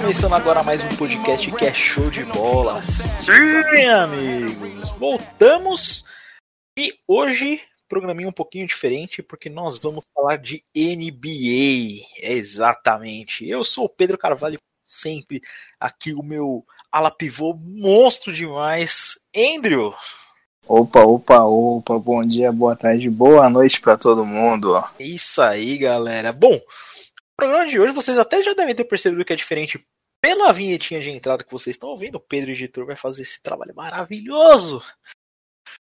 começando 0.00 0.34
agora 0.34 0.62
mais 0.62 0.80
um 0.84 0.88
podcast 0.96 1.50
que 1.50 1.64
é 1.66 1.74
show 1.74 2.08
de 2.08 2.22
bola. 2.22 2.80
Sim, 2.82 3.84
amigos! 3.86 4.88
Voltamos 4.90 6.04
e 6.78 6.94
hoje 7.08 7.60
programinha 7.88 8.28
um 8.28 8.32
pouquinho 8.32 8.64
diferente 8.64 9.24
porque 9.24 9.50
nós 9.50 9.76
vamos 9.76 10.04
falar 10.14 10.36
de 10.36 10.62
NBA. 10.72 12.06
Exatamente. 12.16 13.44
Eu 13.44 13.64
sou 13.64 13.86
o 13.86 13.88
Pedro 13.88 14.16
Carvalho, 14.16 14.60
sempre 14.84 15.42
aqui 15.80 16.14
o 16.14 16.22
meu 16.22 16.64
ala 16.92 17.10
pivô 17.10 17.52
monstro 17.54 18.32
demais, 18.32 19.18
Andrew. 19.36 19.92
Opa, 20.64 21.00
opa, 21.00 21.42
opa, 21.42 21.98
bom 21.98 22.24
dia, 22.24 22.52
boa 22.52 22.76
tarde, 22.76 23.10
boa 23.10 23.50
noite 23.50 23.80
para 23.80 23.98
todo 23.98 24.24
mundo. 24.24 24.80
Isso 25.00 25.42
aí, 25.42 25.76
galera. 25.76 26.32
Bom, 26.32 26.54
o 26.54 26.60
programa 27.36 27.66
de 27.66 27.78
hoje 27.80 27.92
vocês 27.92 28.16
até 28.16 28.42
já 28.42 28.54
devem 28.54 28.74
ter 28.74 28.84
percebido 28.84 29.24
que 29.24 29.32
é 29.32 29.36
diferente 29.36 29.84
pela 30.20 30.52
vinhetinha 30.52 31.00
de 31.00 31.10
entrada 31.10 31.44
que 31.44 31.52
vocês 31.52 31.74
estão 31.74 31.90
ouvindo. 31.90 32.16
O 32.16 32.20
Pedro 32.20 32.50
Editor 32.50 32.86
vai 32.86 32.96
fazer 32.96 33.22
esse 33.22 33.40
trabalho 33.40 33.74
maravilhoso. 33.74 34.82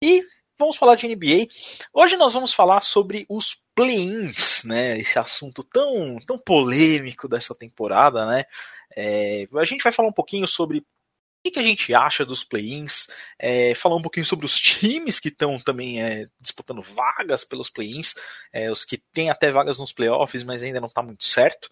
E 0.02 0.24
vamos 0.58 0.76
falar 0.76 0.96
de 0.96 1.08
NBA. 1.08 1.48
Hoje 1.92 2.16
nós 2.16 2.32
vamos 2.32 2.52
falar 2.52 2.80
sobre 2.80 3.26
os 3.28 3.60
play-ins, 3.74 4.62
né? 4.64 4.98
Esse 4.98 5.18
assunto 5.18 5.62
tão, 5.64 6.18
tão 6.26 6.38
polêmico 6.38 7.28
dessa 7.28 7.54
temporada, 7.54 8.26
né? 8.26 8.44
É, 8.96 9.48
a 9.54 9.64
gente 9.64 9.82
vai 9.82 9.92
falar 9.92 10.08
um 10.08 10.12
pouquinho 10.12 10.46
sobre 10.46 10.78
o 10.78 11.50
que 11.50 11.58
a 11.58 11.62
gente 11.62 11.92
acha 11.92 12.24
dos 12.24 12.42
play-ins, 12.42 13.08
é, 13.38 13.74
falar 13.74 13.96
um 13.96 14.02
pouquinho 14.02 14.24
sobre 14.24 14.46
os 14.46 14.58
times 14.58 15.20
que 15.20 15.28
estão 15.28 15.60
também 15.60 16.02
é, 16.02 16.26
disputando 16.40 16.80
vagas 16.80 17.44
pelos 17.44 17.68
play-ins, 17.68 18.14
é, 18.50 18.70
os 18.70 18.82
que 18.82 18.96
têm 19.12 19.28
até 19.28 19.50
vagas 19.50 19.78
nos 19.78 19.92
playoffs, 19.92 20.42
mas 20.42 20.62
ainda 20.62 20.80
não 20.80 20.88
está 20.88 21.02
muito 21.02 21.24
certo. 21.26 21.68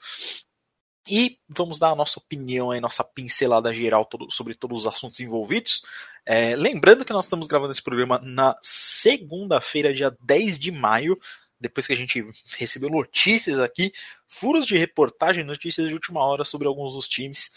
E 1.06 1.38
vamos 1.48 1.78
dar 1.78 1.90
a 1.90 1.96
nossa 1.96 2.18
opinião, 2.20 2.70
a 2.70 2.80
nossa 2.80 3.02
pincelada 3.02 3.74
geral 3.74 4.04
todo, 4.04 4.30
sobre 4.30 4.54
todos 4.54 4.82
os 4.82 4.86
assuntos 4.86 5.18
envolvidos. 5.20 5.82
É, 6.24 6.54
lembrando 6.54 7.04
que 7.04 7.12
nós 7.12 7.24
estamos 7.24 7.46
gravando 7.46 7.72
esse 7.72 7.82
programa 7.82 8.20
na 8.22 8.56
segunda-feira, 8.62 9.92
dia 9.92 10.16
10 10.20 10.58
de 10.58 10.70
maio, 10.70 11.18
depois 11.60 11.86
que 11.86 11.92
a 11.92 11.96
gente 11.96 12.24
recebeu 12.56 12.88
notícias 12.88 13.58
aqui, 13.58 13.92
furos 14.28 14.66
de 14.66 14.76
reportagem, 14.76 15.44
notícias 15.44 15.88
de 15.88 15.94
última 15.94 16.24
hora 16.24 16.44
sobre 16.44 16.68
alguns 16.68 16.92
dos 16.92 17.08
times. 17.08 17.50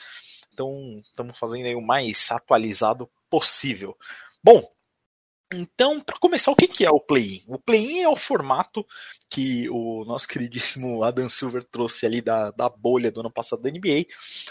Então, 0.54 1.02
estamos 1.04 1.38
fazendo 1.38 1.66
aí 1.66 1.76
o 1.76 1.82
mais 1.82 2.32
atualizado 2.32 3.10
possível. 3.30 3.98
Bom, 4.44 4.72
então, 5.56 6.00
para 6.02 6.18
começar, 6.18 6.52
o 6.52 6.56
que 6.56 6.86
é 6.86 6.90
o 6.90 7.00
play-in? 7.00 7.44
O 7.48 7.58
play-in 7.58 8.02
é 8.02 8.10
o 8.10 8.16
formato 8.16 8.86
que 9.30 9.70
o 9.70 10.04
nosso 10.06 10.28
queridíssimo 10.28 11.04
Adam 11.04 11.28
Silver 11.30 11.64
trouxe 11.64 12.06
ali 12.06 12.22
da, 12.22 12.52
da 12.52 12.70
bolha 12.70 13.12
do 13.12 13.20
ano 13.22 13.32
passado 13.32 13.62
da 13.62 13.70
NBA, 13.70 14.06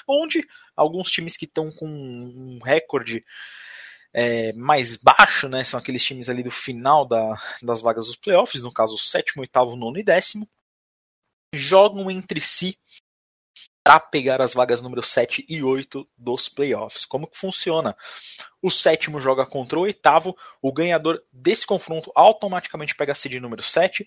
onde 0.08 0.46
alguns 0.76 1.10
times 1.10 1.36
que 1.36 1.44
estão 1.44 1.70
com 1.70 1.86
um 1.86 2.58
recorde 2.64 3.24
é, 4.12 4.52
mais 4.52 4.96
baixo, 4.96 5.48
né, 5.48 5.64
são 5.64 5.78
aqueles 5.78 6.02
times 6.02 6.28
ali 6.28 6.42
do 6.42 6.50
final 6.50 7.06
da, 7.06 7.34
das 7.62 7.80
vagas 7.80 8.06
dos 8.06 8.16
playoffs, 8.16 8.62
no 8.62 8.72
caso, 8.72 8.96
sétimo, 8.96 9.42
oitavo, 9.42 9.76
nono 9.76 9.98
e 9.98 10.04
décimo, 10.04 10.48
jogam 11.52 12.10
entre 12.10 12.40
si 12.40 12.78
para 13.84 14.00
pegar 14.00 14.40
as 14.40 14.54
vagas 14.54 14.80
número 14.80 15.02
7 15.02 15.44
e 15.46 15.62
8 15.62 16.08
dos 16.16 16.48
playoffs. 16.48 17.04
Como 17.04 17.26
que 17.26 17.36
funciona? 17.36 17.94
O 18.62 18.70
sétimo 18.70 19.20
joga 19.20 19.44
contra 19.44 19.78
o 19.78 19.82
oitavo, 19.82 20.34
o 20.62 20.72
ganhador 20.72 21.22
desse 21.30 21.66
confronto 21.66 22.10
automaticamente 22.14 22.96
pega 22.96 23.12
a 23.12 23.14
seed 23.14 23.34
número 23.34 23.62
7. 23.62 24.06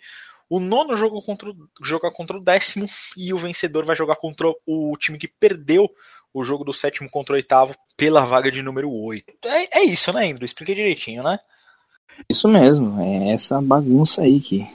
O 0.50 0.59
nono 0.59 0.95
joga 0.95 1.22
contra, 1.22 1.53
joga 1.83 2.09
contra 2.09 2.38
o 2.38 2.42
décimo 2.42 2.89
e 3.16 3.31
o 3.31 3.38
vencedor 3.38 3.86
vai 3.86 3.95
jogar 3.95 4.16
contra 4.16 4.52
o 4.66 4.98
time 4.98 5.20
que 5.20 5.28
perdeu 5.28 5.88
o 6.33 6.44
jogo 6.44 6.64
do 6.64 6.73
sétimo 6.73 7.09
contra 7.09 7.33
o 7.33 7.36
oitavo 7.36 7.76
pela 7.95 8.26
vaga 8.26 8.52
de 8.52 8.64
número 8.64 8.92
8. 8.92 9.26
É, 9.45 9.80
é 9.80 9.83
isso, 9.83 10.11
né, 10.11 10.26
Andrew? 10.32 10.45
Expliquei 10.45 10.73
direitinho, 10.73 11.21
né? 11.21 11.39
Isso 12.27 12.48
mesmo, 12.48 12.99
é 12.99 13.30
essa 13.30 13.61
bagunça 13.61 14.23
aí 14.23 14.39
que 14.39 14.67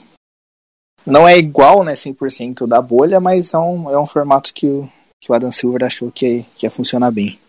não 1.05 1.27
é 1.27 1.37
igual, 1.37 1.83
né, 1.83 1.93
100% 1.93 2.67
da 2.67 2.81
bolha, 2.81 3.19
mas 3.19 3.53
é 3.53 3.57
um, 3.57 3.89
é 3.89 3.99
um 3.99 4.07
formato 4.07 4.53
que 4.53 4.67
o, 4.67 4.91
que 5.19 5.31
o 5.31 5.35
Adam 5.35 5.51
Silver 5.51 5.83
achou 5.83 6.11
que, 6.11 6.45
que 6.55 6.65
ia 6.65 6.71
funcionar 6.71 7.11
bem. 7.11 7.39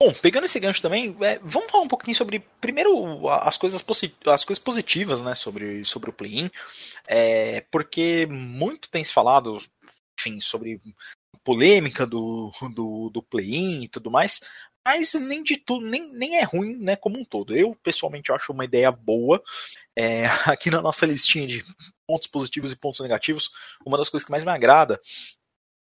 Bom, 0.00 0.12
pegando 0.12 0.44
esse 0.44 0.58
gancho 0.58 0.82
também, 0.82 1.16
é, 1.20 1.38
vamos 1.38 1.70
falar 1.70 1.84
um 1.84 1.88
pouquinho 1.88 2.16
sobre, 2.16 2.44
primeiro, 2.60 3.28
as 3.28 3.56
coisas, 3.56 3.82
as 4.26 4.44
coisas 4.44 4.62
positivas, 4.62 5.22
né, 5.22 5.34
sobre, 5.34 5.84
sobre 5.84 6.10
o 6.10 6.12
play-in, 6.12 6.50
é, 7.06 7.60
porque 7.70 8.26
muito 8.26 8.90
tem 8.90 9.04
se 9.04 9.12
falado, 9.12 9.62
enfim, 10.18 10.40
sobre 10.40 10.80
polêmica 11.44 12.06
do, 12.06 12.50
do, 12.74 13.10
do 13.10 13.22
play-in 13.22 13.84
e 13.84 13.88
tudo 13.88 14.10
mais, 14.10 14.40
mas 14.86 15.14
nem 15.14 15.42
de 15.42 15.56
tudo, 15.56 15.86
nem, 15.86 16.12
nem 16.12 16.36
é 16.38 16.42
ruim, 16.42 16.76
né, 16.76 16.96
como 16.96 17.18
um 17.18 17.24
todo. 17.24 17.56
Eu, 17.56 17.74
pessoalmente, 17.82 18.30
acho 18.32 18.52
uma 18.52 18.64
ideia 18.64 18.92
boa. 18.92 19.42
É, 19.96 20.26
aqui 20.44 20.70
na 20.70 20.82
nossa 20.82 21.06
listinha 21.06 21.46
de 21.46 21.64
pontos 22.06 22.28
positivos 22.28 22.72
e 22.72 22.76
pontos 22.76 23.00
negativos, 23.00 23.50
uma 23.84 23.98
das 23.98 24.08
coisas 24.08 24.24
que 24.24 24.30
mais 24.30 24.44
me 24.44 24.50
agrada 24.50 25.00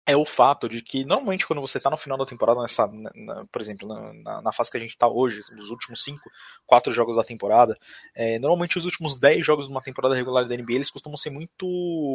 é 0.08 0.16
o 0.16 0.24
fato 0.24 0.70
de 0.70 0.80
que 0.80 1.04
normalmente 1.04 1.46
quando 1.46 1.60
você 1.60 1.76
está 1.76 1.90
no 1.90 1.98
final 1.98 2.16
da 2.16 2.24
temporada, 2.24 2.62
nessa, 2.62 2.86
na, 2.86 3.44
por 3.52 3.60
exemplo, 3.60 3.86
na, 4.14 4.40
na, 4.40 4.52
fase 4.52 4.70
que 4.70 4.78
a 4.78 4.80
gente 4.80 4.92
está 4.92 5.06
hoje, 5.06 5.40
os 5.40 5.68
últimos 5.68 6.02
5, 6.02 6.18
4 6.64 6.90
jogos 6.94 7.16
da 7.16 7.22
temporada, 7.22 7.76
é, 8.14 8.38
normalmente 8.38 8.78
os 8.78 8.86
últimos 8.86 9.14
10 9.16 9.44
jogos 9.44 9.66
de 9.66 9.70
uma 9.70 9.82
temporada 9.82 10.14
regular 10.14 10.48
da 10.48 10.56
NBA 10.56 10.76
eles 10.76 10.88
costumam 10.88 11.18
ser 11.18 11.28
muito 11.28 11.66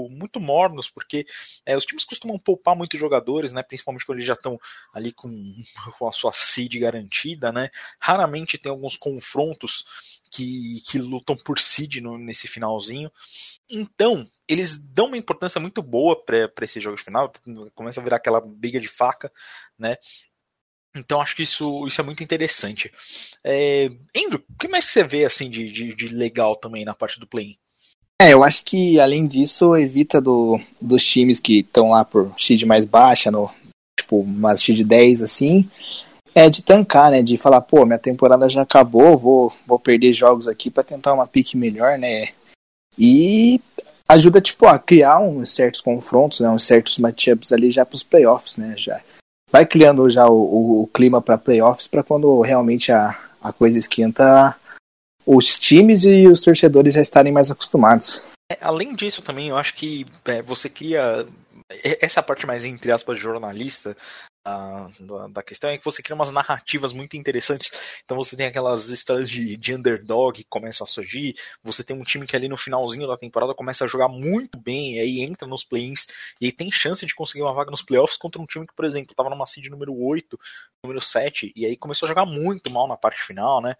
muito 0.09 0.39
mornos, 0.39 0.89
porque 0.89 1.23
é, 1.63 1.77
os 1.77 1.85
times 1.85 2.03
costumam 2.03 2.39
poupar 2.39 2.75
muitos 2.75 2.99
jogadores, 2.99 3.53
né, 3.53 3.61
principalmente 3.61 4.07
quando 4.07 4.17
eles 4.17 4.27
já 4.27 4.33
estão 4.33 4.59
ali 4.91 5.13
com, 5.13 5.29
com 5.99 6.07
a 6.07 6.11
sua 6.11 6.33
seed 6.33 6.73
garantida, 6.79 7.51
né, 7.51 7.69
raramente 7.99 8.57
tem 8.57 8.71
alguns 8.71 8.97
confrontos 8.97 9.85
que, 10.33 10.81
que 10.85 10.97
lutam 10.97 11.37
por 11.37 11.57
no, 12.01 12.17
nesse 12.17 12.47
finalzinho. 12.47 13.11
Então, 13.69 14.27
eles 14.47 14.77
dão 14.77 15.05
uma 15.05 15.17
importância 15.17 15.61
muito 15.61 15.81
boa 15.81 16.21
para 16.21 16.49
esse 16.63 16.79
jogo 16.79 16.97
de 16.97 17.03
final, 17.03 17.31
começa 17.75 18.01
a 18.01 18.03
virar 18.03 18.17
aquela 18.17 18.41
briga 18.41 18.79
de 18.79 18.87
faca, 18.87 19.31
né? 19.77 19.97
Então 20.95 21.21
acho 21.21 21.35
que 21.35 21.43
isso, 21.43 21.87
isso 21.87 22.01
é 22.01 22.03
muito 22.03 22.23
interessante. 22.23 22.91
É, 23.43 23.89
o 24.15 24.57
que 24.59 24.67
mais 24.67 24.85
você 24.85 25.03
vê 25.03 25.25
assim 25.25 25.49
de, 25.49 25.71
de, 25.71 25.95
de 25.95 26.07
legal 26.09 26.55
também 26.55 26.85
na 26.85 26.93
parte 26.93 27.19
do 27.19 27.25
play-in? 27.25 27.57
É, 28.21 28.33
eu 28.33 28.43
acho 28.43 28.63
que 28.63 28.99
além 28.99 29.25
disso 29.25 29.75
evita 29.75 30.21
do, 30.21 30.59
dos 30.79 31.03
times 31.03 31.39
que 31.39 31.59
estão 31.59 31.89
lá 31.89 32.05
por 32.05 32.33
seed 32.39 32.63
mais 32.63 32.85
baixa, 32.85 33.31
no, 33.31 33.51
tipo 33.99 34.21
uma 34.21 34.55
seed 34.55 34.85
10 34.85 35.23
assim, 35.23 35.67
é 36.35 36.49
de 36.49 36.61
tancar, 36.61 37.11
né? 37.11 37.21
De 37.21 37.37
falar, 37.37 37.61
pô, 37.61 37.85
minha 37.85 37.99
temporada 37.99 38.49
já 38.49 38.61
acabou, 38.61 39.17
vou, 39.17 39.53
vou 39.65 39.79
perder 39.79 40.13
jogos 40.13 40.47
aqui 40.47 40.69
para 40.69 40.83
tentar 40.83 41.13
uma 41.13 41.27
pique 41.27 41.57
melhor, 41.57 41.97
né? 41.97 42.29
E 42.97 43.61
ajuda 44.07 44.41
tipo 44.41 44.67
a 44.67 44.77
criar 44.77 45.19
uns 45.19 45.53
certos 45.53 45.81
confrontos, 45.81 46.39
né, 46.39 46.49
uns 46.49 46.63
certos 46.63 46.97
matchups 46.97 47.51
ali 47.51 47.71
já 47.71 47.85
para 47.85 47.95
os 47.95 48.03
playoffs, 48.03 48.57
né, 48.57 48.75
já 48.77 49.01
vai 49.49 49.65
criando 49.65 50.09
já 50.09 50.27
o, 50.27 50.33
o, 50.33 50.81
o 50.83 50.87
clima 50.87 51.21
para 51.21 51.37
playoffs 51.37 51.87
para 51.87 52.03
quando 52.03 52.41
realmente 52.41 52.91
a, 52.91 53.17
a 53.41 53.51
coisa 53.51 53.77
esquenta, 53.77 54.55
os 55.25 55.57
times 55.57 56.03
e 56.03 56.27
os 56.27 56.41
torcedores 56.41 56.93
já 56.93 57.01
estarem 57.01 57.31
mais 57.31 57.49
acostumados. 57.49 58.27
É, 58.51 58.57
além 58.61 58.93
disso 58.93 59.21
também, 59.21 59.49
eu 59.49 59.57
acho 59.57 59.73
que 59.75 60.05
é, 60.25 60.41
você 60.41 60.69
cria 60.69 61.25
essa 62.01 62.21
parte 62.21 62.45
mais 62.45 62.65
entre 62.65 62.91
aspas 62.91 63.17
jornalista 63.17 63.95
da, 64.45 65.27
da 65.27 65.43
questão 65.43 65.69
é 65.69 65.77
que 65.77 65.85
você 65.85 66.03
cria 66.03 66.15
umas 66.15 66.31
narrativas 66.31 66.91
muito 66.91 67.15
interessantes. 67.15 67.71
Então 68.03 68.17
você 68.17 68.35
tem 68.35 68.45
aquelas 68.45 68.89
histórias 68.89 69.29
de, 69.29 69.55
de 69.55 69.73
underdog 69.73 70.37
que 70.37 70.49
começam 70.49 70.83
a 70.83 70.87
surgir. 70.87 71.35
Você 71.63 71.83
tem 71.83 71.95
um 71.95 72.03
time 72.03 72.27
que 72.27 72.35
ali 72.35 72.49
no 72.49 72.57
finalzinho 72.57 73.07
da 73.07 73.17
temporada 73.17 73.53
começa 73.53 73.85
a 73.85 73.87
jogar 73.87 74.09
muito 74.09 74.59
bem, 74.59 74.95
e 74.95 74.99
aí 74.99 75.21
entra 75.21 75.47
nos 75.47 75.63
play-ins 75.63 76.07
e 76.41 76.45
aí 76.45 76.51
tem 76.51 76.71
chance 76.71 77.05
de 77.05 77.15
conseguir 77.15 77.43
uma 77.43 77.53
vaga 77.53 77.71
nos 77.71 77.81
playoffs 77.81 78.17
contra 78.17 78.41
um 78.41 78.45
time 78.45 78.67
que, 78.67 78.73
por 78.73 78.85
exemplo, 78.85 79.11
estava 79.11 79.29
numa 79.29 79.45
seed 79.45 79.67
número 79.67 79.95
8, 79.95 80.37
número 80.83 80.99
7, 80.99 81.53
e 81.55 81.65
aí 81.65 81.77
começou 81.77 82.05
a 82.05 82.09
jogar 82.09 82.25
muito 82.25 82.71
mal 82.71 82.87
na 82.87 82.97
parte 82.97 83.21
final, 83.23 83.61
né? 83.61 83.75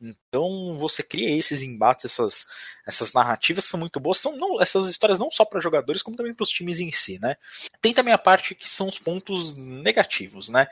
Então 0.00 0.76
você 0.78 1.02
cria 1.02 1.36
esses 1.36 1.62
embates, 1.62 2.04
essas, 2.04 2.46
essas 2.86 3.12
narrativas 3.12 3.64
são 3.64 3.80
muito 3.80 3.98
boas. 3.98 4.18
São 4.18 4.36
não, 4.36 4.60
essas 4.60 4.88
histórias 4.88 5.18
não 5.18 5.30
só 5.30 5.44
para 5.44 5.60
jogadores, 5.60 6.02
como 6.02 6.16
também 6.16 6.34
para 6.34 6.44
os 6.44 6.50
times 6.50 6.80
em 6.80 6.90
si, 6.90 7.18
né? 7.18 7.36
Tem 7.80 7.92
também 7.94 8.12
a 8.14 8.18
parte 8.18 8.54
que 8.54 8.68
são 8.68 8.88
os 8.88 8.98
pontos 8.98 9.56
negativos 9.56 10.42
né? 10.48 10.66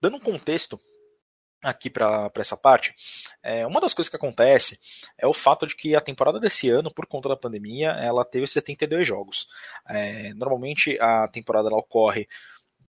Dando 0.00 0.16
um 0.16 0.20
contexto 0.20 0.80
aqui 1.62 1.90
para 1.90 2.30
essa 2.36 2.56
parte, 2.56 2.94
é, 3.42 3.66
uma 3.66 3.80
das 3.80 3.92
coisas 3.92 4.08
que 4.08 4.16
acontece 4.16 4.78
é 5.18 5.26
o 5.26 5.34
fato 5.34 5.66
de 5.66 5.74
que 5.74 5.96
a 5.96 6.00
temporada 6.00 6.38
desse 6.38 6.68
ano, 6.68 6.92
por 6.92 7.06
conta 7.06 7.28
da 7.28 7.36
pandemia, 7.36 7.88
ela 7.90 8.24
teve 8.24 8.46
72 8.46 9.06
jogos. 9.06 9.48
É, 9.88 10.32
normalmente 10.34 10.96
a 11.00 11.26
temporada 11.26 11.68
ela 11.68 11.78
ocorre 11.78 12.28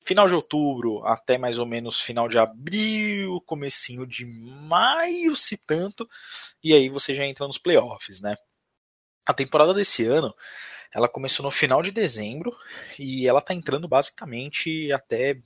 final 0.03 0.27
de 0.27 0.35
outubro 0.35 1.05
até 1.05 1.37
mais 1.37 1.57
ou 1.57 1.65
menos 1.65 2.01
final 2.01 2.27
de 2.27 2.37
abril, 2.37 3.41
comecinho 3.45 4.05
de 4.05 4.25
maio, 4.25 5.35
se 5.35 5.57
tanto, 5.57 6.07
e 6.63 6.73
aí 6.73 6.89
você 6.89 7.15
já 7.15 7.25
entra 7.25 7.47
nos 7.47 7.57
playoffs, 7.57 8.19
né? 8.19 8.35
A 9.25 9.33
temporada 9.33 9.73
desse 9.73 10.05
ano, 10.05 10.33
ela 10.93 11.09
começou 11.09 11.43
no 11.43 11.51
final 11.51 11.81
de 11.81 11.91
dezembro 11.91 12.55
e 12.97 13.27
ela 13.27 13.41
tá 13.41 13.53
entrando 13.53 13.87
basicamente 13.87 14.91
até 14.91 15.37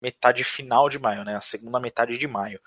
metade 0.00 0.44
final 0.44 0.88
de 0.88 0.98
maio, 0.98 1.24
né? 1.24 1.36
A 1.36 1.40
segunda 1.40 1.80
metade 1.80 2.18
de 2.18 2.26
maio. 2.26 2.60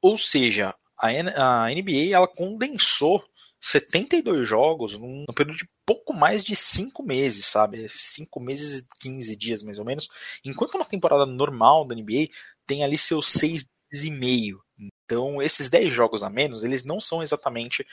Ou 0.00 0.16
seja, 0.16 0.74
a, 0.96 1.68
NBA 1.68 2.14
ela 2.14 2.28
condensou 2.28 3.24
72 3.60 4.46
jogos 4.46 4.96
num, 4.98 5.24
período 5.34 5.58
de 5.58 5.68
pouco 5.84 6.12
mais 6.14 6.44
de 6.44 6.54
5 6.54 7.02
meses, 7.02 7.46
sabe? 7.46 7.88
5 7.88 8.40
meses 8.40 8.80
e 8.80 8.86
15 9.00 9.36
dias, 9.36 9.62
mais 9.62 9.78
ou 9.78 9.84
menos. 9.84 10.08
Enquanto 10.44 10.74
uma 10.74 10.84
temporada 10.84 11.26
normal 11.26 11.86
da 11.86 11.94
NBA 11.94 12.28
tem 12.66 12.84
ali 12.84 12.96
seus 12.96 13.28
6 13.28 13.64
meses 13.90 14.04
e 14.04 14.10
meio. 14.10 14.62
Então, 14.78 15.40
esses 15.42 15.68
10 15.68 15.92
jogos 15.92 16.22
a 16.22 16.30
menos, 16.30 16.62
eles 16.62 16.84
não 16.84 17.00
são 17.00 17.22
exatamente 17.22 17.86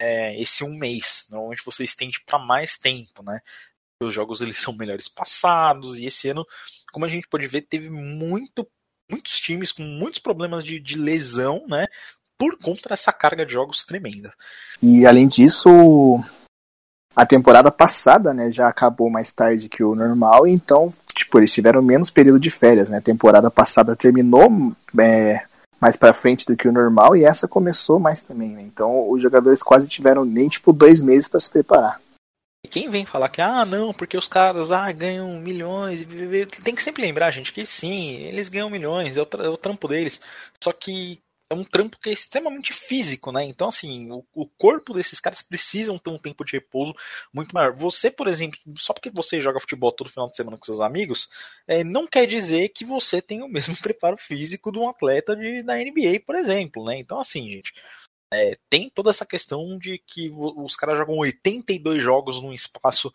é, 0.00 0.40
esse 0.40 0.64
um 0.64 0.74
mês. 0.74 1.26
Normalmente 1.30 1.62
você 1.64 1.84
estende 1.84 2.20
para 2.24 2.38
mais 2.38 2.78
tempo, 2.78 3.22
né? 3.22 3.40
Os 4.02 4.14
jogos 4.14 4.40
eles 4.40 4.58
são 4.58 4.72
melhores 4.72 5.08
passados 5.08 5.98
e 5.98 6.06
esse 6.06 6.30
ano, 6.30 6.46
como 6.90 7.04
a 7.04 7.08
gente 7.08 7.28
pode 7.28 7.46
ver, 7.46 7.60
teve 7.62 7.90
muito, 7.90 8.66
muitos 9.10 9.38
times 9.38 9.70
com 9.70 9.82
muitos 9.82 10.18
problemas 10.18 10.64
de, 10.64 10.80
de 10.80 10.96
lesão, 10.96 11.62
né? 11.68 11.86
Por 12.38 12.56
conta 12.56 12.88
dessa 12.88 13.12
carga 13.12 13.44
de 13.44 13.52
jogos 13.52 13.84
tremenda. 13.84 14.32
E 14.82 15.04
além 15.04 15.28
disso, 15.28 15.68
a 17.14 17.26
temporada 17.26 17.70
passada, 17.70 18.32
né, 18.32 18.50
já 18.50 18.66
acabou 18.66 19.10
mais 19.10 19.30
tarde 19.30 19.68
que 19.68 19.84
o 19.84 19.94
normal, 19.94 20.46
então, 20.46 20.90
tipo, 21.14 21.38
eles 21.38 21.52
tiveram 21.52 21.82
menos 21.82 22.08
período 22.08 22.40
de 22.40 22.50
férias, 22.50 22.88
né? 22.88 22.96
A 22.96 23.02
temporada 23.02 23.50
passada 23.50 23.94
terminou 23.94 24.74
é, 24.98 25.44
mais 25.80 25.96
para 25.96 26.12
frente 26.12 26.44
do 26.44 26.56
que 26.56 26.68
o 26.68 26.72
normal 26.72 27.16
e 27.16 27.24
essa 27.24 27.48
começou 27.48 27.98
mais 27.98 28.20
também, 28.20 28.50
né? 28.50 28.62
Então 28.62 29.10
os 29.10 29.22
jogadores 29.22 29.62
quase 29.62 29.88
tiveram 29.88 30.24
nem 30.24 30.48
tipo 30.48 30.72
dois 30.72 31.00
meses 31.00 31.28
para 31.28 31.40
se 31.40 31.50
preparar. 31.50 32.00
E 32.64 32.68
quem 32.68 32.90
vem 32.90 33.06
falar 33.06 33.30
que, 33.30 33.40
ah, 33.40 33.64
não, 33.64 33.94
porque 33.94 34.18
os 34.18 34.28
caras 34.28 34.70
ah, 34.70 34.92
ganham 34.92 35.40
milhões, 35.40 36.06
tem 36.62 36.74
que 36.74 36.82
sempre 36.82 37.02
lembrar, 37.02 37.30
gente, 37.30 37.52
que 37.52 37.64
sim, 37.64 38.16
eles 38.16 38.50
ganham 38.50 38.68
milhões, 38.68 39.16
é 39.16 39.22
o, 39.22 39.28
é 39.42 39.48
o 39.48 39.56
trampo 39.56 39.88
deles. 39.88 40.20
Só 40.62 40.70
que 40.72 41.18
é 41.50 41.54
um 41.54 41.64
trampo 41.64 41.98
que 41.98 42.08
é 42.08 42.12
extremamente 42.12 42.72
físico, 42.72 43.32
né? 43.32 43.44
Então, 43.44 43.68
assim, 43.68 44.08
o, 44.12 44.24
o, 44.32 44.46
corpo 44.46 44.94
desses 44.94 45.18
caras 45.18 45.42
precisam 45.42 45.98
ter 45.98 46.08
um 46.08 46.18
tempo 46.18 46.44
de 46.44 46.52
repouso 46.52 46.94
muito 47.32 47.52
maior. 47.52 47.74
Você, 47.74 48.08
por 48.08 48.28
exemplo, 48.28 48.58
só 48.76 48.94
porque 48.94 49.10
você 49.10 49.40
joga 49.40 49.58
futebol 49.58 49.90
todo 49.90 50.10
final 50.10 50.28
de 50.28 50.36
semana 50.36 50.56
com 50.56 50.64
seus 50.64 50.78
amigos, 50.78 51.28
é, 51.66 51.82
não 51.82 52.06
quer 52.06 52.24
dizer 52.26 52.68
que 52.68 52.84
você 52.84 53.20
tem 53.20 53.42
o 53.42 53.48
mesmo 53.48 53.76
preparo 53.82 54.16
físico 54.16 54.70
de 54.70 54.78
um 54.78 54.88
atleta 54.88 55.34
de, 55.34 55.62
da 55.64 55.74
NBA, 55.74 56.20
por 56.24 56.36
exemplo, 56.36 56.84
né? 56.84 56.96
Então, 56.96 57.18
assim, 57.18 57.50
gente, 57.50 57.74
é, 58.32 58.56
tem 58.70 58.88
toda 58.88 59.10
essa 59.10 59.26
questão 59.26 59.76
de 59.76 59.98
que 59.98 60.30
os 60.30 60.76
caras 60.76 60.98
jogam 60.98 61.18
82 61.18 62.00
jogos 62.00 62.40
num 62.40 62.52
espaço 62.52 63.12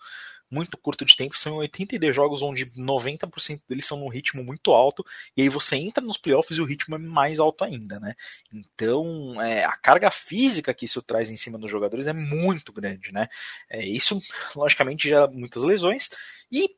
muito 0.56 0.78
curto 0.78 1.04
de 1.04 1.16
tempo, 1.16 1.38
são 1.38 1.58
82 1.58 2.16
jogos 2.16 2.42
onde 2.42 2.66
90% 2.68 3.62
deles 3.68 3.86
são 3.86 4.00
num 4.00 4.08
ritmo 4.08 4.44
muito 4.44 4.72
alto, 4.72 5.06
e 5.36 5.42
aí 5.42 5.50
você 5.50 5.76
entra 5.76 6.04
nos 6.04 6.18
playoffs 6.18 6.58
e 6.58 6.62
o 6.62 6.66
ritmo 6.66 6.96
é 6.96 6.98
mais 6.98 7.40
alto 7.40 7.64
ainda, 7.66 8.00
né? 8.00 8.16
Então, 8.54 9.42
é, 9.42 9.66
a 9.66 9.76
carga 9.76 10.10
física 10.10 10.74
que 10.74 10.86
isso 10.86 11.02
traz 11.02 11.30
em 11.30 11.38
cima 11.38 11.58
dos 11.58 11.70
jogadores 11.70 12.08
é 12.08 12.14
muito 12.14 12.72
grande, 12.72 13.12
né? 13.12 13.28
É, 13.70 13.86
isso, 13.86 14.20
logicamente, 14.56 15.10
gera 15.10 15.28
muitas 15.28 15.64
lesões, 15.64 16.10
e 16.52 16.70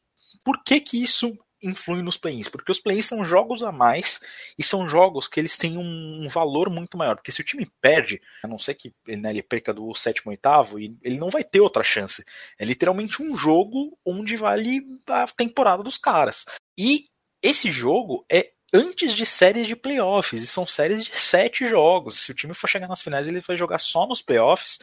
por 0.43 0.63
que 0.63 0.81
que 0.81 1.01
isso 1.01 1.37
influem 1.61 2.03
nos 2.03 2.17
play-ins, 2.17 2.47
porque 2.47 2.71
os 2.71 2.79
play-ins 2.79 3.05
são 3.05 3.23
jogos 3.23 3.63
a 3.63 3.71
mais 3.71 4.19
e 4.57 4.63
são 4.63 4.87
jogos 4.87 5.27
que 5.27 5.39
eles 5.39 5.57
têm 5.57 5.77
um, 5.77 6.27
valor 6.29 6.69
muito 6.69 6.97
maior, 6.97 7.15
porque 7.15 7.31
se 7.31 7.41
o 7.41 7.43
time 7.43 7.69
perde, 7.81 8.21
a 8.43 8.47
não 8.47 8.59
ser 8.59 8.75
que 8.75 8.93
né, 9.07 9.29
ele 9.31 9.41
perca 9.41 9.73
do 9.73 9.93
sétimo 9.95 10.31
oitavo, 10.31 10.79
ele 10.79 11.17
não 11.17 11.29
vai 11.29 11.43
ter 11.43 11.59
outra 11.59 11.83
chance. 11.83 12.23
É 12.59 12.65
literalmente 12.65 13.21
um 13.21 13.35
jogo 13.35 13.97
onde 14.05 14.35
vale 14.35 14.81
a 15.07 15.25
temporada 15.27 15.83
dos 15.83 15.97
caras. 15.97 16.45
E 16.77 17.05
esse 17.41 17.71
jogo 17.71 18.25
é 18.31 18.51
antes 18.73 19.13
de 19.13 19.25
séries 19.25 19.67
de 19.67 19.75
playoffs, 19.75 20.43
e 20.43 20.47
são 20.47 20.67
séries 20.67 21.05
de 21.05 21.15
sete 21.15 21.67
jogos. 21.67 22.19
Se 22.19 22.31
o 22.31 22.35
time 22.35 22.53
for 22.53 22.67
chegar 22.67 22.87
nas 22.87 23.01
finais, 23.01 23.27
ele 23.27 23.39
vai 23.39 23.55
jogar 23.55 23.79
só 23.79 24.05
nos 24.05 24.21
playoffs 24.21 24.79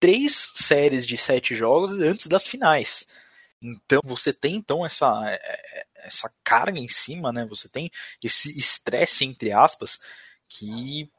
três 0.00 0.52
séries 0.54 1.06
de 1.06 1.18
sete 1.18 1.54
jogos 1.54 1.92
antes 1.92 2.26
das 2.26 2.46
finais. 2.46 3.06
Então 3.62 4.00
você 4.04 4.32
tem 4.32 4.56
então 4.56 4.84
essa, 4.84 5.22
é, 5.28 5.34
é, 5.34 5.86
essa 6.06 6.32
carga 6.42 6.78
em 6.78 6.88
cima, 6.88 7.32
né? 7.32 7.44
Você 7.46 7.68
tem 7.68 7.90
esse 8.22 8.56
estresse 8.58 9.24
entre 9.24 9.52
aspas 9.52 10.00
que 10.48 11.10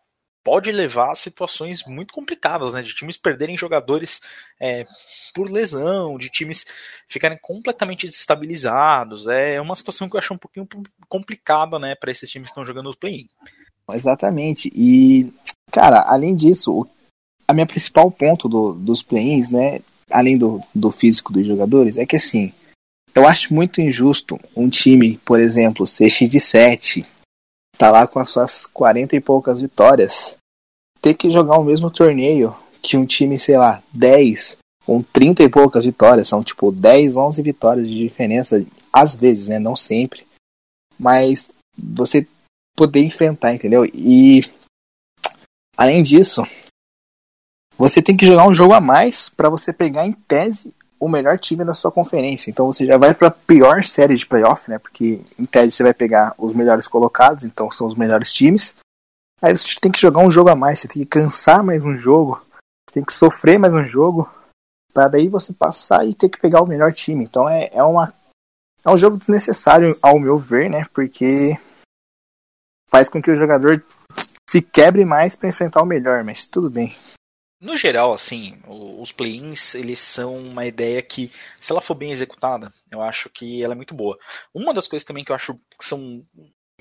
pode 0.43 0.71
levar 0.71 1.11
a 1.11 1.15
situações 1.15 1.83
muito 1.85 2.13
complicadas, 2.13 2.73
né? 2.73 2.81
De 2.81 2.93
times 2.95 3.17
perderem 3.17 3.57
jogadores 3.57 4.21
é, 4.59 4.85
por 5.33 5.49
lesão, 5.49 6.17
de 6.17 6.29
times 6.29 6.65
ficarem 7.07 7.37
completamente 7.39 8.07
desestabilizados. 8.07 9.27
É 9.27 9.61
uma 9.61 9.75
situação 9.75 10.09
que 10.09 10.15
eu 10.15 10.19
acho 10.19 10.33
um 10.33 10.37
pouquinho 10.37 10.67
complicada, 11.07 11.77
né? 11.77 11.95
Para 11.95 12.11
esses 12.11 12.29
times 12.29 12.47
que 12.47 12.51
estão 12.51 12.65
jogando 12.65 12.89
o 12.89 12.97
play-in. 12.97 13.29
Exatamente. 13.91 14.71
E, 14.73 15.31
cara, 15.71 16.01
além 16.07 16.35
disso, 16.35 16.87
a 17.47 17.53
minha 17.53 17.67
principal 17.67 18.09
ponto 18.09 18.49
do, 18.49 18.73
dos 18.73 19.03
play-ins, 19.03 19.49
né? 19.49 19.81
Além 20.11 20.37
do, 20.37 20.61
do 20.73 20.91
físico 20.91 21.33
dos 21.33 21.45
jogadores, 21.45 21.97
é 21.97 22.05
que 22.05 22.15
assim, 22.15 22.53
eu 23.13 23.27
acho 23.27 23.53
muito 23.53 23.81
injusto 23.81 24.39
um 24.55 24.69
time, 24.69 25.17
por 25.25 25.39
exemplo, 25.39 25.85
ser 25.85 26.09
X 26.09 26.29
de 26.29 26.39
7, 26.39 27.05
tá 27.77 27.91
lá 27.91 28.07
com 28.07 28.19
as 28.19 28.29
suas 28.29 28.65
40 28.65 29.15
e 29.15 29.19
poucas 29.19 29.61
vitórias, 29.61 30.37
ter 31.01 31.13
que 31.13 31.31
jogar 31.31 31.57
o 31.57 31.63
mesmo 31.63 31.89
torneio 31.89 32.55
que 32.81 32.97
um 32.97 33.05
time, 33.05 33.37
sei 33.39 33.57
lá, 33.57 33.81
10 33.93 34.57
com 34.85 35.01
30 35.01 35.43
e 35.43 35.49
poucas 35.49 35.85
vitórias, 35.85 36.27
são 36.27 36.43
tipo 36.43 36.71
10, 36.71 37.15
11 37.15 37.41
vitórias 37.41 37.87
de 37.87 37.95
diferença, 37.95 38.65
às 38.91 39.15
vezes, 39.15 39.47
né, 39.47 39.59
não 39.59 39.75
sempre. 39.75 40.25
Mas 40.97 41.51
você 41.77 42.27
poder 42.75 43.01
enfrentar, 43.01 43.53
entendeu? 43.53 43.85
E 43.85 44.43
além 45.77 46.01
disso, 46.01 46.43
você 47.81 47.99
tem 47.99 48.15
que 48.15 48.27
jogar 48.27 48.47
um 48.47 48.53
jogo 48.53 48.73
a 48.73 48.79
mais 48.79 49.27
para 49.27 49.49
você 49.49 49.73
pegar 49.73 50.05
em 50.05 50.13
tese 50.13 50.71
o 50.99 51.09
melhor 51.09 51.39
time 51.39 51.65
da 51.65 51.73
sua 51.73 51.91
conferência. 51.91 52.51
Então 52.51 52.67
você 52.67 52.85
já 52.85 52.95
vai 52.95 53.15
para 53.15 53.29
a 53.29 53.31
pior 53.31 53.83
série 53.83 54.15
de 54.15 54.23
playoff, 54.23 54.69
né? 54.69 54.77
Porque 54.77 55.19
em 55.39 55.45
tese 55.47 55.75
você 55.75 55.81
vai 55.81 55.93
pegar 55.93 56.35
os 56.37 56.53
melhores 56.53 56.87
colocados, 56.87 57.43
então 57.43 57.71
são 57.71 57.87
os 57.87 57.95
melhores 57.95 58.31
times. 58.31 58.75
Aí 59.41 59.57
você 59.57 59.67
tem 59.81 59.91
que 59.91 59.99
jogar 59.99 60.19
um 60.19 60.29
jogo 60.29 60.51
a 60.51 60.55
mais, 60.55 60.79
você 60.79 60.87
tem 60.87 61.01
que 61.01 61.09
cansar 61.09 61.63
mais 61.63 61.83
um 61.83 61.95
jogo, 61.95 62.39
você 62.87 62.93
tem 62.93 63.03
que 63.03 63.13
sofrer 63.13 63.57
mais 63.57 63.73
um 63.73 63.83
jogo, 63.83 64.31
para 64.93 65.07
daí 65.07 65.27
você 65.27 65.51
passar 65.51 66.05
e 66.05 66.13
ter 66.13 66.29
que 66.29 66.39
pegar 66.39 66.61
o 66.61 66.67
melhor 66.67 66.93
time. 66.93 67.23
Então 67.23 67.49
é, 67.49 67.67
é 67.73 67.81
uma 67.81 68.13
é 68.85 68.89
um 68.91 68.97
jogo 68.97 69.17
desnecessário 69.17 69.97
ao 70.03 70.19
meu 70.19 70.37
ver, 70.37 70.69
né? 70.69 70.85
Porque 70.93 71.57
faz 72.91 73.09
com 73.09 73.19
que 73.19 73.31
o 73.31 73.35
jogador 73.35 73.83
se 74.47 74.61
quebre 74.61 75.03
mais 75.03 75.35
para 75.35 75.49
enfrentar 75.49 75.81
o 75.81 75.85
melhor, 75.85 76.23
mas 76.23 76.45
tudo 76.45 76.69
bem. 76.69 76.95
No 77.61 77.75
geral, 77.77 78.11
assim, 78.11 78.59
os 78.67 79.11
play-ins, 79.11 79.75
eles 79.75 79.99
são 79.99 80.35
uma 80.35 80.65
ideia 80.65 80.99
que, 80.99 81.31
se 81.59 81.71
ela 81.71 81.79
for 81.79 81.93
bem 81.93 82.11
executada, 82.11 82.73
eu 82.89 83.03
acho 83.03 83.29
que 83.29 83.63
ela 83.63 83.73
é 83.73 83.75
muito 83.75 83.93
boa. 83.93 84.17
Uma 84.51 84.73
das 84.73 84.87
coisas 84.87 85.05
também 85.05 85.23
que 85.23 85.31
eu 85.31 85.35
acho 85.35 85.53
que 85.77 85.85
são 85.85 86.25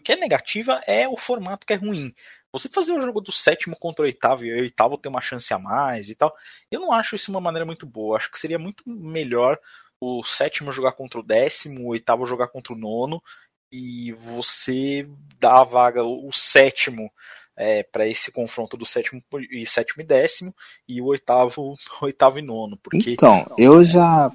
que 0.02 0.12
é 0.12 0.16
negativa 0.16 0.80
é 0.87 1.06
o 1.06 1.18
formato 1.18 1.66
que 1.66 1.75
é 1.75 1.76
ruim. 1.76 2.14
Você 2.50 2.70
fazer 2.70 2.92
o 2.92 3.02
jogo 3.02 3.20
do 3.20 3.30
sétimo 3.30 3.76
contra 3.78 4.02
o 4.02 4.06
oitavo 4.06 4.42
e 4.46 4.52
o 4.54 4.62
oitavo 4.62 4.96
ter 4.96 5.10
uma 5.10 5.20
chance 5.20 5.52
a 5.52 5.58
mais 5.58 6.08
e 6.08 6.14
tal, 6.14 6.34
eu 6.70 6.80
não 6.80 6.92
acho 6.92 7.14
isso 7.14 7.30
uma 7.30 7.40
maneira 7.42 7.66
muito 7.66 7.84
boa. 7.87 8.16
Acho 8.16 8.30
que 8.30 8.38
seria 8.40 8.58
muito 8.58 8.82
melhor 8.88 9.58
o 10.00 10.25
sétimo 10.25 10.72
jogar 10.72 10.92
contra 10.92 11.20
o 11.20 11.22
décimo, 11.22 11.82
o 11.82 11.88
oitavo 11.88 12.25
jogar 12.25 12.49
contra 12.49 12.72
o 12.72 12.78
nono 12.78 13.22
e 13.70 14.12
você 14.12 15.06
dar 15.38 15.60
a 15.60 15.64
vaga, 15.64 16.02
o 16.02 16.32
sétimo 16.32 17.12
é, 17.60 17.82
para 17.82 18.08
esse 18.08 18.32
confronto 18.32 18.74
do 18.74 18.86
sétimo 18.86 19.22
e 19.52 19.66
sétimo 19.66 20.02
e 20.02 20.06
décimo 20.06 20.54
e 20.88 21.02
o 21.02 21.04
oitavo, 21.04 21.74
oitavo 22.00 22.38
e 22.38 22.42
nono. 22.42 22.78
Porque... 22.82 23.12
Então, 23.12 23.44
eu 23.58 23.84
já 23.84 24.32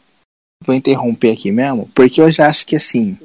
vou 0.63 0.75
interromper 0.75 1.31
aqui 1.31 1.51
mesmo, 1.51 1.89
porque 1.95 2.21
eu 2.21 2.29
já 2.29 2.47
acho 2.47 2.67
que 2.67 2.75
assim 2.75 3.17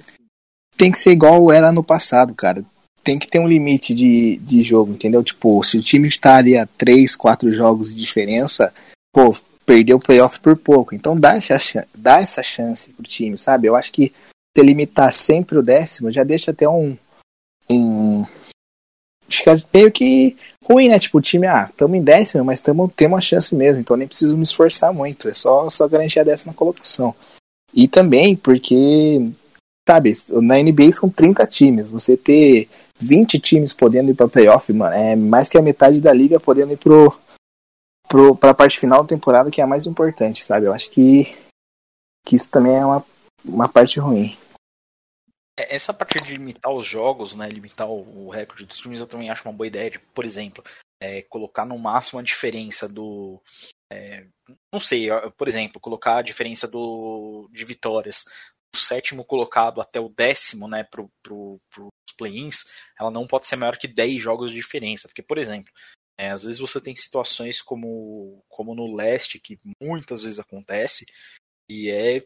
tem 0.74 0.90
que 0.90 0.98
ser 0.98 1.10
igual 1.10 1.52
era 1.52 1.70
no 1.70 1.84
passado, 1.84 2.34
cara. 2.34 2.64
Tem 3.04 3.18
que 3.18 3.28
ter 3.28 3.38
um 3.38 3.48
limite 3.48 3.92
de, 3.92 4.38
de 4.38 4.62
jogo, 4.62 4.92
entendeu? 4.92 5.22
Tipo, 5.22 5.62
se 5.62 5.76
o 5.76 5.82
time 5.82 6.08
está 6.08 6.36
ali 6.36 6.56
a 6.56 6.66
3, 6.66 7.14
4 7.16 7.52
jogos 7.52 7.94
de 7.94 8.00
diferença, 8.00 8.72
pô, 9.12 9.36
perdeu 9.66 9.98
o 9.98 10.00
playoff 10.00 10.40
por 10.40 10.56
pouco. 10.56 10.94
Então 10.94 11.18
dá 11.18 11.36
essa, 11.36 11.86
dá 11.94 12.20
essa 12.20 12.42
chance 12.42 12.94
pro 12.94 13.02
time, 13.02 13.36
sabe? 13.36 13.66
Eu 13.66 13.76
acho 13.76 13.92
que 13.92 14.12
se 14.56 14.62
limitar 14.62 15.12
sempre 15.12 15.58
o 15.58 15.62
décimo 15.62 16.10
já 16.10 16.24
deixa 16.24 16.50
até 16.50 16.66
um, 16.66 16.96
um, 17.70 18.24
fica 19.36 19.62
meio 19.72 19.90
que 19.90 20.36
ruim, 20.64 20.88
né? 20.88 20.98
Tipo, 20.98 21.18
o 21.18 21.20
time, 21.20 21.46
ah, 21.46 21.68
estamos 21.70 21.96
em 21.96 22.02
décimo, 22.02 22.44
mas 22.44 22.60
tamo, 22.60 22.88
temos 22.88 23.16
uma 23.16 23.20
chance 23.20 23.54
mesmo, 23.54 23.80
então 23.80 23.96
nem 23.96 24.08
preciso 24.08 24.36
me 24.36 24.42
esforçar 24.42 24.92
muito, 24.92 25.28
é 25.28 25.32
só, 25.32 25.68
só 25.70 25.88
garantir 25.88 26.20
a 26.20 26.24
décima 26.24 26.54
colocação. 26.54 27.14
E 27.74 27.86
também 27.88 28.36
porque, 28.36 29.30
sabe, 29.88 30.12
na 30.42 30.56
NBA 30.56 30.92
são 30.92 31.08
30 31.08 31.46
times, 31.46 31.90
você 31.90 32.16
ter 32.16 32.68
20 32.98 33.38
times 33.38 33.72
podendo 33.72 34.10
ir 34.10 34.14
pra 34.14 34.28
playoff, 34.28 34.72
mano, 34.72 34.94
é 34.94 35.16
mais 35.16 35.48
que 35.48 35.56
a 35.56 35.62
metade 35.62 36.00
da 36.00 36.12
liga 36.12 36.38
podendo 36.38 36.72
ir 36.72 36.76
pro, 36.76 37.16
pro, 38.08 38.36
pra 38.36 38.54
parte 38.54 38.78
final 38.78 39.02
da 39.02 39.08
temporada, 39.08 39.50
que 39.50 39.60
é 39.60 39.64
a 39.64 39.68
mais 39.68 39.86
importante, 39.86 40.44
sabe? 40.44 40.66
Eu 40.66 40.72
acho 40.72 40.90
que, 40.90 41.34
que 42.26 42.36
isso 42.36 42.50
também 42.50 42.76
é 42.76 42.84
uma, 42.84 43.04
uma 43.44 43.68
parte 43.68 43.98
ruim. 44.00 44.36
É, 45.60 45.74
essa 45.74 45.92
parte 45.92 46.18
de 46.22 46.32
limitar 46.32 46.72
os 46.72 46.86
jogos, 46.86 47.36
né, 47.36 47.48
limitar 47.48 47.88
o 47.88 48.30
recorde 48.30 48.64
dos 48.64 48.78
times, 48.78 49.00
eu 49.00 49.06
também 49.06 49.28
acho 49.28 49.46
uma 49.46 49.54
boa 49.54 49.66
ideia. 49.66 49.90
De, 49.90 49.98
por 49.98 50.24
exemplo, 50.24 50.64
é, 51.02 51.22
colocar 51.22 51.66
no 51.66 51.78
máximo 51.78 52.18
a 52.18 52.22
diferença 52.22 52.88
do. 52.88 53.42
É, 53.92 54.26
não 54.72 54.80
sei, 54.80 55.08
por 55.36 55.48
exemplo, 55.48 55.80
colocar 55.80 56.18
a 56.18 56.22
diferença 56.22 56.66
do, 56.66 57.48
de 57.52 57.64
vitórias 57.64 58.24
do 58.72 58.78
sétimo 58.78 59.24
colocado 59.24 59.80
até 59.80 59.98
o 60.00 60.08
décimo, 60.08 60.68
né, 60.68 60.84
para 60.84 61.04
pro, 61.22 61.60
os 61.76 62.14
play-ins, 62.16 62.64
ela 62.98 63.10
não 63.10 63.26
pode 63.26 63.46
ser 63.46 63.56
maior 63.56 63.76
que 63.76 63.88
10 63.88 64.22
jogos 64.22 64.50
de 64.50 64.56
diferença. 64.56 65.08
Porque, 65.08 65.22
por 65.22 65.38
exemplo, 65.38 65.72
é, 66.18 66.30
às 66.30 66.44
vezes 66.44 66.60
você 66.60 66.80
tem 66.80 66.94
situações 66.94 67.60
como, 67.60 68.44
como 68.48 68.74
no 68.74 68.94
leste, 68.94 69.40
que 69.40 69.58
muitas 69.80 70.22
vezes 70.22 70.38
acontece, 70.38 71.04
e 71.68 71.90
é 71.90 72.24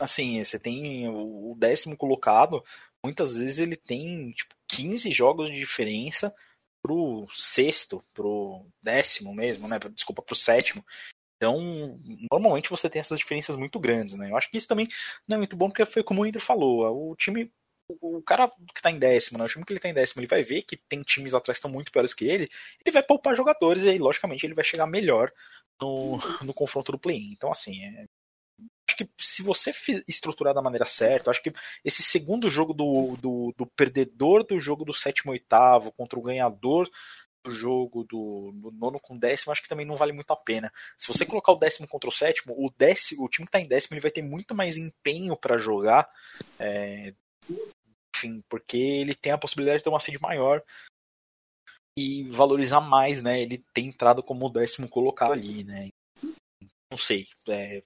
assim, 0.00 0.42
você 0.42 0.58
tem 0.58 1.08
o 1.08 1.54
décimo 1.58 1.96
colocado, 1.96 2.62
muitas 3.04 3.36
vezes 3.38 3.58
ele 3.58 3.76
tem 3.76 4.32
tipo 4.32 4.54
15 4.68 5.10
jogos 5.10 5.50
de 5.50 5.56
diferença 5.56 6.34
pro 6.82 7.26
sexto, 7.34 8.02
pro 8.14 8.64
décimo 8.82 9.34
mesmo, 9.34 9.68
né? 9.68 9.78
Desculpa, 9.94 10.22
pro 10.22 10.34
sétimo. 10.34 10.84
Então, 11.36 12.00
normalmente 12.30 12.70
você 12.70 12.90
tem 12.90 13.00
essas 13.00 13.18
diferenças 13.18 13.54
muito 13.56 13.78
grandes, 13.78 14.16
né? 14.16 14.30
Eu 14.30 14.36
acho 14.36 14.50
que 14.50 14.58
isso 14.58 14.66
também 14.68 14.88
não 15.26 15.36
é 15.36 15.38
muito 15.38 15.56
bom, 15.56 15.68
porque 15.68 15.86
foi 15.86 16.02
como 16.02 16.22
o 16.22 16.26
Inter 16.26 16.42
falou, 16.42 17.10
o 17.10 17.14
time, 17.14 17.50
o 18.00 18.20
cara 18.22 18.50
que 18.74 18.82
tá 18.82 18.90
em 18.90 18.98
décimo, 18.98 19.38
né? 19.38 19.44
O 19.44 19.48
time 19.48 19.64
que 19.64 19.72
ele 19.72 19.80
tá 19.80 19.88
em 19.88 19.94
décimo, 19.94 20.20
ele 20.20 20.26
vai 20.28 20.42
ver 20.42 20.62
que 20.62 20.76
tem 20.76 21.02
times 21.02 21.34
atrás 21.34 21.56
que 21.56 21.60
estão 21.60 21.70
muito 21.70 21.92
piores 21.92 22.12
que 22.12 22.24
ele, 22.26 22.50
ele 22.84 22.92
vai 22.92 23.02
poupar 23.02 23.36
jogadores 23.36 23.84
e 23.84 23.90
aí, 23.90 23.98
logicamente, 23.98 24.44
ele 24.44 24.54
vai 24.54 24.64
chegar 24.64 24.86
melhor 24.86 25.32
no, 25.80 26.18
no 26.42 26.52
confronto 26.52 26.90
do 26.92 26.98
play-in. 26.98 27.32
Então, 27.32 27.52
assim, 27.52 27.84
é, 27.84 28.04
acho 28.88 28.96
que 28.96 29.10
se 29.18 29.42
você 29.42 29.72
estruturar 30.08 30.54
da 30.54 30.62
maneira 30.62 30.86
certa, 30.86 31.30
acho 31.30 31.42
que 31.42 31.52
esse 31.84 32.02
segundo 32.02 32.48
jogo 32.48 32.72
do, 32.72 33.16
do, 33.16 33.54
do 33.56 33.66
perdedor 33.66 34.44
do 34.44 34.58
jogo 34.58 34.84
do 34.84 34.94
sétimo 34.94 35.32
oitavo 35.32 35.92
contra 35.92 36.18
o 36.18 36.22
ganhador 36.22 36.88
do 37.44 37.50
jogo 37.50 38.04
do, 38.04 38.50
do, 38.52 38.70
nono 38.72 38.98
com 38.98 39.16
décimo, 39.16 39.52
acho 39.52 39.62
que 39.62 39.68
também 39.68 39.86
não 39.86 39.96
vale 39.96 40.12
muito 40.12 40.30
a 40.32 40.36
pena. 40.36 40.72
Se 40.96 41.06
você 41.06 41.24
colocar 41.24 41.52
o 41.52 41.58
décimo 41.58 41.86
contra 41.86 42.08
o 42.08 42.12
sétimo, 42.12 42.54
o 42.56 42.70
décimo, 42.76 43.24
o 43.24 43.28
time 43.28 43.46
que 43.46 43.50
está 43.50 43.60
em 43.60 43.68
décimo 43.68 43.94
ele 43.94 44.00
vai 44.00 44.10
ter 44.10 44.22
muito 44.22 44.54
mais 44.54 44.76
empenho 44.76 45.36
para 45.36 45.58
jogar. 45.58 46.08
É, 46.58 47.14
enfim, 48.16 48.42
porque 48.48 48.76
ele 48.76 49.14
tem 49.14 49.32
a 49.32 49.38
possibilidade 49.38 49.78
de 49.78 49.84
ter 49.84 49.90
uma 49.90 50.00
seed 50.00 50.20
maior 50.20 50.62
e 51.96 52.24
valorizar 52.30 52.80
mais, 52.80 53.22
né? 53.22 53.40
Ele 53.40 53.64
tem 53.72 53.86
entrado 53.86 54.22
como 54.22 54.46
o 54.46 54.50
décimo 54.50 54.88
colocado 54.88 55.32
ali, 55.32 55.64
né? 55.64 55.88
Não 56.90 56.98
sei. 56.98 57.26
É, 57.48 57.82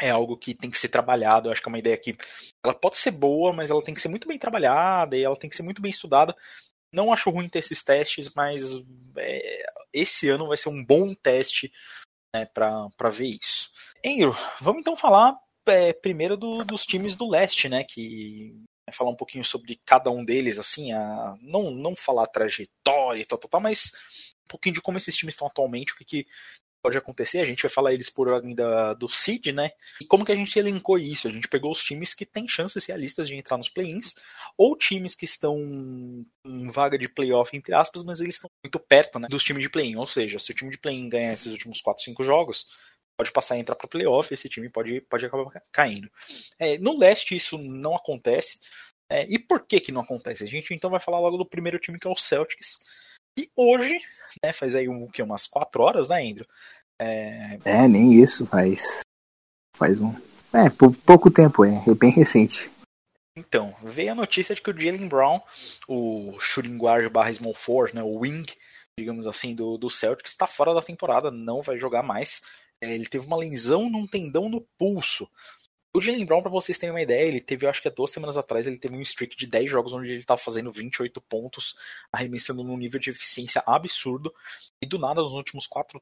é 0.00 0.10
algo 0.10 0.36
que 0.36 0.54
tem 0.54 0.70
que 0.70 0.78
ser 0.78 0.88
trabalhado. 0.88 1.48
Eu 1.48 1.52
acho 1.52 1.60
que 1.60 1.68
é 1.68 1.72
uma 1.72 1.78
ideia 1.78 1.96
que 1.96 2.16
ela 2.64 2.74
pode 2.74 2.96
ser 2.96 3.10
boa, 3.10 3.52
mas 3.52 3.70
ela 3.70 3.82
tem 3.82 3.94
que 3.94 4.00
ser 4.00 4.08
muito 4.08 4.28
bem 4.28 4.38
trabalhada 4.38 5.16
e 5.16 5.22
ela 5.22 5.36
tem 5.36 5.50
que 5.50 5.56
ser 5.56 5.62
muito 5.62 5.82
bem 5.82 5.90
estudada. 5.90 6.34
Não 6.92 7.12
acho 7.12 7.30
ruim 7.30 7.48
ter 7.48 7.60
esses 7.60 7.82
testes, 7.82 8.30
mas 8.34 8.64
é, 9.16 9.66
esse 9.92 10.28
ano 10.28 10.48
vai 10.48 10.56
ser 10.56 10.68
um 10.68 10.84
bom 10.84 11.14
teste 11.14 11.72
né, 12.34 12.46
para 12.46 13.10
ver 13.10 13.38
isso. 13.40 13.70
Andrew, 14.04 14.34
vamos 14.60 14.80
então 14.80 14.96
falar 14.96 15.38
é, 15.66 15.92
primeiro 15.92 16.36
do, 16.36 16.64
dos 16.64 16.84
times 16.84 17.14
do 17.14 17.28
leste, 17.28 17.68
né? 17.68 17.84
Que 17.84 18.54
é 18.86 18.92
falar 18.92 19.10
um 19.10 19.16
pouquinho 19.16 19.44
sobre 19.44 19.80
cada 19.84 20.10
um 20.10 20.24
deles, 20.24 20.58
assim, 20.58 20.92
a, 20.92 21.36
não, 21.40 21.70
não 21.70 21.94
falar 21.94 22.26
trajetória 22.26 23.20
e 23.20 23.24
tal, 23.24 23.38
tal, 23.38 23.50
tal, 23.50 23.60
mas 23.60 23.92
um 24.44 24.48
pouquinho 24.48 24.74
de 24.74 24.82
como 24.82 24.98
esses 24.98 25.16
times 25.16 25.34
estão 25.34 25.46
atualmente, 25.46 25.92
o 25.92 25.96
que, 25.96 26.04
que 26.04 26.26
pode 26.82 26.96
acontecer, 26.96 27.40
a 27.40 27.44
gente 27.44 27.62
vai 27.62 27.70
falar 27.70 27.92
eles 27.92 28.10
por 28.10 28.28
ordem 28.28 28.54
da, 28.54 28.94
do 28.94 29.08
seed, 29.08 29.48
né? 29.48 29.70
E 30.00 30.04
como 30.04 30.24
que 30.24 30.32
a 30.32 30.36
gente 30.36 30.58
elencou 30.58 30.98
isso? 30.98 31.28
A 31.28 31.30
gente 31.30 31.48
pegou 31.48 31.70
os 31.70 31.82
times 31.82 32.14
que 32.14 32.26
têm 32.26 32.48
chances 32.48 32.84
realistas 32.86 33.28
de 33.28 33.36
entrar 33.36 33.56
nos 33.56 33.68
play-ins, 33.68 34.14
ou 34.56 34.76
times 34.76 35.14
que 35.14 35.24
estão 35.24 35.58
em 36.44 36.70
vaga 36.70 36.98
de 36.98 37.08
playoff, 37.08 37.56
entre 37.56 37.74
aspas, 37.74 38.02
mas 38.02 38.20
eles 38.20 38.36
estão 38.36 38.50
muito 38.64 38.78
perto 38.78 39.18
né, 39.18 39.28
dos 39.28 39.44
times 39.44 39.62
de 39.62 39.68
play-in. 39.68 39.96
Ou 39.96 40.06
seja, 40.06 40.38
se 40.38 40.50
o 40.50 40.54
time 40.54 40.70
de 40.70 40.78
play-in 40.78 41.08
ganhar 41.08 41.32
esses 41.32 41.52
últimos 41.52 41.80
4, 41.80 42.02
5 42.02 42.24
jogos, 42.24 42.66
pode 43.16 43.32
passar 43.32 43.54
a 43.56 43.58
entrar 43.58 43.76
para 43.76 43.86
playoff, 43.86 44.32
esse 44.32 44.48
time 44.48 44.70
pode, 44.70 45.02
pode 45.02 45.26
acabar 45.26 45.62
caindo. 45.70 46.10
É, 46.58 46.78
no 46.78 46.98
leste 46.98 47.36
isso 47.36 47.58
não 47.58 47.94
acontece. 47.94 48.58
É, 49.10 49.26
e 49.28 49.38
por 49.38 49.66
que 49.66 49.80
que 49.80 49.92
não 49.92 50.00
acontece? 50.00 50.44
A 50.44 50.46
gente 50.46 50.72
então 50.72 50.88
vai 50.88 51.00
falar 51.00 51.18
logo 51.18 51.36
do 51.36 51.44
primeiro 51.44 51.78
time 51.78 51.98
que 51.98 52.06
é 52.06 52.10
o 52.10 52.16
Celtics, 52.16 52.80
e 53.40 53.50
hoje, 53.56 53.98
né, 54.42 54.52
faz 54.52 54.74
aí 54.74 54.88
um, 54.88 55.06
que, 55.08 55.22
umas 55.22 55.46
quatro 55.46 55.82
horas, 55.82 56.08
né, 56.08 56.22
Andrew? 56.22 56.46
É... 56.98 57.58
é, 57.64 57.88
nem 57.88 58.12
isso, 58.22 58.46
faz. 58.46 59.00
Faz 59.76 60.00
um. 60.00 60.14
É, 60.52 60.68
pouco 61.06 61.30
tempo, 61.30 61.64
é, 61.64 61.82
é 61.86 61.94
bem 61.94 62.10
recente. 62.10 62.70
Então, 63.36 63.74
veio 63.82 64.12
a 64.12 64.14
notícia 64.14 64.54
de 64.54 64.60
que 64.60 64.70
o 64.70 64.78
Jalen 64.78 65.08
Brown, 65.08 65.40
o 65.88 66.36
shooting 66.40 66.76
guard 66.76 67.10
barra 67.10 67.32
small 67.32 67.54
forward, 67.54 67.94
né, 67.94 68.02
o 68.02 68.18
wing, 68.18 68.44
digamos 68.98 69.26
assim, 69.26 69.54
do, 69.54 69.78
do 69.78 69.88
Celtic, 69.88 70.26
está 70.26 70.46
fora 70.46 70.74
da 70.74 70.82
temporada, 70.82 71.30
não 71.30 71.62
vai 71.62 71.78
jogar 71.78 72.02
mais. 72.02 72.42
É, 72.82 72.92
ele 72.94 73.06
teve 73.06 73.26
uma 73.26 73.36
lesão 73.36 73.88
num 73.88 74.06
tendão 74.06 74.48
no 74.48 74.60
pulso. 74.78 75.28
O 75.92 76.00
Jalen 76.00 76.24
Brown, 76.24 76.40
para 76.40 76.50
vocês 76.50 76.78
terem 76.78 76.94
uma 76.94 77.02
ideia, 77.02 77.26
ele 77.26 77.40
teve, 77.40 77.66
acho 77.66 77.82
que 77.82 77.88
há 77.88 77.90
duas 77.90 78.12
semanas 78.12 78.36
atrás, 78.36 78.64
ele 78.64 78.78
teve 78.78 78.96
um 78.96 79.02
streak 79.02 79.36
de 79.36 79.46
10 79.46 79.68
jogos 79.68 79.92
onde 79.92 80.08
ele 80.08 80.20
estava 80.20 80.40
fazendo 80.40 80.70
28 80.70 81.20
pontos, 81.22 81.76
arremessando 82.12 82.62
num 82.62 82.76
nível 82.76 83.00
de 83.00 83.10
eficiência 83.10 83.60
absurdo. 83.66 84.32
E 84.80 84.86
do 84.86 85.00
nada, 85.00 85.20
nos 85.20 85.32
últimos 85.32 85.66
4, 85.66 86.00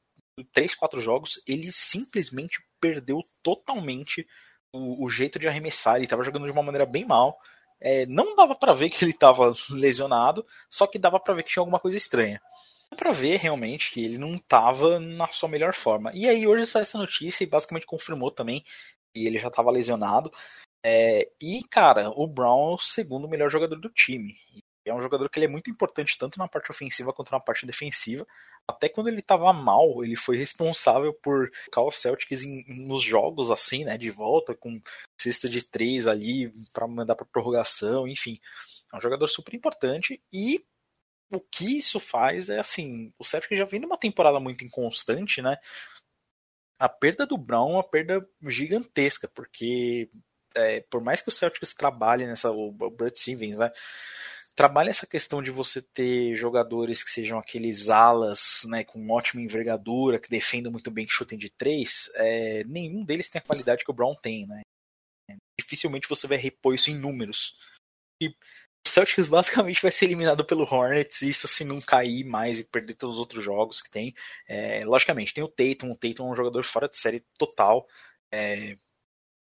3, 0.53 0.75
4 0.75 1.01
jogos, 1.01 1.43
ele 1.47 1.73
simplesmente 1.73 2.63
perdeu 2.79 3.25
totalmente 3.43 4.27
o, 4.75 5.07
o 5.07 5.09
jeito 5.09 5.39
de 5.39 5.49
arremessar. 5.49 5.97
Ele 5.97 6.05
estava 6.05 6.23
jogando 6.23 6.45
de 6.45 6.53
uma 6.53 6.63
maneira 6.63 6.85
bem 6.85 7.07
mal. 7.07 7.39
É, 7.81 8.05
não 8.05 8.37
dava 8.37 8.55
para 8.55 8.75
ver 8.75 8.91
que 8.91 9.03
ele 9.03 9.13
estava 9.13 9.55
lesionado, 9.71 10.45
só 10.71 10.87
que 10.87 10.99
dava 10.99 11.19
para 11.19 11.33
ver 11.33 11.45
que 11.45 11.51
tinha 11.51 11.63
alguma 11.63 11.81
coisa 11.81 11.97
estranha 11.97 12.43
para 12.97 13.13
ver 13.13 13.37
realmente 13.37 13.93
que 13.93 14.03
ele 14.03 14.19
não 14.19 14.37
estava 14.37 14.99
na 14.99 15.27
sua 15.29 15.49
melhor 15.49 15.75
forma. 15.75 16.11
E 16.15 16.29
aí 16.29 16.47
hoje 16.47 16.67
saiu 16.67 16.83
essa 16.83 16.99
notícia 16.99 17.45
e 17.45 17.47
basicamente 17.47 17.87
confirmou 17.87 18.31
também 18.31 18.65
e 19.23 19.27
ele 19.27 19.39
já 19.39 19.49
estava 19.49 19.71
lesionado. 19.71 20.31
É, 20.85 21.31
e, 21.41 21.63
cara, 21.65 22.11
o 22.11 22.27
Brown 22.27 22.73
é 22.73 22.75
o 22.75 22.79
segundo 22.79 23.29
melhor 23.29 23.51
jogador 23.51 23.77
do 23.77 23.91
time. 23.91 24.37
É 24.85 24.95
um 24.95 25.03
jogador 25.03 25.29
que 25.29 25.39
ele 25.39 25.47
é 25.47 25.49
muito 25.49 25.71
importante 25.71 26.17
tanto 26.17 26.39
na 26.39 26.49
parte 26.49 26.71
ofensiva 26.71 27.13
quanto 27.13 27.31
na 27.31 27.41
parte 27.41 27.67
defensiva. 27.67 28.27
Até 28.67 28.89
quando 28.89 29.09
ele 29.09 29.21
estava 29.21 29.53
mal, 29.53 30.05
ele 30.05 30.17
foi 30.17 30.37
responsável 30.37 31.13
por 31.13 31.51
colocar 31.73 31.83
o 31.83 31.91
Celtics 31.91 32.45
em, 32.45 32.65
nos 32.87 33.03
jogos 33.03 33.51
assim, 33.51 33.85
né, 33.85 33.99
de 33.99 34.11
volta 34.11 34.55
com 34.55 34.81
cesta 35.21 35.49
de 35.49 35.63
três 35.63 36.07
ali 36.07 36.53
para 36.73 36.87
mandar 36.87 37.17
para 37.17 37.27
prorrogação, 37.27 38.07
enfim. 38.07 38.39
É 38.93 38.97
um 38.97 39.01
jogador 39.01 39.27
super 39.29 39.55
importante 39.55 40.23
e 40.33 40.65
o 41.33 41.41
que 41.41 41.79
isso 41.79 42.01
faz 42.01 42.49
é 42.49 42.59
assim, 42.59 43.13
o 43.19 43.25
Celtics 43.25 43.59
já 43.59 43.65
vem 43.65 43.81
numa 43.81 43.99
temporada 43.99 44.41
muito 44.41 44.65
inconstante, 44.65 45.43
né? 45.43 45.59
A 46.79 46.89
perda 46.89 47.27
do 47.27 47.37
Brown 47.37 47.71
é 47.71 47.75
uma 47.75 47.89
perda 47.89 48.27
gigantesca, 48.47 49.29
porque 49.29 50.11
é, 50.55 50.81
por 50.83 51.03
mais 51.03 51.21
que 51.21 51.29
o 51.29 51.33
Celtics 51.33 51.75
trabalhe 51.75 52.27
nessa, 52.27 52.51
o 52.51 52.73
Brett 52.73 53.19
Stevens, 53.19 53.59
né, 53.59 53.71
trabalha 54.55 54.91
essa 54.91 55.07
questão 55.07 55.43
de 55.43 55.51
você 55.51 55.81
ter 55.81 56.37
jogadores 56.37 57.03
que 57.03 57.11
sejam 57.11 57.39
aqueles 57.39 57.89
alas, 57.89 58.63
né, 58.67 58.85
com 58.85 59.11
ótima 59.11 59.43
envergadura, 59.43 60.19
que 60.19 60.29
defendam 60.29 60.73
muito 60.73 60.91
bem, 60.91 61.07
que 61.07 61.13
chutem 61.13 61.39
de 61.39 61.51
três, 61.51 62.11
é, 62.15 62.65
nenhum 62.65 63.05
deles 63.05 63.29
tem 63.29 63.41
a 63.41 63.45
qualidade 63.45 63.85
que 63.85 63.91
o 63.91 63.95
Brown 63.95 64.15
tem, 64.15 64.47
né. 64.47 64.63
Dificilmente 65.61 66.09
você 66.09 66.27
vai 66.27 66.39
repor 66.39 66.75
isso 66.75 66.91
em 66.91 66.95
números. 66.95 67.55
E 68.23 68.35
o 68.89 68.91
Celtics 68.91 69.29
basicamente 69.29 69.83
vai 69.83 69.91
ser 69.91 70.07
eliminado 70.07 70.45
pelo 70.45 70.63
Hornets, 70.63 71.23
isso 71.23 71.47
se 71.47 71.65
não 71.65 71.81
cair 71.81 72.25
mais 72.25 72.59
e 72.59 72.65
perder 72.65 72.95
todos 72.95 73.17
os 73.17 73.21
outros 73.21 73.45
jogos 73.45 73.83
que 73.83 73.91
tem. 73.91 74.15
É, 74.49 74.85
logicamente, 74.85 75.35
tem 75.35 75.45
o 75.45 75.49
Tatum, 75.49 75.93
o 75.93 75.97
Tatum 75.97 76.29
é 76.29 76.33
um 76.33 76.37
jogador 76.37 76.65
fora 76.65 76.89
de 76.89 76.97
série 76.97 77.23
total. 77.37 77.87
É, 78.33 78.77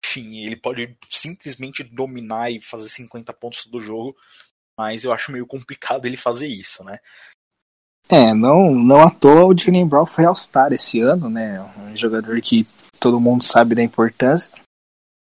enfim, 0.06 0.46
ele 0.46 0.56
pode 0.56 0.98
simplesmente 1.10 1.84
dominar 1.84 2.52
e 2.52 2.62
fazer 2.62 2.90
50 2.90 3.34
pontos 3.34 3.66
do 3.68 3.80
jogo, 3.80 4.16
mas 4.78 5.04
eu 5.04 5.14
acho 5.14 5.32
meio 5.32 5.46
complicado 5.46 6.06
ele 6.06 6.18
fazer 6.18 6.48
isso, 6.48 6.84
né? 6.84 7.00
É, 8.10 8.34
não, 8.34 8.72
não 8.72 9.02
à 9.02 9.10
toa 9.10 9.46
o 9.46 9.58
Jalen 9.58 9.88
Brown 9.88 10.06
foi 10.06 10.26
All-Star 10.26 10.74
esse 10.74 11.00
ano, 11.00 11.30
né? 11.30 11.62
Um 11.78 11.96
jogador 11.96 12.40
que 12.42 12.68
todo 13.00 13.20
mundo 13.20 13.44
sabe 13.44 13.76
da 13.76 13.82
importância. 13.82 14.52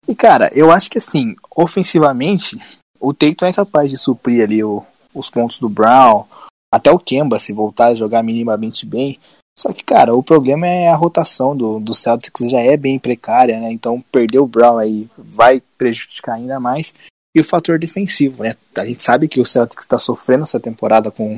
E 0.07 0.15
cara, 0.15 0.49
eu 0.53 0.71
acho 0.71 0.89
que 0.89 0.97
assim, 0.97 1.35
ofensivamente, 1.55 2.57
o 2.99 3.13
Tatum 3.13 3.45
é 3.45 3.53
capaz 3.53 3.89
de 3.89 3.97
suprir 3.97 4.43
ali 4.43 4.63
o, 4.63 4.85
os 5.13 5.29
pontos 5.29 5.59
do 5.59 5.69
Brown, 5.69 6.25
até 6.71 6.91
o 6.91 6.99
Kemba 6.99 7.39
se 7.39 7.53
voltar 7.53 7.87
a 7.87 7.95
jogar 7.95 8.23
minimamente 8.23 8.85
bem. 8.85 9.19
Só 9.57 9.73
que, 9.73 9.83
cara, 9.83 10.15
o 10.15 10.23
problema 10.23 10.67
é 10.67 10.87
a 10.87 10.95
rotação 10.95 11.55
do, 11.55 11.79
do 11.79 11.93
Celtics 11.93 12.49
já 12.49 12.61
é 12.61 12.77
bem 12.77 12.97
precária, 12.97 13.59
né? 13.59 13.71
Então 13.71 13.99
perder 13.99 14.39
o 14.39 14.47
Brown 14.47 14.77
aí 14.77 15.09
vai 15.17 15.61
prejudicar 15.77 16.35
ainda 16.35 16.59
mais. 16.59 16.93
E 17.35 17.41
o 17.41 17.43
fator 17.43 17.77
defensivo, 17.77 18.43
né? 18.43 18.55
A 18.75 18.85
gente 18.85 19.03
sabe 19.03 19.27
que 19.27 19.41
o 19.41 19.45
Celtics 19.45 19.83
está 19.83 19.99
sofrendo 19.99 20.43
essa 20.43 20.59
temporada 20.59 21.11
com, 21.11 21.37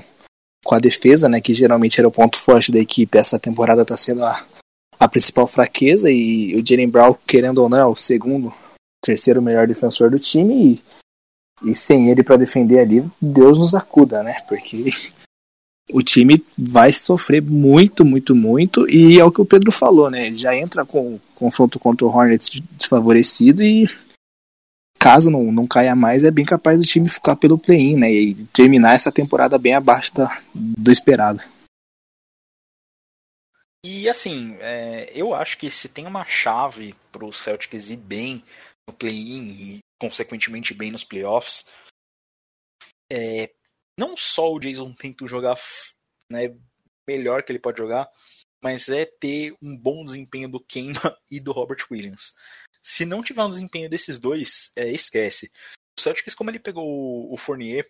com 0.63 0.75
a 0.75 0.79
defesa, 0.79 1.27
né? 1.27 1.41
Que 1.41 1.53
geralmente 1.53 1.99
era 1.99 2.07
o 2.07 2.11
ponto 2.11 2.37
forte 2.37 2.71
da 2.71 2.79
equipe. 2.79 3.17
Essa 3.17 3.39
temporada 3.39 3.81
está 3.81 3.97
sendo 3.97 4.23
a, 4.23 4.45
a 4.99 5.07
principal 5.07 5.47
fraqueza. 5.47 6.11
E 6.11 6.55
o 6.55 6.63
Jalen 6.63 6.89
Brown, 6.89 7.15
querendo 7.25 7.57
ou 7.57 7.69
não, 7.69 7.77
é 7.79 7.85
o 7.85 7.95
segundo, 7.95 8.53
terceiro 9.03 9.41
melhor 9.41 9.67
defensor 9.67 10.11
do 10.11 10.19
time. 10.19 10.73
E 10.73 10.83
E 11.63 11.75
sem 11.75 12.09
ele 12.09 12.23
para 12.23 12.37
defender 12.37 12.79
ali, 12.79 13.03
Deus 13.21 13.57
nos 13.57 13.75
acuda, 13.75 14.23
né? 14.23 14.37
Porque 14.47 14.91
o 15.91 16.01
time 16.01 16.43
vai 16.57 16.91
sofrer 16.91 17.41
muito, 17.41 18.03
muito, 18.03 18.35
muito. 18.35 18.89
E 18.89 19.19
é 19.19 19.23
o 19.23 19.31
que 19.31 19.41
o 19.41 19.45
Pedro 19.45 19.71
falou, 19.71 20.09
né? 20.09 20.33
Já 20.33 20.55
entra 20.55 20.85
com 20.85 21.19
confronto 21.35 21.79
contra 21.79 22.05
o 22.05 22.09
Hornets 22.09 22.61
desfavorecido 22.71 23.61
e 23.61 23.87
caso 24.99 25.31
não, 25.31 25.51
não 25.51 25.65
caia 25.65 25.95
mais, 25.95 26.23
é 26.23 26.29
bem 26.29 26.45
capaz 26.45 26.77
do 26.77 26.85
time 26.85 27.09
ficar 27.09 27.35
pelo 27.35 27.57
play-in, 27.57 27.97
né? 27.97 28.11
E 28.11 28.35
terminar 28.53 28.93
essa 28.93 29.11
temporada 29.11 29.57
bem 29.57 29.73
abaixo 29.73 30.13
da, 30.13 30.41
do 30.53 30.91
esperado. 30.91 31.41
E 33.83 34.07
assim, 34.07 34.55
é, 34.59 35.11
eu 35.13 35.33
acho 35.33 35.57
que 35.57 35.71
se 35.71 35.89
tem 35.89 36.05
uma 36.05 36.23
chave 36.23 36.95
para 37.11 37.25
o 37.25 37.33
Celtics 37.33 37.89
ir 37.89 37.97
bem 37.97 38.43
no 38.87 38.93
play-in 38.93 39.79
consequentemente 40.01 40.73
bem 40.73 40.89
nos 40.89 41.03
playoffs, 41.03 41.67
é, 43.11 43.53
não 43.95 44.17
só 44.17 44.51
o 44.51 44.59
Jason 44.59 44.91
tenta 44.95 45.27
jogar 45.27 45.55
né, 46.27 46.57
melhor 47.07 47.43
que 47.43 47.51
ele 47.51 47.59
pode 47.59 47.77
jogar, 47.77 48.09
mas 48.63 48.89
é 48.89 49.05
ter 49.05 49.55
um 49.61 49.77
bom 49.77 50.03
desempenho 50.03 50.49
do 50.49 50.59
Kemba 50.59 51.15
e 51.29 51.39
do 51.39 51.51
Robert 51.51 51.85
Williams. 51.91 52.33
Se 52.81 53.05
não 53.05 53.21
tiver 53.21 53.43
um 53.43 53.49
desempenho 53.49 53.87
desses 53.87 54.17
dois, 54.17 54.71
é, 54.75 54.89
esquece. 54.89 55.51
O 55.95 56.01
Celtics, 56.01 56.33
como 56.33 56.49
ele 56.49 56.57
pegou 56.57 57.31
o 57.31 57.37
Fournier 57.37 57.87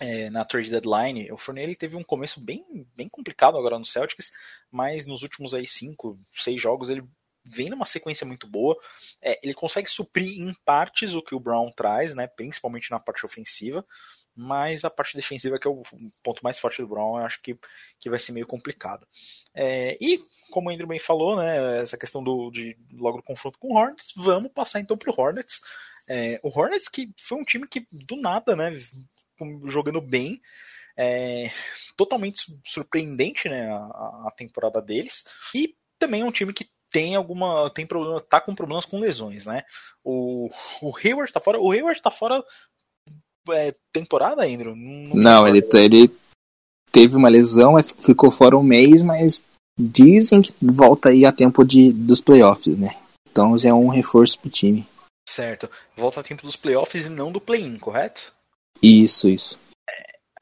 é, 0.00 0.30
na 0.30 0.44
trade 0.44 0.70
deadline, 0.70 1.32
o 1.32 1.36
Fournier 1.36 1.66
ele 1.66 1.74
teve 1.74 1.96
um 1.96 2.04
começo 2.04 2.40
bem, 2.40 2.64
bem 2.94 3.08
complicado 3.08 3.58
agora 3.58 3.76
no 3.76 3.84
Celtics, 3.84 4.30
mas 4.70 5.04
nos 5.04 5.22
últimos 5.22 5.52
aí 5.52 5.66
cinco, 5.66 6.16
seis 6.36 6.62
jogos 6.62 6.90
ele 6.90 7.02
vem 7.44 7.68
numa 7.68 7.84
sequência 7.84 8.26
muito 8.26 8.46
boa. 8.46 8.76
É, 9.20 9.38
ele 9.42 9.54
consegue 9.54 9.88
suprir 9.88 10.40
em 10.40 10.54
partes 10.64 11.14
o 11.14 11.22
que 11.22 11.34
o 11.34 11.40
Brown 11.40 11.70
traz, 11.72 12.14
né, 12.14 12.26
principalmente 12.26 12.90
na 12.90 12.98
parte 12.98 13.24
ofensiva, 13.24 13.84
mas 14.36 14.84
a 14.84 14.90
parte 14.90 15.16
defensiva, 15.16 15.58
que 15.58 15.66
é 15.66 15.70
o 15.70 15.82
ponto 16.22 16.42
mais 16.42 16.58
forte 16.58 16.82
do 16.82 16.88
Brown, 16.88 17.18
eu 17.18 17.24
acho 17.24 17.40
que, 17.40 17.56
que 18.00 18.10
vai 18.10 18.18
ser 18.18 18.32
meio 18.32 18.46
complicado. 18.46 19.06
É, 19.54 19.96
e, 20.00 20.24
como 20.50 20.68
o 20.68 20.72
Andrew 20.72 20.88
bem 20.88 20.98
falou, 20.98 21.36
né, 21.36 21.80
essa 21.80 21.96
questão 21.96 22.22
do, 22.22 22.50
de 22.50 22.76
logo 22.92 23.18
do 23.18 23.22
confronto 23.22 23.58
com 23.58 23.68
o 23.68 23.76
Hornets, 23.76 24.12
vamos 24.16 24.50
passar 24.52 24.80
então 24.80 24.96
para 24.96 25.10
o 25.10 25.14
Hornets. 25.16 25.60
É, 26.08 26.40
o 26.42 26.48
Hornets 26.48 26.88
que 26.88 27.10
foi 27.20 27.38
um 27.38 27.44
time 27.44 27.66
que 27.68 27.86
do 27.92 28.16
nada, 28.16 28.56
né, 28.56 28.72
jogando 29.66 30.00
bem, 30.00 30.40
é, 30.96 31.50
totalmente 31.96 32.56
surpreendente 32.64 33.48
né, 33.48 33.70
a, 33.70 34.28
a, 34.28 34.32
temporada 34.36 34.80
deles, 34.80 35.24
e 35.54 35.76
também 35.98 36.22
é 36.22 36.24
um 36.24 36.32
time 36.32 36.52
que 36.52 36.68
tem 36.94 37.16
alguma 37.16 37.68
tem 37.70 37.84
problema 37.84 38.20
tá 38.20 38.40
com 38.40 38.54
problemas 38.54 38.86
com 38.86 39.00
lesões 39.00 39.46
né 39.46 39.64
o, 40.04 40.48
o 40.80 40.96
Hayward 40.96 41.32
tá 41.32 41.40
fora 41.40 41.58
o 41.58 41.72
Hayward 41.72 42.00
tá 42.00 42.10
fora 42.10 42.44
é, 43.50 43.74
temporada, 43.92 44.46
Andrew? 44.46 44.74
Não, 44.74 45.14
não 45.14 45.48
ele, 45.48 45.62
ele 45.74 46.10
teve 46.90 47.14
uma 47.14 47.28
lesão, 47.28 47.74
ficou 47.82 48.30
fora 48.30 48.56
um 48.56 48.62
mês, 48.62 49.02
mas 49.02 49.42
dizem 49.78 50.40
que 50.40 50.54
volta 50.62 51.10
aí 51.10 51.26
a 51.26 51.32
tempo 51.32 51.62
de, 51.62 51.92
dos 51.92 52.22
playoffs, 52.22 52.78
né? 52.78 52.96
Então 53.30 53.58
já 53.58 53.68
é 53.68 53.74
um 53.74 53.88
reforço 53.88 54.38
pro 54.38 54.48
time. 54.48 54.86
Certo. 55.28 55.68
Volta 55.94 56.20
a 56.20 56.22
tempo 56.22 56.40
dos 56.40 56.56
playoffs 56.56 57.04
e 57.04 57.10
não 57.10 57.30
do 57.30 57.38
play-in, 57.40 57.76
correto? 57.78 58.32
Isso, 58.80 59.28
isso 59.28 59.58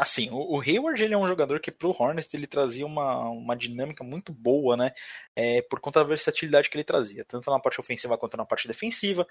assim, 0.02 0.28
o, 0.30 0.56
o 0.56 0.60
Hayward 0.60 1.02
ele 1.02 1.14
é 1.14 1.18
um 1.18 1.28
jogador 1.28 1.60
que 1.60 1.70
pro 1.70 1.90
Hornets 1.96 2.34
ele 2.34 2.46
trazia 2.46 2.84
uma, 2.84 3.28
uma 3.30 3.56
dinâmica 3.56 4.02
muito 4.02 4.32
boa, 4.32 4.76
né? 4.76 4.92
É, 5.36 5.62
por 5.62 5.80
conta 5.80 6.00
da 6.00 6.06
versatilidade 6.08 6.68
que 6.68 6.76
ele 6.76 6.84
trazia, 6.84 7.24
tanto 7.24 7.50
na 7.50 7.60
parte 7.60 7.80
ofensiva 7.80 8.18
quanto 8.18 8.36
na 8.36 8.44
parte 8.44 8.66
defensiva. 8.66 9.26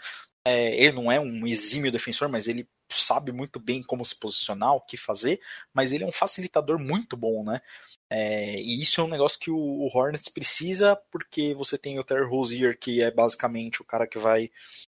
É, 0.46 0.74
ele 0.82 0.94
não 0.94 1.12
é 1.12 1.20
um 1.20 1.46
exímio 1.46 1.92
defensor, 1.92 2.30
mas 2.30 2.48
ele 2.48 2.68
sabe 2.90 3.34
muito 3.34 3.60
bem 3.60 3.84
como 3.84 4.06
se 4.06 4.18
posicionar, 4.18 4.74
o 4.74 4.82
que 4.82 4.96
fazer, 4.96 5.42
mas 5.74 5.92
ele 5.92 6.06
é 6.06 6.08
um 6.08 6.12
facilitador 6.12 6.80
muito 6.80 7.18
bom, 7.18 7.44
né? 7.44 7.62
É, 8.10 8.56
e 8.60 8.82
isso 8.82 9.02
é 9.02 9.04
um 9.04 9.10
negócio 9.10 9.40
que 9.40 9.52
o, 9.52 9.58
o, 9.58 9.88
Hornets 9.88 10.30
precisa, 10.30 10.96
porque 11.12 11.54
você 11.54 11.78
tem 11.78 12.00
o 12.00 12.04
Terry 12.04 12.26
Rozier, 12.26 12.78
que 12.80 13.02
é 13.02 13.12
basicamente 13.12 13.82
o 13.82 13.86
cara 13.86 14.08
que 14.08 14.20
vai 14.20 14.50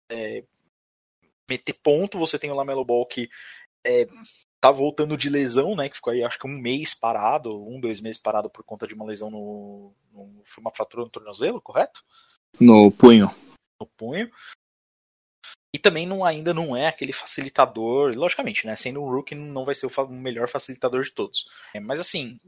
é, 0.10 0.44
meter 1.50 1.74
ponto, 1.84 2.20
você 2.20 2.40
tem 2.40 2.52
o 2.52 2.56
Lamelo 2.56 2.86
Ball 2.86 3.06
que 3.06 3.30
é, 3.86 4.08
tá 4.68 4.72
voltando 4.72 5.18
de 5.18 5.30
lesão, 5.30 5.76
né? 5.76 5.90
Que 5.90 5.96
ficou 5.96 6.12
aí 6.12 6.24
acho 6.24 6.38
que 6.38 6.48
um 6.48 6.60
mês 6.60 6.94
parado, 6.94 7.66
um, 7.66 7.80
dois 7.80 8.02
meses 8.02 8.20
parado 8.20 8.50
por 8.50 8.64
conta 8.64 8.86
de 8.86 8.94
uma 8.94 9.06
lesão 9.06 9.30
no. 9.30 9.94
no 10.12 10.42
foi 10.44 10.62
uma 10.62 10.74
fratura 10.74 11.04
no 11.04 11.10
tornozelo, 11.10 11.62
correto? 11.62 12.04
No 12.60 12.92
punho. 12.92 13.34
No 13.80 13.88
punho. 13.88 14.30
E 15.74 15.80
também 15.80 16.08
não, 16.08 16.26
ainda 16.26 16.54
não 16.54 16.76
é 16.76 16.88
aquele 16.88 17.14
facilitador, 17.14 18.16
logicamente, 18.16 18.66
né? 18.66 18.76
Sendo 18.76 19.02
um 19.02 19.10
rookie, 19.10 19.36
não 19.36 19.66
vai 19.66 19.76
ser 19.76 19.86
o 19.86 20.08
melhor 20.08 20.50
facilitador 20.50 21.04
de 21.04 21.12
todos. 21.12 21.50
É, 21.74 21.80
mas 21.80 22.00
assim, 22.00 22.40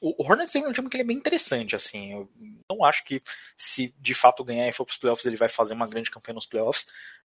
o 0.00 0.22
Hornets 0.22 0.54
é 0.54 0.58
um 0.58 0.72
time 0.72 0.88
que 0.88 0.96
ele 0.96 1.02
é 1.02 1.06
bem 1.06 1.16
interessante, 1.16 1.76
assim. 1.76 2.12
Eu 2.12 2.30
não 2.70 2.84
acho 2.84 3.04
que 3.04 3.22
se 3.56 3.94
de 3.98 4.14
fato 4.14 4.44
ganhar 4.44 4.68
e 4.68 4.72
for 4.72 4.84
para 4.84 4.92
os 4.92 4.98
playoffs 4.98 5.26
ele 5.26 5.36
vai 5.36 5.48
fazer 5.48 5.74
uma 5.74 5.88
grande 5.88 6.10
campanha 6.10 6.34
nos 6.34 6.46
playoffs, 6.46 6.86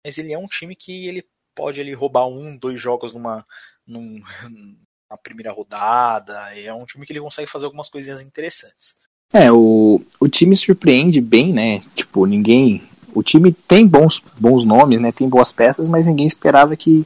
mas 0.04 0.18
ele 0.18 0.34
é 0.34 0.38
um 0.38 0.48
time 0.48 0.76
que 0.76 1.08
ele 1.08 1.28
pode 1.58 1.82
ele 1.82 1.96
roubar 1.96 2.28
um, 2.28 2.56
dois 2.56 2.80
jogos 2.80 3.12
numa, 3.12 3.44
num, 3.86 4.22
primeira 5.24 5.52
rodada. 5.52 6.34
É 6.56 6.72
um 6.72 6.86
time 6.86 7.06
que 7.06 7.12
ele 7.12 7.20
consegue 7.20 7.50
fazer 7.50 7.66
algumas 7.66 7.90
coisinhas 7.90 8.22
interessantes. 8.22 8.96
É, 9.34 9.52
o, 9.52 10.00
o 10.20 10.28
time 10.30 10.56
surpreende 10.56 11.20
bem, 11.20 11.52
né? 11.52 11.80
Tipo, 11.96 12.26
ninguém. 12.26 12.88
O 13.14 13.24
time 13.24 13.52
tem 13.52 13.88
bons, 13.88 14.24
bons 14.40 14.64
nomes, 14.64 15.02
né? 15.02 15.12
Tem 15.12 15.28
boas 15.28 15.52
peças, 15.52 15.90
mas 15.90 16.06
ninguém 16.06 16.28
esperava 16.28 16.76
que 16.76 17.06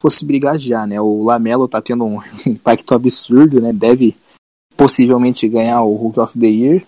fosse 0.00 0.24
brigar 0.24 0.56
já, 0.56 0.86
né? 0.86 1.00
O 1.00 1.22
Lamelo 1.22 1.68
tá 1.68 1.82
tendo 1.82 2.04
um 2.04 2.20
impacto 2.46 2.94
absurdo, 2.94 3.60
né? 3.60 3.72
Deve 3.72 4.16
possivelmente 4.76 5.46
ganhar 5.46 5.82
o 5.82 5.94
Hulk 5.94 6.20
of 6.20 6.38
the 6.38 6.46
Year. 6.46 6.86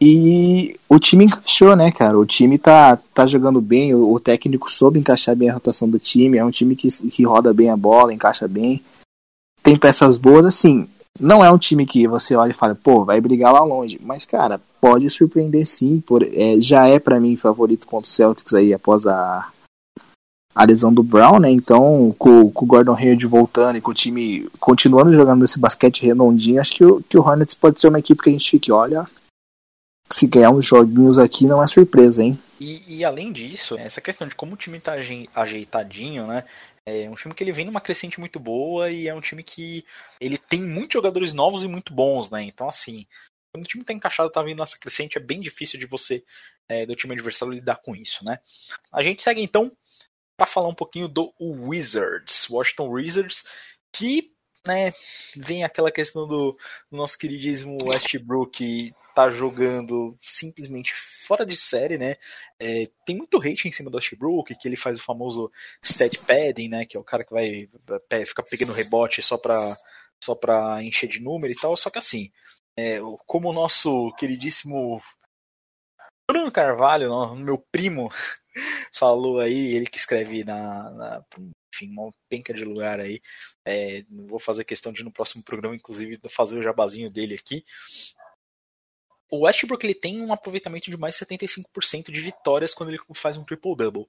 E 0.00 0.78
o 0.88 0.98
time 0.98 1.24
encaixou, 1.24 1.74
né, 1.74 1.90
cara? 1.90 2.18
O 2.18 2.26
time 2.26 2.58
tá, 2.58 2.98
tá 3.14 3.26
jogando 3.26 3.60
bem, 3.60 3.94
o, 3.94 4.12
o, 4.12 4.20
técnico 4.20 4.70
soube 4.70 4.98
encaixar 4.98 5.34
bem 5.34 5.48
a 5.48 5.54
rotação 5.54 5.88
do 5.88 5.98
time, 5.98 6.36
é 6.36 6.44
um 6.44 6.50
time 6.50 6.76
que, 6.76 6.88
que 7.08 7.24
roda 7.24 7.54
bem 7.54 7.70
a 7.70 7.76
bola, 7.76 8.12
encaixa 8.12 8.46
bem. 8.46 8.82
Tem 9.62 9.76
peças 9.76 10.16
boas, 10.16 10.44
assim. 10.44 10.86
Não 11.18 11.42
é 11.42 11.50
um 11.50 11.56
time 11.56 11.86
que 11.86 12.06
você 12.06 12.36
olha 12.36 12.50
e 12.50 12.54
fala, 12.54 12.74
pô, 12.74 13.04
vai 13.04 13.20
brigar 13.22 13.52
lá 13.52 13.64
longe. 13.64 13.98
Mas, 14.02 14.26
cara, 14.26 14.60
pode 14.80 15.08
surpreender 15.08 15.66
sim. 15.66 16.00
Por, 16.06 16.22
é, 16.22 16.60
já 16.60 16.86
é 16.86 16.98
para 16.98 17.18
mim 17.18 17.36
favorito 17.36 17.86
contra 17.86 18.06
o 18.06 18.12
Celtics 18.12 18.52
aí 18.52 18.74
após 18.74 19.06
a, 19.06 19.48
a 20.54 20.64
lesão 20.64 20.92
do 20.92 21.02
Brown, 21.02 21.38
né? 21.38 21.50
Então, 21.50 22.14
com, 22.18 22.50
com 22.50 22.64
o 22.64 22.68
Gordon 22.68 22.94
Hayward 22.94 23.26
voltando 23.26 23.76
e 23.76 23.80
com 23.80 23.90
o 23.90 23.94
time 23.94 24.48
continuando 24.60 25.12
jogando 25.12 25.44
esse 25.44 25.58
basquete 25.58 26.04
redondinho, 26.04 26.60
acho 26.60 26.72
que 26.72 26.84
o, 26.84 27.02
que 27.02 27.18
o 27.18 27.22
Hornets 27.22 27.54
pode 27.54 27.80
ser 27.80 27.88
uma 27.88 27.98
equipe 27.98 28.22
que 28.22 28.28
a 28.28 28.32
gente 28.32 28.50
fique, 28.50 28.70
olha, 28.70 29.06
se 30.10 30.26
ganhar 30.26 30.50
uns 30.50 30.64
joguinhos 30.64 31.18
aqui 31.18 31.46
não 31.46 31.62
é 31.62 31.66
surpresa, 31.66 32.22
hein? 32.22 32.38
E, 32.60 32.98
e, 32.98 33.04
além 33.04 33.32
disso, 33.32 33.76
essa 33.76 34.00
questão 34.00 34.26
de 34.26 34.34
como 34.34 34.54
o 34.54 34.56
time 34.56 34.80
tá 34.80 34.94
ajeitadinho, 35.34 36.26
né? 36.26 36.44
É 36.86 37.10
um 37.10 37.14
time 37.14 37.34
que 37.34 37.42
ele 37.42 37.52
vem 37.52 37.66
numa 37.66 37.80
crescente 37.80 38.20
muito 38.20 38.38
boa 38.38 38.90
e 38.90 39.08
é 39.08 39.14
um 39.14 39.20
time 39.20 39.42
que 39.42 39.84
ele 40.20 40.38
tem 40.38 40.62
muitos 40.62 40.94
jogadores 40.94 41.32
novos 41.32 41.64
e 41.64 41.68
muito 41.68 41.92
bons, 41.92 42.30
né? 42.30 42.42
Então, 42.44 42.68
assim, 42.68 43.06
quando 43.52 43.64
o 43.64 43.68
time 43.68 43.84
tá 43.84 43.92
encaixado, 43.92 44.30
tá 44.30 44.42
vindo 44.42 44.58
nessa 44.58 44.78
crescente, 44.78 45.18
é 45.18 45.20
bem 45.20 45.40
difícil 45.40 45.78
de 45.80 45.86
você, 45.86 46.24
é, 46.68 46.86
do 46.86 46.94
time 46.94 47.12
adversário, 47.12 47.52
lidar 47.52 47.76
com 47.76 47.94
isso, 47.96 48.24
né? 48.24 48.38
A 48.92 49.02
gente 49.02 49.22
segue 49.22 49.42
então 49.42 49.72
para 50.36 50.46
falar 50.46 50.68
um 50.68 50.74
pouquinho 50.74 51.08
do 51.08 51.34
Wizards, 51.40 52.48
Washington 52.48 52.88
Wizards, 52.88 53.44
que 53.92 54.30
né, 54.66 54.92
vem 55.34 55.64
aquela 55.64 55.90
questão 55.90 56.26
do, 56.26 56.52
do 56.90 56.96
nosso 56.96 57.18
queridíssimo 57.18 57.78
Westbrook 57.82 58.94
tá 59.16 59.30
jogando 59.30 60.14
simplesmente 60.20 60.92
fora 60.94 61.46
de 61.46 61.56
série, 61.56 61.96
né? 61.96 62.16
É, 62.60 62.86
tem 63.06 63.16
muito 63.16 63.38
hate 63.38 63.66
em 63.66 63.72
cima 63.72 63.90
do 63.90 63.96
Westbrook, 63.96 64.54
que 64.54 64.68
ele 64.68 64.76
faz 64.76 64.98
o 64.98 65.02
famoso 65.02 65.50
stat 65.82 66.18
padding, 66.26 66.68
né? 66.68 66.84
Que 66.84 66.98
é 66.98 67.00
o 67.00 67.04
cara 67.04 67.24
que 67.24 67.32
vai 67.32 67.66
ficar 68.26 68.42
pegando 68.42 68.74
rebote 68.74 69.22
só 69.22 69.38
pra, 69.38 69.74
só 70.22 70.34
pra 70.34 70.82
encher 70.82 71.08
de 71.08 71.18
número 71.18 71.50
e 71.50 71.56
tal. 71.56 71.74
Só 71.78 71.88
que 71.88 71.98
assim, 71.98 72.30
é, 72.76 72.98
como 73.26 73.48
o 73.48 73.54
nosso 73.54 74.12
queridíssimo 74.18 75.00
Bruno 76.30 76.52
Carvalho, 76.52 77.34
meu 77.36 77.56
primo, 77.72 78.10
falou 78.94 79.40
aí, 79.40 79.74
ele 79.74 79.86
que 79.86 79.96
escreve 79.96 80.44
na, 80.44 80.90
na 80.90 81.24
enfim, 81.74 81.90
uma 81.90 82.10
penca 82.28 82.52
de 82.52 82.66
lugar 82.66 83.00
aí. 83.00 83.22
É, 83.64 84.04
vou 84.10 84.38
fazer 84.38 84.64
questão 84.64 84.92
de 84.92 85.02
no 85.02 85.10
próximo 85.10 85.42
programa, 85.42 85.74
inclusive, 85.74 86.20
fazer 86.28 86.58
o 86.58 86.62
jabazinho 86.62 87.10
dele 87.10 87.34
aqui 87.34 87.64
o 89.30 89.44
Westbrook 89.44 89.84
ele 89.84 89.94
tem 89.94 90.20
um 90.20 90.32
aproveitamento 90.32 90.90
de 90.90 90.96
mais 90.96 91.16
de 91.16 91.24
75% 91.24 92.10
de 92.10 92.20
vitórias 92.20 92.74
quando 92.74 92.90
ele 92.90 93.00
faz 93.14 93.36
um 93.36 93.44
triple-double. 93.44 94.06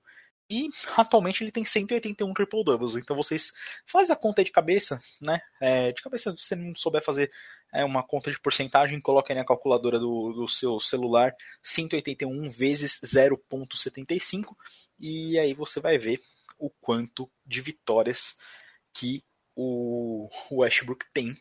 E 0.50 0.70
atualmente 0.96 1.44
ele 1.44 1.52
tem 1.52 1.66
181 1.66 2.34
triple 2.34 2.64
doubles. 2.64 2.96
Então 2.96 3.16
vocês 3.16 3.52
fazem 3.86 4.14
a 4.14 4.18
conta 4.18 4.44
de 4.44 4.52
cabeça, 4.52 5.02
né? 5.20 5.42
É, 5.60 5.92
de 5.92 6.02
cabeça, 6.02 6.32
se 6.38 6.44
você 6.46 6.56
não 6.56 6.74
souber 6.74 7.04
fazer 7.04 7.32
é, 7.74 7.84
uma 7.84 8.02
conta 8.02 8.32
de 8.32 8.40
porcentagem, 8.40 9.02
coloca 9.02 9.34
aí 9.34 9.38
na 9.38 9.46
calculadora 9.46 10.00
do, 10.00 10.32
do 10.34 10.48
seu 10.48 10.80
celular 10.80 11.36
181 11.62 12.50
vezes 12.50 13.02
0.75 13.04 14.56
e 15.00 15.38
aí 15.38 15.54
você 15.54 15.80
vai 15.80 15.98
ver 15.98 16.22
o 16.58 16.70
quanto 16.70 17.30
de 17.46 17.62
vitórias 17.62 18.36
que 18.94 19.24
o 19.56 20.30
Westbrook 20.52 21.06
tem 21.14 21.36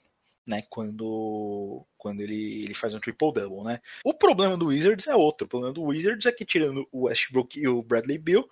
né, 0.47 0.63
quando, 0.71 1.85
quando 1.99 2.21
ele, 2.21 2.65
ele 2.65 2.75
faz 2.75 2.95
um 2.95 3.01
triple-double, 3.01 3.65
né. 3.65 3.81
O 4.05 4.15
problema 4.15 4.57
do 4.57 4.67
Wizards 4.67 5.07
é 5.07 5.15
outro. 5.15 5.47
O 5.47 5.49
problema 5.49 5.75
do 5.75 5.83
Wizards 5.83 6.27
é 6.27 6.33
que, 6.33 6.45
tirando 6.45 6.87
o 6.93 7.05
Westbrook 7.05 7.59
e 7.59 7.67
o 7.67 7.83
Bradley 7.83 8.19
Bill, 8.19 8.49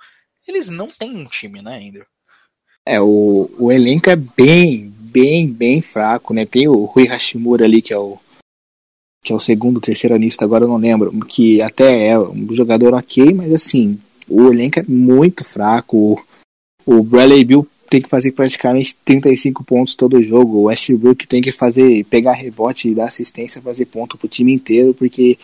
eles 0.47 0.69
não 0.69 0.89
têm 0.89 1.17
um 1.17 1.27
time, 1.27 1.63
né, 1.63 1.77
Andrew? 1.77 2.07
É, 2.87 3.01
o, 3.01 3.51
o 3.59 3.73
elenco 3.73 4.11
é 4.11 4.17
bem, 4.17 4.91
bem, 4.91 5.51
bem 5.51 5.81
fraco, 5.81 6.35
né? 6.35 6.45
Tem 6.45 6.69
o 6.69 6.85
Rui 6.85 7.07
Hashimura 7.07 7.65
ali, 7.65 7.81
que 7.81 7.95
é 7.95 7.99
o 7.99 8.19
que 9.23 9.33
é 9.33 9.35
o 9.35 9.41
segundo, 9.41 9.81
terceiro 9.81 10.15
anista, 10.15 10.45
agora 10.45 10.65
eu 10.65 10.69
não 10.69 10.77
lembro, 10.77 11.11
que 11.27 11.63
até 11.63 12.09
é 12.09 12.19
um 12.19 12.53
jogador 12.53 12.93
ok, 12.93 13.33
mas 13.33 13.55
assim, 13.55 13.99
o 14.29 14.51
elenco 14.51 14.79
é 14.79 14.85
muito 14.87 15.43
fraco. 15.43 15.97
O, 15.97 16.99
o 16.99 17.03
Bradley 17.03 17.43
Bill 17.43 17.67
tem 17.95 18.03
que 18.03 18.09
fazer 18.09 18.33
praticamente 18.33 18.97
35 19.05 19.63
pontos 19.63 19.95
todo 19.95 20.21
jogo. 20.21 20.59
O 20.59 20.63
Westbrook 20.65 21.29
tem 21.29 21.41
que 21.41 21.53
fazer, 21.53 22.03
pegar 22.07 22.33
rebote 22.33 22.89
e 22.89 22.95
dar 22.95 23.05
assistência, 23.05 23.63
fazer 23.63 23.85
ponto 23.85 24.19
pro 24.19 24.27
time 24.27 24.53
inteiro, 24.53 24.93
porque, 24.95 25.39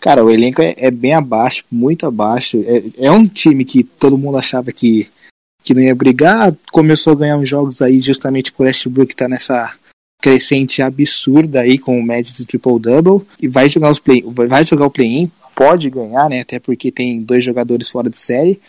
cara, 0.00 0.24
o 0.24 0.28
elenco 0.28 0.60
é, 0.60 0.74
é 0.76 0.90
bem 0.90 1.14
abaixo, 1.14 1.64
muito 1.70 2.04
abaixo. 2.04 2.64
É, 2.66 3.06
é, 3.06 3.12
um 3.12 3.28
time 3.28 3.64
que 3.64 3.84
todo 3.84 4.18
mundo 4.18 4.36
achava 4.36 4.72
que, 4.72 5.08
que 5.62 5.72
não 5.72 5.80
ia 5.80 5.94
brigar, 5.94 6.52
começou 6.72 7.12
a 7.12 7.16
ganhar 7.16 7.36
uns 7.36 7.48
jogos 7.48 7.80
aí 7.80 8.00
justamente 8.00 8.50
por 8.50 8.66
Westbrook 8.66 9.14
tá 9.14 9.28
nessa 9.28 9.72
crescente 10.20 10.82
absurda 10.82 11.60
aí 11.60 11.78
com 11.78 11.96
o 11.96 12.04
Magic 12.04 12.44
triple 12.46 12.80
double 12.80 13.24
e 13.40 13.46
vai 13.46 13.68
jogar 13.68 13.90
os 13.90 14.00
play, 14.00 14.24
vai 14.26 14.64
jogar 14.64 14.86
o 14.86 14.90
play-in, 14.90 15.30
pode 15.54 15.88
ganhar, 15.88 16.28
né? 16.28 16.40
Até 16.40 16.58
porque 16.58 16.90
tem 16.90 17.22
dois 17.22 17.44
jogadores 17.44 17.88
fora 17.88 18.10
de 18.10 18.18
série. 18.18 18.60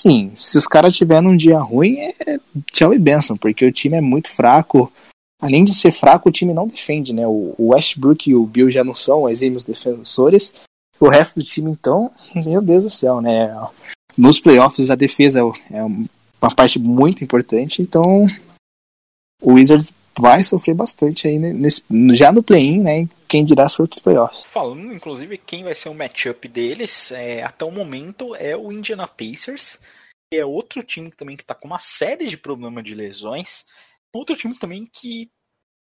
Sim, 0.00 0.32
se 0.34 0.56
os 0.56 0.66
caras 0.66 0.96
tiverem 0.96 1.28
um 1.28 1.36
dia 1.36 1.58
ruim, 1.58 1.98
é 1.98 2.40
tchau 2.72 2.94
e 2.94 2.98
benção, 2.98 3.36
porque 3.36 3.66
o 3.66 3.70
time 3.70 3.98
é 3.98 4.00
muito 4.00 4.30
fraco. 4.30 4.90
Além 5.38 5.62
de 5.62 5.74
ser 5.74 5.92
fraco, 5.92 6.30
o 6.30 6.32
time 6.32 6.54
não 6.54 6.66
defende, 6.66 7.12
né? 7.12 7.26
O 7.26 7.54
Westbrook 7.58 8.30
e 8.30 8.34
o 8.34 8.46
Bill 8.46 8.70
já 8.70 8.82
não 8.82 8.94
são 8.94 9.28
exímios 9.28 9.62
defensores. 9.62 10.54
O 10.98 11.06
resto 11.06 11.34
do 11.34 11.44
time, 11.44 11.70
então, 11.70 12.10
meu 12.34 12.62
Deus 12.62 12.84
do 12.84 12.88
céu, 12.88 13.20
né? 13.20 13.54
Nos 14.16 14.40
playoffs, 14.40 14.88
a 14.88 14.94
defesa 14.94 15.40
é 15.70 15.84
uma 15.84 16.54
parte 16.56 16.78
muito 16.78 17.22
importante, 17.22 17.82
então 17.82 18.26
o 19.42 19.52
Wizards 19.52 19.92
vai 20.18 20.42
sofrer 20.42 20.74
bastante 20.74 21.26
aí 21.26 21.38
nesse, 21.38 21.82
já 22.12 22.32
no 22.32 22.42
play-in, 22.42 22.82
né? 22.82 23.08
Quem 23.28 23.44
dirá 23.44 23.64
as 23.64 23.78
outros 23.78 24.00
playoffs. 24.00 24.44
Falando, 24.44 24.92
inclusive, 24.92 25.38
quem 25.38 25.62
vai 25.64 25.74
ser 25.74 25.88
o 25.88 25.94
matchup 25.94 26.48
deles, 26.48 27.12
é, 27.12 27.42
até 27.42 27.64
o 27.64 27.70
momento, 27.70 28.34
é 28.34 28.56
o 28.56 28.72
Indiana 28.72 29.06
Pacers, 29.06 29.78
que 30.30 30.38
é 30.38 30.44
outro 30.44 30.82
time 30.82 31.10
também 31.10 31.36
que 31.36 31.42
está 31.42 31.54
com 31.54 31.68
uma 31.68 31.78
série 31.78 32.26
de 32.26 32.36
problemas 32.36 32.84
de 32.84 32.94
lesões. 32.94 33.64
Outro 34.14 34.36
time 34.36 34.58
também 34.58 34.86
que. 34.86 35.30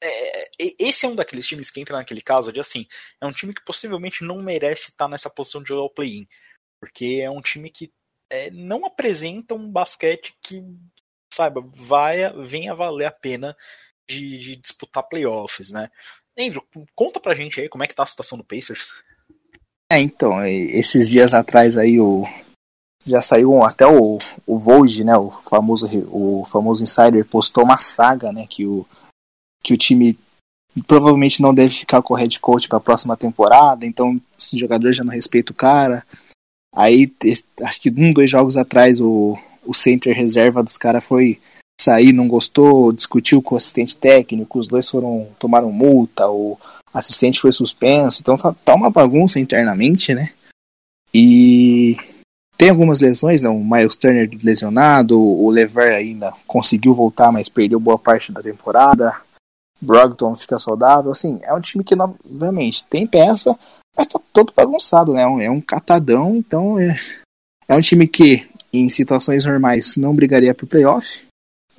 É, 0.02 0.50
esse 0.80 1.06
é 1.06 1.10
um 1.10 1.16
daqueles 1.16 1.46
times 1.46 1.70
que 1.70 1.82
entra 1.82 1.98
naquele 1.98 2.22
caso 2.22 2.54
de 2.54 2.60
assim, 2.62 2.88
é 3.22 3.26
um 3.26 3.34
time 3.34 3.54
que 3.54 3.66
possivelmente 3.66 4.24
não 4.24 4.42
merece 4.42 4.92
estar 4.92 5.10
nessa 5.10 5.30
posição 5.30 5.62
de 5.62 5.70
jogar 5.70 5.84
o 5.84 5.90
play-in. 5.90 6.28
Porque 6.80 7.20
é 7.22 7.30
um 7.30 7.42
time 7.42 7.70
que 7.70 7.92
é, 8.32 8.50
não 8.52 8.86
apresenta 8.86 9.54
um 9.54 9.70
basquete 9.70 10.34
que, 10.42 10.64
saiba, 11.34 11.62
vai, 11.62 12.32
venha 12.44 12.76
valer 12.76 13.06
a 13.06 13.12
pena 13.12 13.56
de, 14.10 14.38
de 14.38 14.56
disputar 14.56 15.04
playoffs, 15.04 15.70
né? 15.70 15.90
Andrew, 16.38 16.64
conta 16.96 17.20
pra 17.20 17.36
gente 17.36 17.60
aí 17.60 17.70
como 17.70 17.84
é 17.84 17.88
que 17.88 17.96
tá 17.96 18.04
a 18.04 18.08
situação 18.08 18.38
do 18.38 18.44
Pacers. 18.44 18.92
É, 19.92 20.00
então, 20.00 20.44
esses 20.46 21.08
dias 21.08 21.34
atrás 21.34 21.78
aí 21.78 22.00
o 22.00 22.24
já 23.06 23.22
saiu 23.22 23.64
até 23.64 23.88
o, 23.88 24.20
o 24.46 24.58
Vogue, 24.58 25.04
né, 25.04 25.18
o 25.18 25.32
famoso 25.32 25.88
o 26.12 26.46
famoso 26.46 26.84
insider 26.84 27.26
postou 27.26 27.64
uma 27.64 27.78
saga, 27.78 28.32
né, 28.32 28.46
que 28.48 28.66
o 28.66 28.86
que 29.64 29.74
o 29.74 29.78
time 29.78 30.18
provavelmente 30.86 31.42
não 31.42 31.54
deve 31.54 31.74
ficar 31.74 32.02
com 32.02 32.14
o 32.14 32.18
head 32.18 32.40
coach 32.40 32.68
para 32.68 32.78
a 32.78 32.82
próxima 32.82 33.18
temporada, 33.18 33.86
então 33.86 34.22
esse 34.38 34.58
jogador 34.58 34.94
já 34.94 35.04
não 35.04 35.14
respeita 35.14 35.52
o 35.52 35.56
cara. 35.56 36.06
Aí 36.74 37.12
acho 37.64 37.82
que 37.82 37.90
um, 37.90 38.14
dois 38.14 38.30
jogos 38.30 38.56
atrás 38.56 39.02
o 39.02 39.38
o 39.66 39.74
center 39.74 40.16
reserva 40.16 40.64
dos 40.64 40.78
caras 40.78 41.06
foi 41.06 41.40
sair, 41.90 42.14
não 42.14 42.28
gostou, 42.28 42.94
discutiu 42.94 43.42
com 43.42 43.56
o 43.56 43.58
assistente 43.58 43.98
técnico, 43.98 44.60
os 44.60 44.68
dois 44.68 44.88
foram 44.88 45.28
tomaram 45.40 45.72
multa, 45.72 46.30
o 46.30 46.58
assistente 46.94 47.40
foi 47.40 47.52
suspenso, 47.52 48.22
então 48.22 48.38
tá, 48.38 48.56
tá 48.64 48.76
uma 48.76 48.92
bagunça 48.92 49.40
internamente, 49.40 50.14
né? 50.14 50.32
E 51.12 51.98
tem 52.56 52.70
algumas 52.70 53.00
lesões, 53.00 53.42
não? 53.42 53.58
O 53.58 53.66
Miles 53.66 53.96
Turner 53.96 54.30
lesionado, 54.44 55.20
o 55.20 55.50
Lever 55.50 55.94
ainda 55.94 56.32
conseguiu 56.46 56.94
voltar, 56.94 57.32
mas 57.32 57.50
perdeu 57.50 57.80
boa 57.80 57.98
parte 57.98 58.32
da 58.32 58.42
temporada. 58.42 59.20
Brogdon 59.82 60.36
fica 60.36 60.60
saudável, 60.60 61.12
assim, 61.12 61.40
é 61.42 61.54
um 61.54 61.62
time 61.62 61.84
que 61.84 61.96
novamente 61.96 62.84
tem 62.84 63.08
peça, 63.08 63.58
mas 63.98 64.06
tá 64.06 64.20
todo 64.32 64.54
bagunçado, 64.56 65.14
né? 65.14 65.24
É 65.44 65.50
um 65.50 65.62
catadão, 65.62 66.36
então 66.36 66.78
é, 66.80 67.00
é 67.68 67.76
um 67.76 67.82
time 67.82 68.08
que 68.08 68.48
em 68.72 68.90
situações 68.90 69.46
normais 69.46 69.96
não 69.96 70.16
brigaria 70.16 70.54
pro 70.54 70.68
playoff, 70.68 71.29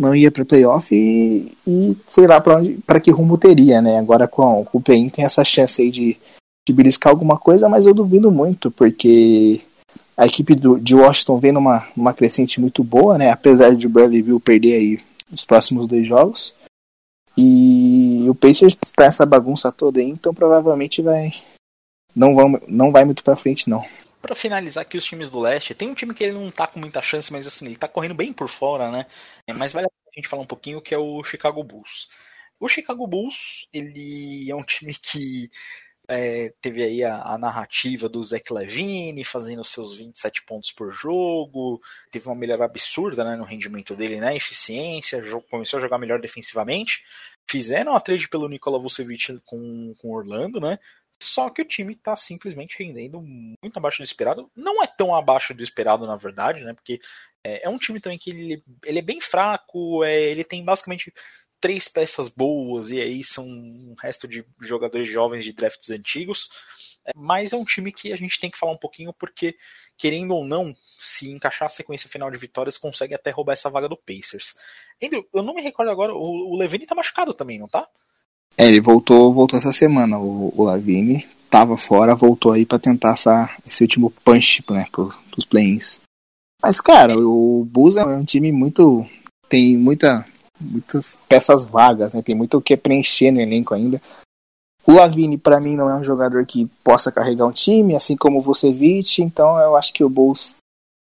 não 0.00 0.14
ia 0.14 0.30
para 0.30 0.46
playoff 0.46 0.94
e, 0.94 1.52
e 1.66 1.94
sei 2.06 2.26
lá 2.26 2.40
para 2.40 3.00
que 3.00 3.10
rumo 3.10 3.36
teria, 3.36 3.82
né? 3.82 3.98
Agora 3.98 4.26
com, 4.26 4.64
com 4.64 4.78
o 4.78 4.80
play 4.80 5.10
tem 5.10 5.26
essa 5.26 5.44
chance 5.44 5.82
aí 5.82 5.90
de, 5.90 6.16
de 6.66 6.72
beliscar 6.72 7.12
alguma 7.12 7.36
coisa, 7.36 7.68
mas 7.68 7.84
eu 7.84 7.92
duvido 7.92 8.30
muito, 8.30 8.70
porque 8.70 9.60
a 10.16 10.24
equipe 10.24 10.54
do, 10.54 10.80
de 10.80 10.94
Washington 10.94 11.38
vem 11.38 11.52
numa, 11.52 11.86
numa 11.94 12.14
crescente 12.14 12.58
muito 12.58 12.82
boa, 12.82 13.18
né? 13.18 13.30
Apesar 13.30 13.76
de 13.76 13.86
o 13.86 13.90
Bradley 13.90 14.22
Bill 14.22 14.40
perder 14.40 14.72
aí 14.72 15.00
os 15.30 15.44
próximos 15.44 15.86
dois 15.86 16.06
jogos. 16.06 16.54
E 17.36 18.24
o 18.28 18.34
Pacers 18.34 18.76
tá 18.96 19.04
essa 19.04 19.26
bagunça 19.26 19.70
toda 19.70 20.00
aí, 20.00 20.08
então 20.08 20.32
provavelmente 20.32 21.02
vai 21.02 21.30
não, 22.16 22.34
vão, 22.34 22.58
não 22.66 22.90
vai 22.90 23.04
muito 23.04 23.22
para 23.22 23.36
frente 23.36 23.68
não 23.68 23.84
para 24.20 24.34
finalizar 24.34 24.82
aqui 24.82 24.96
os 24.96 25.04
times 25.04 25.30
do 25.30 25.40
leste, 25.40 25.74
tem 25.74 25.88
um 25.88 25.94
time 25.94 26.14
que 26.14 26.24
ele 26.24 26.34
não 26.34 26.50
tá 26.50 26.66
com 26.66 26.78
muita 26.78 27.00
chance, 27.02 27.32
mas 27.32 27.46
assim, 27.46 27.66
ele 27.66 27.76
tá 27.76 27.88
correndo 27.88 28.14
bem 28.14 28.32
por 28.32 28.48
fora, 28.48 28.90
né? 28.90 29.06
É, 29.46 29.52
mas 29.52 29.72
vale 29.72 29.86
a 29.86 30.14
gente 30.14 30.28
falar 30.28 30.42
um 30.42 30.46
pouquinho 30.46 30.80
que 30.80 30.94
é 30.94 30.98
o 30.98 31.22
Chicago 31.24 31.62
Bulls. 31.62 32.08
O 32.58 32.68
Chicago 32.68 33.06
Bulls, 33.06 33.66
ele 33.72 34.50
é 34.50 34.54
um 34.54 34.62
time 34.62 34.94
que 34.94 35.50
é, 36.06 36.52
teve 36.60 36.82
aí 36.82 37.04
a, 37.04 37.22
a, 37.22 37.38
narrativa 37.38 38.08
do 38.08 38.22
Zach 38.22 38.52
Levine 38.52 39.24
fazendo 39.24 39.64
seus 39.64 39.96
27 39.96 40.42
pontos 40.42 40.72
por 40.72 40.90
jogo, 40.92 41.80
teve 42.10 42.26
uma 42.26 42.34
melhora 42.34 42.64
absurda 42.64 43.24
né, 43.24 43.36
no 43.36 43.44
rendimento 43.44 43.94
dele, 43.94 44.20
né, 44.20 44.36
eficiência, 44.36 45.22
começou 45.48 45.78
a 45.78 45.80
jogar 45.80 45.98
melhor 45.98 46.20
defensivamente. 46.20 47.04
Fizeram 47.48 47.94
a 47.94 48.00
trade 48.00 48.28
pelo 48.28 48.48
Nikola 48.48 48.78
Vucevic 48.78 49.40
com, 49.44 49.94
com 50.00 50.10
Orlando, 50.10 50.60
né? 50.60 50.78
Só 51.22 51.50
que 51.50 51.60
o 51.60 51.64
time 51.64 51.92
está 51.92 52.16
simplesmente 52.16 52.76
rendendo 52.78 53.20
muito 53.20 53.76
abaixo 53.76 53.98
do 53.98 54.04
esperado. 54.04 54.50
Não 54.56 54.82
é 54.82 54.86
tão 54.86 55.14
abaixo 55.14 55.52
do 55.52 55.62
esperado, 55.62 56.06
na 56.06 56.16
verdade, 56.16 56.64
né? 56.64 56.72
Porque 56.72 56.98
é, 57.44 57.66
é 57.66 57.68
um 57.68 57.78
time 57.78 58.00
também 58.00 58.18
que 58.18 58.30
ele, 58.30 58.64
ele 58.84 58.98
é 58.98 59.02
bem 59.02 59.20
fraco, 59.20 60.02
é, 60.02 60.18
ele 60.18 60.44
tem 60.44 60.64
basicamente 60.64 61.12
três 61.60 61.88
peças 61.88 62.28
boas, 62.28 62.88
e 62.90 62.98
aí 62.98 63.22
são 63.22 63.46
um 63.46 63.94
resto 64.00 64.26
de 64.26 64.44
jogadores 64.60 65.08
jovens 65.08 65.44
de 65.44 65.52
drafts 65.52 65.90
antigos. 65.90 66.48
É, 67.04 67.12
mas 67.14 67.52
é 67.52 67.56
um 67.56 67.64
time 67.64 67.92
que 67.92 68.12
a 68.12 68.16
gente 68.16 68.40
tem 68.40 68.50
que 68.50 68.58
falar 68.58 68.72
um 68.72 68.78
pouquinho, 68.78 69.12
porque, 69.12 69.56
querendo 69.98 70.34
ou 70.34 70.44
não, 70.44 70.74
se 71.00 71.30
encaixar 71.30 71.66
a 71.66 71.70
sequência 71.70 72.08
final 72.08 72.30
de 72.30 72.38
vitórias, 72.38 72.78
consegue 72.78 73.14
até 73.14 73.30
roubar 73.30 73.52
essa 73.52 73.68
vaga 73.68 73.88
do 73.88 73.96
Pacers. 73.96 74.56
Andrew, 75.02 75.26
eu 75.34 75.42
não 75.42 75.54
me 75.54 75.62
recordo 75.62 75.90
agora, 75.90 76.14
o, 76.14 76.52
o 76.52 76.56
Levine 76.56 76.86
tá 76.86 76.94
machucado 76.94 77.34
também, 77.34 77.58
não 77.58 77.68
tá? 77.68 77.86
É, 78.56 78.66
ele 78.66 78.80
voltou, 78.80 79.32
voltou 79.32 79.58
essa 79.58 79.72
semana. 79.72 80.18
O, 80.18 80.52
o 80.56 80.64
Lavine 80.64 81.26
tava 81.48 81.76
fora, 81.76 82.14
voltou 82.14 82.52
aí 82.52 82.64
para 82.64 82.78
tentar 82.78 83.12
essa, 83.12 83.50
esse 83.66 83.82
último 83.82 84.12
punch, 84.24 84.62
né, 84.70 84.86
pro, 84.92 85.12
pros 85.30 85.44
play-ins. 85.44 86.00
Mas, 86.62 86.80
cara, 86.80 87.18
o 87.18 87.64
Bulls 87.64 87.96
é 87.96 88.04
um 88.04 88.24
time 88.24 88.52
muito. 88.52 89.06
tem 89.48 89.76
muita, 89.76 90.24
muitas 90.60 91.18
peças 91.28 91.64
vagas, 91.64 92.12
né? 92.12 92.20
Tem 92.22 92.34
muito 92.34 92.58
o 92.58 92.62
que 92.62 92.76
preencher 92.76 93.30
no 93.30 93.40
elenco 93.40 93.74
ainda. 93.74 94.00
O 94.86 94.92
Lavine, 94.92 95.38
para 95.38 95.60
mim, 95.60 95.76
não 95.76 95.88
é 95.88 95.94
um 95.94 96.04
jogador 96.04 96.44
que 96.44 96.66
possa 96.84 97.10
carregar 97.10 97.46
um 97.46 97.52
time, 97.52 97.94
assim 97.94 98.16
como 98.16 98.38
o 98.38 98.42
Vucevic, 98.42 99.22
então 99.22 99.58
eu 99.58 99.76
acho 99.76 99.92
que 99.92 100.04
o 100.04 100.08
Bulls, 100.08 100.56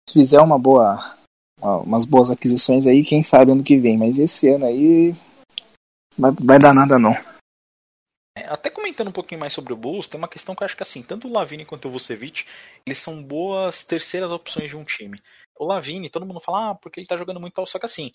se 0.08 0.12
fizer 0.12 0.40
uma 0.40 0.58
boa, 0.58 1.16
umas 1.60 2.04
boas 2.04 2.30
aquisições 2.30 2.86
aí, 2.86 3.04
quem 3.04 3.22
sabe 3.22 3.52
ano 3.52 3.62
que 3.62 3.78
vem, 3.78 3.96
mas 3.96 4.18
esse 4.18 4.48
ano 4.48 4.66
aí 4.66 5.14
vai, 6.18 6.32
vai 6.42 6.58
dar 6.58 6.74
nada 6.74 6.98
não. 6.98 7.14
É, 8.36 8.46
até 8.46 8.70
comentando 8.70 9.08
um 9.08 9.12
pouquinho 9.12 9.40
mais 9.40 9.52
sobre 9.52 9.72
o 9.72 9.76
Bulls, 9.76 10.08
tem 10.08 10.18
uma 10.18 10.28
questão 10.28 10.54
que 10.54 10.62
eu 10.62 10.64
acho 10.64 10.76
que 10.76 10.82
assim, 10.82 11.02
tanto 11.02 11.28
o 11.28 11.32
Lavine 11.32 11.66
quanto 11.66 11.88
o 11.88 11.90
Vucevic, 11.90 12.46
eles 12.86 12.98
são 12.98 13.22
boas 13.22 13.84
terceiras 13.84 14.30
opções 14.30 14.70
de 14.70 14.76
um 14.76 14.84
time. 14.84 15.22
O 15.58 15.66
Lavine, 15.66 16.08
todo 16.08 16.24
mundo 16.24 16.40
fala, 16.40 16.70
ah, 16.70 16.74
porque 16.74 16.98
ele 16.98 17.06
tá 17.06 17.16
jogando 17.16 17.38
muito 17.38 17.54
tal, 17.54 17.66
só 17.66 17.78
que 17.78 17.84
assim, 17.84 18.10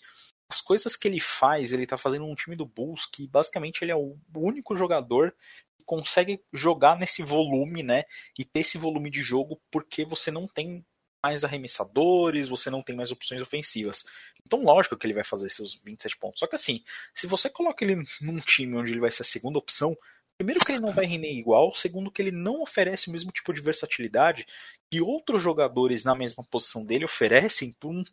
as 0.49 0.60
coisas 0.60 0.95
que 0.95 1.07
ele 1.07 1.19
faz, 1.19 1.71
ele 1.71 1.86
tá 1.86 1.97
fazendo 1.97 2.25
um 2.25 2.33
time 2.33 2.55
do 2.55 2.65
Bulls 2.65 3.05
que 3.05 3.27
basicamente 3.27 3.83
ele 3.83 3.91
é 3.91 3.95
o 3.95 4.17
único 4.36 4.75
jogador 4.75 5.36
que 5.77 5.83
consegue 5.86 6.41
jogar 6.51 6.97
nesse 6.97 7.21
volume, 7.21 7.83
né, 7.83 8.03
e 8.38 8.43
ter 8.43 8.62
esse 8.62 8.77
volume 8.77 9.12
de 9.12 9.21
jogo 9.21 9.62
porque 9.71 10.03
você 10.03 10.31
não 10.31 10.47
tem 10.47 10.83
mais 11.23 11.43
arremessadores, 11.43 12.47
você 12.47 12.69
não 12.69 12.82
tem 12.82 12.95
mais 12.95 13.12
opções 13.12 13.41
ofensivas. 13.41 14.06
Então, 14.45 14.63
lógico 14.63 14.97
que 14.97 15.06
ele 15.06 15.13
vai 15.13 15.23
fazer 15.23 15.49
seus 15.49 15.75
27 15.84 16.17
pontos. 16.17 16.39
Só 16.39 16.47
que 16.47 16.56
assim, 16.56 16.84
se 17.13 17.27
você 17.27 17.49
coloca 17.49 17.84
ele 17.84 18.03
num 18.21 18.39
time 18.39 18.75
onde 18.75 18.91
ele 18.91 18.99
vai 18.99 19.12
ser 19.12 19.23
a 19.23 19.25
segunda 19.25 19.60
opção, 19.60 19.97
primeiro 20.38 20.63
que 20.63 20.71
ele 20.71 20.80
não 20.80 20.91
vai 20.91 21.06
render 21.06 21.32
igual, 21.32 21.73
segundo 21.75 22.12
que 22.12 22.21
ele 22.21 22.32
não 22.32 22.62
oferece 22.62 23.10
o 23.10 23.12
mesmo 23.12 23.32
tipo 23.32 23.51
de 23.53 23.62
versatilidade 23.62 24.45
que 24.91 25.01
outros 25.01 25.41
jogadores 25.41 26.03
na 26.03 26.15
mesma 26.15 26.43
posição 26.43 26.86
dele 26.86 27.06
oferecem 27.06 27.75
por 27.80 27.89
um, 27.89 28.03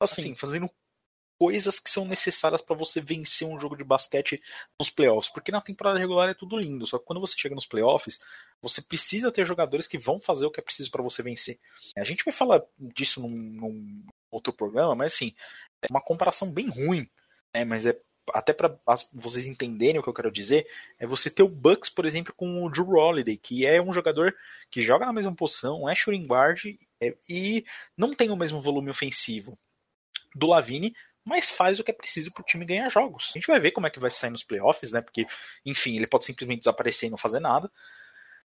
assim, 0.00 0.34
fazendo 0.34 0.70
coisas 1.42 1.80
que 1.80 1.90
são 1.90 2.04
necessárias 2.04 2.62
para 2.62 2.76
você 2.76 3.00
vencer 3.00 3.48
um 3.48 3.58
jogo 3.58 3.76
de 3.76 3.82
basquete 3.82 4.40
nos 4.78 4.90
playoffs. 4.90 5.28
Porque 5.28 5.50
na 5.50 5.60
temporada 5.60 5.98
regular 5.98 6.28
é 6.28 6.34
tudo 6.34 6.56
lindo, 6.56 6.86
só 6.86 7.00
que 7.00 7.04
quando 7.04 7.18
você 7.18 7.34
chega 7.36 7.52
nos 7.52 7.66
playoffs, 7.66 8.20
você 8.60 8.80
precisa 8.80 9.32
ter 9.32 9.44
jogadores 9.44 9.88
que 9.88 9.98
vão 9.98 10.20
fazer 10.20 10.46
o 10.46 10.52
que 10.52 10.60
é 10.60 10.62
preciso 10.62 10.88
para 10.92 11.02
você 11.02 11.20
vencer. 11.20 11.58
A 11.96 12.04
gente 12.04 12.24
vai 12.24 12.32
falar 12.32 12.62
disso 12.78 13.20
num, 13.20 13.28
num, 13.28 14.04
outro 14.30 14.52
programa, 14.52 14.94
mas 14.94 15.14
assim, 15.14 15.34
é 15.82 15.88
uma 15.90 16.00
comparação 16.00 16.48
bem 16.48 16.68
ruim, 16.68 17.10
né? 17.52 17.64
Mas 17.64 17.86
é 17.86 17.98
até 18.32 18.52
para 18.52 18.78
vocês 19.12 19.44
entenderem 19.44 19.98
o 19.98 20.02
que 20.02 20.08
eu 20.08 20.14
quero 20.14 20.30
dizer, 20.30 20.64
é 20.96 21.04
você 21.04 21.28
ter 21.28 21.42
o 21.42 21.48
Bucks, 21.48 21.90
por 21.90 22.06
exemplo, 22.06 22.32
com 22.32 22.64
o 22.64 22.70
Drew 22.70 22.90
Holiday, 22.90 23.36
que 23.36 23.66
é 23.66 23.82
um 23.82 23.92
jogador 23.92 24.32
que 24.70 24.80
joga 24.80 25.04
na 25.04 25.12
mesma 25.12 25.34
posição, 25.34 25.90
é 25.90 25.94
shooting 25.96 26.24
guard 26.24 26.66
é, 27.00 27.16
e 27.28 27.64
não 27.96 28.14
tem 28.14 28.30
o 28.30 28.36
mesmo 28.36 28.60
volume 28.60 28.90
ofensivo 28.90 29.58
do 30.34 30.46
Lavine, 30.46 30.94
mas 31.24 31.50
faz 31.50 31.78
o 31.78 31.84
que 31.84 31.90
é 31.90 31.94
preciso 31.94 32.32
para 32.32 32.42
o 32.42 32.44
time 32.44 32.64
ganhar 32.64 32.88
jogos. 32.88 33.30
A 33.30 33.38
gente 33.38 33.46
vai 33.46 33.60
ver 33.60 33.70
como 33.70 33.86
é 33.86 33.90
que 33.90 34.00
vai 34.00 34.10
sair 34.10 34.30
nos 34.30 34.44
playoffs, 34.44 34.90
né? 34.90 35.00
Porque, 35.00 35.26
enfim, 35.64 35.96
ele 35.96 36.06
pode 36.06 36.24
simplesmente 36.24 36.60
desaparecer 36.60 37.08
e 37.08 37.10
não 37.10 37.18
fazer 37.18 37.40
nada. 37.40 37.70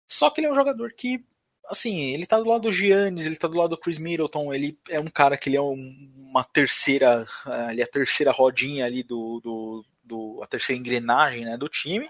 Só 0.08 0.30
que 0.30 0.40
ele 0.40 0.48
é 0.48 0.52
um 0.52 0.56
jogador 0.56 0.94
que, 0.94 1.24
assim, 1.70 2.00
ele 2.14 2.26
tá 2.26 2.38
do 2.38 2.50
lado 2.50 2.64
do 2.64 2.72
Giannis, 2.72 3.26
ele 3.26 3.36
tá 3.36 3.48
do 3.48 3.58
lado 3.58 3.72
do 3.72 3.78
Chris 3.78 3.98
Middleton, 3.98 4.54
ele 4.54 4.78
é 4.90 5.00
um 5.00 5.08
cara 5.08 5.38
que 5.38 5.50
ele 5.50 5.58
é 5.58 5.62
um, 5.62 6.12
uma 6.18 6.44
terceira, 6.44 7.26
ali 7.46 7.82
a 7.82 7.88
terceira 7.88 8.32
rodinha 8.32 8.86
ali 8.86 9.04
do, 9.04 9.40
do, 9.42 9.86
do, 10.04 10.44
a 10.44 10.48
terceira 10.48 10.80
engrenagem, 10.80 11.46
né, 11.46 11.58
do 11.58 11.68
time. 11.68 12.10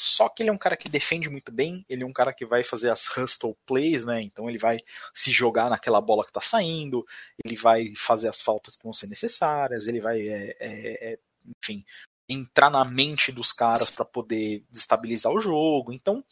Só 0.00 0.28
que 0.28 0.44
ele 0.44 0.50
é 0.50 0.52
um 0.52 0.58
cara 0.58 0.76
que 0.76 0.88
defende 0.88 1.28
muito 1.28 1.50
bem, 1.50 1.84
ele 1.88 2.04
é 2.04 2.06
um 2.06 2.12
cara 2.12 2.32
que 2.32 2.46
vai 2.46 2.62
fazer 2.62 2.88
as 2.88 3.04
hustle 3.18 3.58
plays, 3.66 4.04
né? 4.04 4.22
Então 4.22 4.48
ele 4.48 4.56
vai 4.56 4.78
se 5.12 5.32
jogar 5.32 5.68
naquela 5.68 6.00
bola 6.00 6.24
que 6.24 6.32
tá 6.32 6.40
saindo, 6.40 7.04
ele 7.44 7.56
vai 7.56 7.92
fazer 7.96 8.28
as 8.28 8.40
faltas 8.40 8.76
que 8.76 8.84
vão 8.84 8.92
ser 8.92 9.08
necessárias, 9.08 9.88
ele 9.88 10.00
vai, 10.00 10.20
é, 10.20 10.56
é, 10.60 11.12
é, 11.12 11.18
enfim, 11.60 11.84
entrar 12.28 12.70
na 12.70 12.84
mente 12.84 13.32
dos 13.32 13.52
caras 13.52 13.90
para 13.90 14.04
poder 14.04 14.64
destabilizar 14.70 15.32
o 15.32 15.40
jogo. 15.40 15.92
Então, 15.92 16.24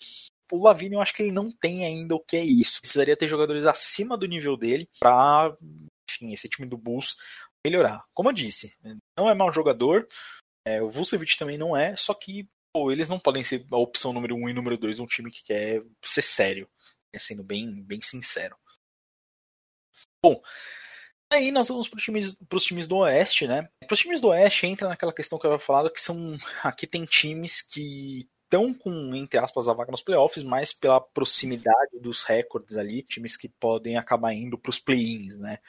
o 0.52 0.62
Lavine 0.62 0.94
eu 0.94 1.00
acho 1.00 1.12
que 1.12 1.24
ele 1.24 1.33
não 1.33 1.50
tem 1.50 1.85
ainda 1.85 2.14
o 2.14 2.20
que 2.20 2.37
é 2.37 2.44
isso. 2.44 2.81
Precisaria 2.81 3.16
ter 3.16 3.26
jogadores 3.26 3.66
acima 3.66 4.16
do 4.16 4.29
nível 4.29 4.57
dele 4.57 4.88
para, 5.00 5.52
enfim, 6.09 6.33
esse 6.33 6.48
time 6.48 6.68
do 6.68 6.79
Bulls 6.79 7.16
melhorar. 7.64 8.05
Como 8.14 8.29
eu 8.29 8.33
disse, 8.33 8.76
não 9.18 9.29
é 9.29 9.35
mau 9.35 9.50
jogador, 9.50 10.07
é, 10.64 10.81
o 10.81 10.88
Vucevic 10.88 11.37
também 11.37 11.59
não 11.59 11.76
é, 11.76 11.96
só 11.96 12.14
que 12.14 12.48
pô, 12.77 12.93
eles 12.93 13.09
não 13.09 13.19
podem 13.19 13.43
ser 13.43 13.65
a 13.73 13.77
opção 13.79 14.12
número 14.12 14.37
um 14.37 14.51
e 14.51 14.53
número 14.53 14.77
dois 14.77 14.97
de 14.97 15.03
um 15.03 15.07
time 15.07 15.31
que 15.31 15.43
quer 15.43 15.83
ser 16.03 16.21
sério, 16.21 16.69
né, 17.11 17.19
sendo 17.19 17.43
bem, 17.43 17.83
bem 17.83 18.03
sincero. 18.03 18.55
Bom, 20.23 20.43
aí 21.33 21.51
nós 21.51 21.69
vamos 21.69 21.89
para 21.89 21.97
os 21.97 22.03
times, 22.03 22.37
times 22.59 22.87
do 22.87 22.99
Oeste, 22.99 23.47
né? 23.47 23.67
Para 23.87 23.95
os 23.95 24.01
times 24.01 24.21
do 24.21 24.29
Oeste 24.29 24.67
entra 24.67 24.91
naquela 24.91 25.15
questão 25.15 25.39
que 25.39 25.47
eu 25.47 25.55
havia 25.55 25.65
falado, 25.65 25.91
que 25.91 26.03
são 26.03 26.37
aqui 26.62 26.87
tem 26.87 27.07
times 27.07 27.62
que 27.62 28.29
estão 28.45 28.75
com, 28.75 29.15
entre 29.15 29.41
aspas, 29.41 29.69
a 29.69 29.73
vaga 29.73 29.91
nos 29.91 30.03
playoffs, 30.03 30.43
mas 30.43 30.75
pela 30.75 31.01
proximidade 31.01 31.99
dos 31.99 32.25
recordes 32.25 32.77
ali, 32.77 33.03
times 33.05 33.39
que 33.39 33.49
podem 33.49 33.97
acabar 33.97 34.35
indo 34.35 34.59
para 34.59 34.69
os 34.69 34.79
play-ins, 34.79 35.39
né? 35.39 35.61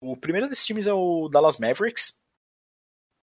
O 0.00 0.16
primeiro 0.16 0.48
desses 0.48 0.64
times 0.64 0.86
é 0.86 0.94
o 0.94 1.28
Dallas 1.28 1.58
Mavericks, 1.58 2.20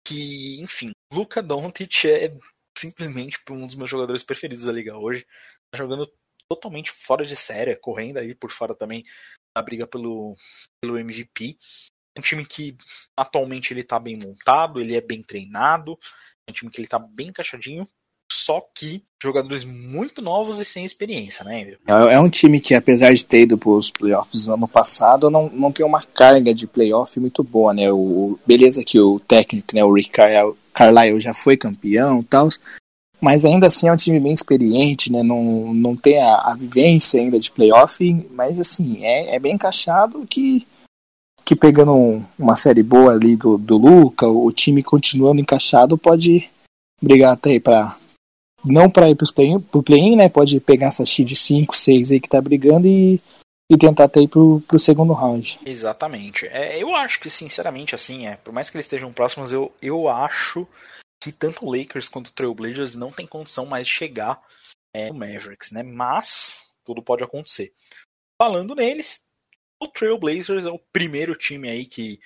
que, 0.07 0.61
enfim, 0.61 0.91
Luca 1.11 1.43
Doncic 1.43 2.05
é 2.05 2.33
simplesmente 2.79 3.39
um 3.49 3.65
dos 3.65 3.75
meus 3.75 3.89
jogadores 3.89 4.23
preferidos 4.23 4.65
da 4.65 4.71
liga 4.71 4.97
hoje. 4.97 5.25
Tá 5.71 5.77
jogando 5.77 6.11
totalmente 6.49 6.91
fora 6.91 7.25
de 7.25 7.35
série, 7.35 7.75
correndo 7.75 8.17
aí 8.17 8.33
por 8.33 8.51
fora 8.51 8.73
também 8.73 9.05
na 9.55 9.61
briga 9.61 9.85
pelo, 9.85 10.35
pelo 10.81 10.97
MVP. 10.97 11.57
É 12.15 12.19
um 12.19 12.23
time 12.23 12.45
que 12.45 12.75
atualmente 13.17 13.73
ele 13.73 13.83
tá 13.83 13.99
bem 13.99 14.17
montado, 14.17 14.81
ele 14.81 14.95
é 14.95 15.01
bem 15.01 15.21
treinado, 15.21 15.97
é 16.47 16.51
um 16.51 16.53
time 16.53 16.71
que 16.71 16.81
ele 16.81 16.87
tá 16.87 16.97
bem 16.97 17.27
encaixadinho, 17.27 17.87
só 18.31 18.61
que 18.75 19.03
jogadores 19.21 19.63
muito 19.63 20.21
novos 20.21 20.59
e 20.59 20.65
sem 20.65 20.85
experiência, 20.85 21.43
né, 21.43 21.61
Andrew? 21.61 21.77
É, 21.87 22.15
é 22.15 22.19
um 22.19 22.29
time 22.29 22.59
que, 22.59 22.73
apesar 22.73 23.13
de 23.13 23.25
ter 23.25 23.41
ido 23.41 23.57
para 23.57 23.69
os 23.69 23.91
playoffs 23.91 24.47
no 24.47 24.53
ano 24.53 24.67
passado, 24.67 25.29
não, 25.29 25.49
não 25.49 25.71
tem 25.71 25.85
uma 25.85 26.01
carga 26.01 26.53
de 26.53 26.67
playoff 26.67 27.19
muito 27.19 27.43
boa, 27.43 27.73
né? 27.73 27.91
O, 27.91 28.39
beleza 28.45 28.83
que 28.83 28.99
o 28.99 29.19
técnico, 29.19 29.75
né, 29.75 29.83
o 29.83 29.93
Rick 29.93 30.11
Carlisle 30.11 30.57
já 31.19 31.33
foi 31.33 31.57
campeão 31.57 32.23
tal, 32.23 32.49
mas 33.21 33.43
ainda 33.43 33.67
assim 33.67 33.87
é 33.87 33.93
um 33.93 33.97
time 33.97 34.19
bem 34.19 34.31
experiente, 34.31 35.11
né? 35.11 35.21
Não, 35.21 35.73
não 35.73 35.95
tem 35.95 36.21
a, 36.21 36.35
a 36.35 36.55
vivência 36.55 37.19
ainda 37.19 37.39
de 37.39 37.51
playoff, 37.51 38.27
mas 38.31 38.59
assim, 38.59 39.03
é, 39.03 39.35
é 39.35 39.39
bem 39.39 39.55
encaixado 39.55 40.25
que, 40.25 40.65
que 41.43 41.55
pegando 41.55 42.23
uma 42.37 42.55
série 42.55 42.81
boa 42.81 43.11
ali 43.11 43.35
do, 43.35 43.57
do 43.57 43.77
Luca, 43.77 44.27
o 44.27 44.51
time 44.51 44.81
continuando 44.81 45.41
encaixado 45.41 45.97
pode 45.97 46.49
brigar 47.01 47.33
até 47.33 47.51
aí 47.51 47.59
para 47.59 47.97
não 48.65 48.89
para 48.89 49.09
ir 49.09 49.15
play-in, 49.33 49.59
play 49.59 50.15
né? 50.15 50.29
Pode 50.29 50.59
pegar 50.59 50.87
essa 50.87 51.05
X 51.05 51.25
de 51.25 51.35
5, 51.35 51.75
6 51.75 52.11
aí 52.11 52.19
que 52.19 52.29
tá 52.29 52.41
brigando 52.41 52.87
e, 52.87 53.21
e 53.69 53.77
tentar 53.77 54.05
até 54.05 54.21
ir 54.21 54.27
pro, 54.27 54.61
pro 54.67 54.79
segundo 54.79 55.13
round. 55.13 55.59
Exatamente. 55.65 56.47
É, 56.47 56.81
eu 56.81 56.95
acho 56.95 57.19
que, 57.19 57.29
sinceramente, 57.29 57.93
assim, 57.93 58.25
é, 58.25 58.35
por 58.37 58.51
mais 58.51 58.69
que 58.69 58.77
eles 58.77 58.85
estejam 58.85 59.13
próximos, 59.13 59.51
eu, 59.51 59.71
eu 59.81 60.09
acho 60.09 60.67
que 61.21 61.31
tanto 61.31 61.65
o 61.65 61.75
Lakers 61.75 62.09
quanto 62.09 62.27
o 62.27 62.31
Trailblazers 62.31 62.95
não 62.95 63.11
tem 63.11 63.27
condição 63.27 63.65
mais 63.65 63.85
de 63.85 63.93
chegar 63.93 64.41
é, 64.93 65.09
no 65.09 65.19
Mavericks, 65.19 65.71
né? 65.71 65.83
Mas 65.83 66.63
tudo 66.83 67.03
pode 67.03 67.23
acontecer. 67.23 67.73
Falando 68.41 68.73
neles, 68.73 69.25
o 69.81 69.87
Trailblazers 69.87 70.65
é 70.65 70.71
o 70.71 70.79
primeiro 70.91 71.35
time 71.35 71.69
aí 71.69 71.85
que 71.85 72.19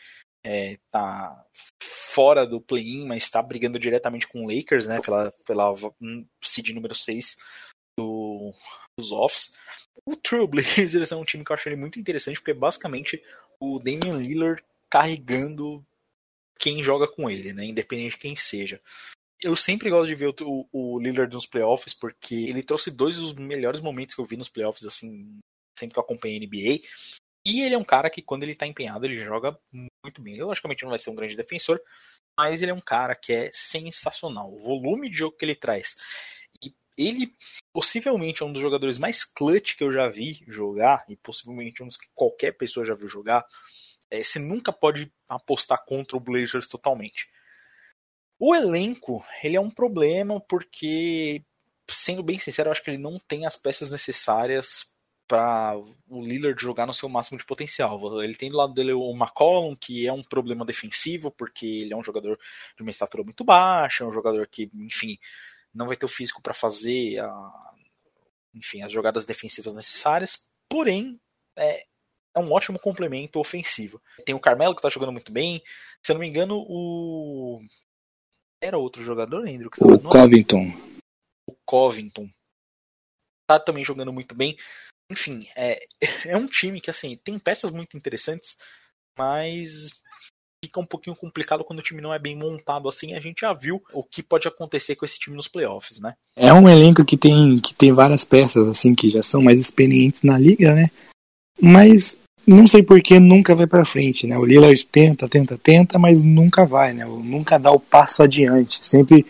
é, 0.45 0.77
tá 0.91 1.45
fora 1.82 2.45
do 2.45 2.62
play-in, 2.62 3.06
mas 3.06 3.23
está 3.23 3.41
brigando 3.41 3.79
diretamente 3.79 4.27
com 4.27 4.45
o 4.45 4.47
Lakers, 4.47 4.88
né, 4.88 5.01
pela, 5.01 5.32
pela 5.45 5.73
seed 6.43 6.69
número 6.69 6.93
6 6.93 7.38
do, 7.97 8.53
dos 8.97 9.12
offs. 9.12 9.53
O 10.06 10.15
Trailblazers 10.15 11.12
é 11.12 11.15
um 11.15 11.25
time 11.25 11.43
que 11.43 11.51
eu 11.51 11.56
acho 11.56 11.69
ele 11.69 11.75
muito 11.75 11.99
interessante, 11.99 12.39
porque 12.39 12.53
basicamente 12.53 13.23
o 13.60 13.79
Damian 13.79 14.17
Lillard 14.17 14.63
carregando 14.89 15.86
quem 16.60 16.84
joga 16.84 17.08
com 17.08 17.29
ele, 17.29 17.53
né, 17.53 17.65
independente 17.65 18.12
de 18.12 18.17
quem 18.17 18.36
seja. 18.36 18.82
Eu 19.41 19.56
sempre 19.56 19.89
gosto 19.89 20.08
de 20.08 20.15
ver 20.15 20.34
o, 20.41 20.67
o 20.71 20.99
Lillard 20.99 21.34
nos 21.34 21.45
playoffs, 21.45 21.93
porque 21.93 22.36
ele 22.36 22.63
trouxe 22.63 22.89
dois 22.89 23.17
dos 23.17 23.34
melhores 23.34 23.82
momentos 23.82 24.15
que 24.15 24.21
eu 24.21 24.25
vi 24.25 24.38
nos 24.38 24.47
playoffs, 24.47 24.86
assim, 24.86 25.39
sempre 25.77 25.93
que 25.93 25.99
eu 25.99 26.03
acompanhei 26.03 26.38
a 26.38 26.39
NBA, 26.39 26.88
e 27.45 27.62
ele 27.62 27.75
é 27.75 27.77
um 27.77 27.84
cara 27.84 28.10
que, 28.10 28.21
quando 28.21 28.43
ele 28.43 28.56
tá 28.56 28.65
empenhado, 28.65 29.06
ele 29.06 29.21
joga 29.21 29.58
muito 29.71 30.21
bem. 30.21 30.34
Ele, 30.34 30.43
logicamente, 30.43 30.84
não 30.84 30.91
vai 30.91 30.99
ser 30.99 31.10
um 31.10 31.15
grande 31.15 31.36
defensor, 31.36 31.82
mas 32.38 32.62
ele 32.62 32.71
é 32.71 32.73
um 32.73 32.82
cara 32.82 33.15
que 33.15 33.34
é 33.34 33.51
sensacional. 33.53 34.53
O 34.53 34.60
volume 34.60 35.10
de 35.10 35.17
jogo 35.17 35.38
que 35.38 35.43
ele 35.43 35.56
traz. 35.56 35.95
E 36.63 36.73
ele, 36.97 37.36
possivelmente, 37.71 38.43
é 38.43 38.45
um 38.45 38.53
dos 38.53 38.62
jogadores 38.62 38.97
mais 38.97 39.23
clutch 39.25 39.75
que 39.75 39.84
eu 39.84 39.91
já 39.91 40.08
vi 40.08 40.43
jogar, 40.47 41.03
e 41.10 41.15
possivelmente 41.15 41.82
um 41.82 41.88
dos 41.88 41.97
que 41.97 42.08
qualquer 42.13 42.51
pessoa 42.53 42.86
já 42.86 42.93
viu 42.93 43.10
jogar. 43.10 43.45
É, 44.10 44.21
você 44.21 44.39
nunca 44.39 44.71
pode 44.71 45.12
apostar 45.27 45.84
contra 45.86 46.15
o 46.15 46.19
Blazers 46.19 46.67
totalmente. 46.67 47.27
O 48.39 48.53
elenco, 48.53 49.25
ele 49.41 49.56
é 49.56 49.62
um 49.62 49.71
problema 49.71 50.39
porque, 50.41 51.43
sendo 51.89 52.21
bem 52.21 52.38
sincero, 52.38 52.67
eu 52.67 52.71
acho 52.71 52.84
que 52.84 52.91
ele 52.91 52.97
não 52.97 53.19
tem 53.19 53.45
as 53.45 53.56
peças 53.56 53.89
necessárias 53.89 54.93
para 55.27 55.75
o 56.08 56.21
Lillard 56.21 56.62
jogar 56.62 56.86
no 56.86 56.93
seu 56.93 57.08
máximo 57.08 57.38
de 57.38 57.45
potencial. 57.45 58.21
Ele 58.21 58.36
tem 58.36 58.49
do 58.49 58.58
lado 58.58 58.73
dele 58.73 58.93
o 58.93 59.12
McCollum, 59.12 59.75
que 59.75 60.06
é 60.06 60.12
um 60.12 60.23
problema 60.23 60.65
defensivo, 60.65 61.32
porque 61.32 61.65
ele 61.65 61.93
é 61.93 61.97
um 61.97 62.03
jogador 62.03 62.38
de 62.75 62.84
uma 62.84 62.91
estatura 62.91 63.23
muito 63.23 63.43
baixa, 63.43 64.03
é 64.03 64.08
um 64.08 64.12
jogador 64.12 64.47
que, 64.47 64.69
enfim, 64.75 65.17
não 65.73 65.88
vai 65.88 65.95
ter 65.95 66.05
o 66.05 66.09
físico 66.09 66.41
para 66.41 66.53
fazer 66.53 67.19
a, 67.19 67.73
enfim, 68.53 68.81
as 68.81 68.91
jogadas 68.91 69.25
defensivas 69.25 69.73
necessárias, 69.73 70.47
porém, 70.69 71.19
é, 71.57 71.83
é 72.36 72.39
um 72.39 72.51
ótimo 72.51 72.79
complemento 72.79 73.39
ofensivo. 73.39 74.01
Tem 74.25 74.36
o 74.36 74.39
Carmelo 74.39 74.73
que 74.73 74.79
está 74.79 74.89
jogando 74.89 75.12
muito 75.12 75.31
bem. 75.31 75.62
Se 76.03 76.12
eu 76.12 76.15
não 76.15 76.21
me 76.21 76.27
engano, 76.27 76.65
o. 76.67 77.62
Era 78.62 78.77
outro 78.77 79.03
jogador, 79.03 79.47
Andrew? 79.47 79.69
Que 79.69 79.83
o 79.83 79.99
Covington. 79.99 80.71
O 81.47 81.55
Covington. 81.65 82.29
Tá 83.45 83.59
também 83.59 83.83
jogando 83.83 84.13
muito 84.13 84.33
bem 84.33 84.57
enfim, 85.13 85.47
é, 85.55 85.79
é 86.27 86.38
um 86.38 86.47
time 86.47 86.81
que 86.81 86.89
assim 86.89 87.15
tem 87.17 87.39
peças 87.39 87.71
muito 87.71 87.97
interessantes, 87.97 88.57
mas 89.17 89.91
fica 90.63 90.80
um 90.80 90.86
pouquinho 90.86 91.15
complicado 91.15 91.63
quando 91.63 91.80
o 91.80 91.84
time 91.84 92.02
não 92.02 92.13
é 92.13 92.19
bem 92.19 92.38
montado 92.38 92.88
assim. 92.88 93.13
A 93.13 93.19
gente 93.19 93.41
já 93.41 93.52
viu 93.54 93.84
o 93.91 94.02
que 94.02 94.23
pode 94.23 94.47
acontecer 94.47 94.95
com 94.95 95.06
esse 95.06 95.19
time 95.19 95.36
nos 95.36 95.47
playoffs, 95.47 95.99
né? 95.99 96.13
É 96.38 96.54
um 96.54 96.69
elenco 96.69 97.04
que 97.04 97.17
tem, 97.17 97.60
que 97.60 97.73
tem 97.73 97.91
várias 97.91 98.23
peças 98.23 98.65
assim 98.67 98.95
que 98.95 99.10
já 99.10 99.21
são 99.21 99.41
mais 99.41 99.60
experientes 99.60 100.21
na 100.23 100.38
liga, 100.38 100.73
né? 100.73 100.89
Mas 101.62 102.17
não 102.47 102.65
sei 102.65 102.82
por 102.82 103.02
que 103.02 103.19
nunca 103.19 103.54
vai 103.54 103.67
para 103.67 103.84
frente, 103.84 104.26
né? 104.26 104.38
O 104.38 104.45
Lillard 104.45 104.86
tenta, 104.86 105.28
tenta, 105.28 105.58
tenta, 105.58 105.99
mas 105.99 106.21
nunca 106.21 106.65
vai, 106.65 106.93
né? 106.93 107.06
Nunca 107.06 107.58
dá 107.58 107.71
o 107.71 107.80
passo 107.80 108.23
adiante. 108.23 108.86
Sempre 108.86 109.26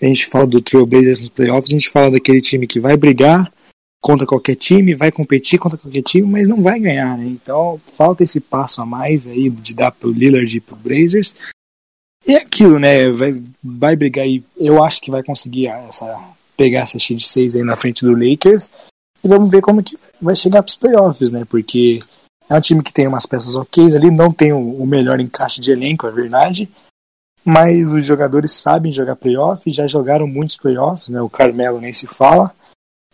a 0.00 0.06
gente 0.06 0.26
fala 0.26 0.46
do 0.46 0.62
Trailblazers 0.62 1.20
nos 1.20 1.28
playoffs, 1.28 1.70
a 1.70 1.74
gente 1.74 1.90
fala 1.90 2.12
daquele 2.12 2.40
time 2.40 2.66
que 2.66 2.80
vai 2.80 2.96
brigar 2.96 3.52
contra 4.00 4.26
qualquer 4.26 4.54
time, 4.54 4.94
vai 4.94 5.10
competir 5.10 5.58
contra 5.58 5.78
qualquer 5.78 6.02
time, 6.02 6.26
mas 6.26 6.46
não 6.46 6.62
vai 6.62 6.78
ganhar, 6.78 7.18
né? 7.18 7.26
Então 7.26 7.80
falta 7.96 8.22
esse 8.22 8.40
passo 8.40 8.80
a 8.80 8.86
mais 8.86 9.26
aí 9.26 9.50
de 9.50 9.74
dar 9.74 9.90
pro 9.90 10.10
Lillard 10.10 10.56
e 10.56 10.60
pro 10.60 10.76
Blazers. 10.76 11.34
E 12.26 12.34
é 12.34 12.38
aquilo, 12.38 12.78
né? 12.78 13.08
Vai, 13.10 13.42
vai 13.62 13.96
brigar 13.96 14.24
aí. 14.24 14.42
Eu 14.56 14.82
acho 14.82 15.00
que 15.00 15.10
vai 15.10 15.22
conseguir 15.22 15.66
essa, 15.66 16.34
pegar 16.56 16.80
essa 16.80 16.98
de 16.98 17.26
6 17.26 17.56
aí 17.56 17.62
na 17.62 17.76
frente 17.76 18.04
do 18.04 18.12
Lakers. 18.12 18.70
E 19.22 19.28
vamos 19.28 19.50
ver 19.50 19.62
como 19.62 19.82
que 19.82 19.98
vai 20.20 20.36
chegar 20.36 20.62
pros 20.62 20.76
playoffs, 20.76 21.32
né? 21.32 21.44
Porque 21.44 21.98
é 22.48 22.54
um 22.54 22.60
time 22.60 22.82
que 22.82 22.92
tem 22.92 23.06
umas 23.06 23.26
peças 23.26 23.56
ok 23.56 23.94
ali, 23.94 24.10
não 24.10 24.30
tem 24.30 24.52
o, 24.52 24.82
o 24.82 24.86
melhor 24.86 25.20
encaixe 25.20 25.60
de 25.60 25.70
elenco, 25.70 26.06
é 26.06 26.10
verdade. 26.10 26.68
Mas 27.44 27.92
os 27.92 28.04
jogadores 28.04 28.52
sabem 28.52 28.92
jogar 28.92 29.16
playoff, 29.16 29.70
já 29.72 29.86
jogaram 29.86 30.26
muitos 30.26 30.56
playoffs, 30.56 31.08
né? 31.08 31.20
O 31.20 31.30
Carmelo 31.30 31.80
nem 31.80 31.92
se 31.92 32.06
fala. 32.06 32.52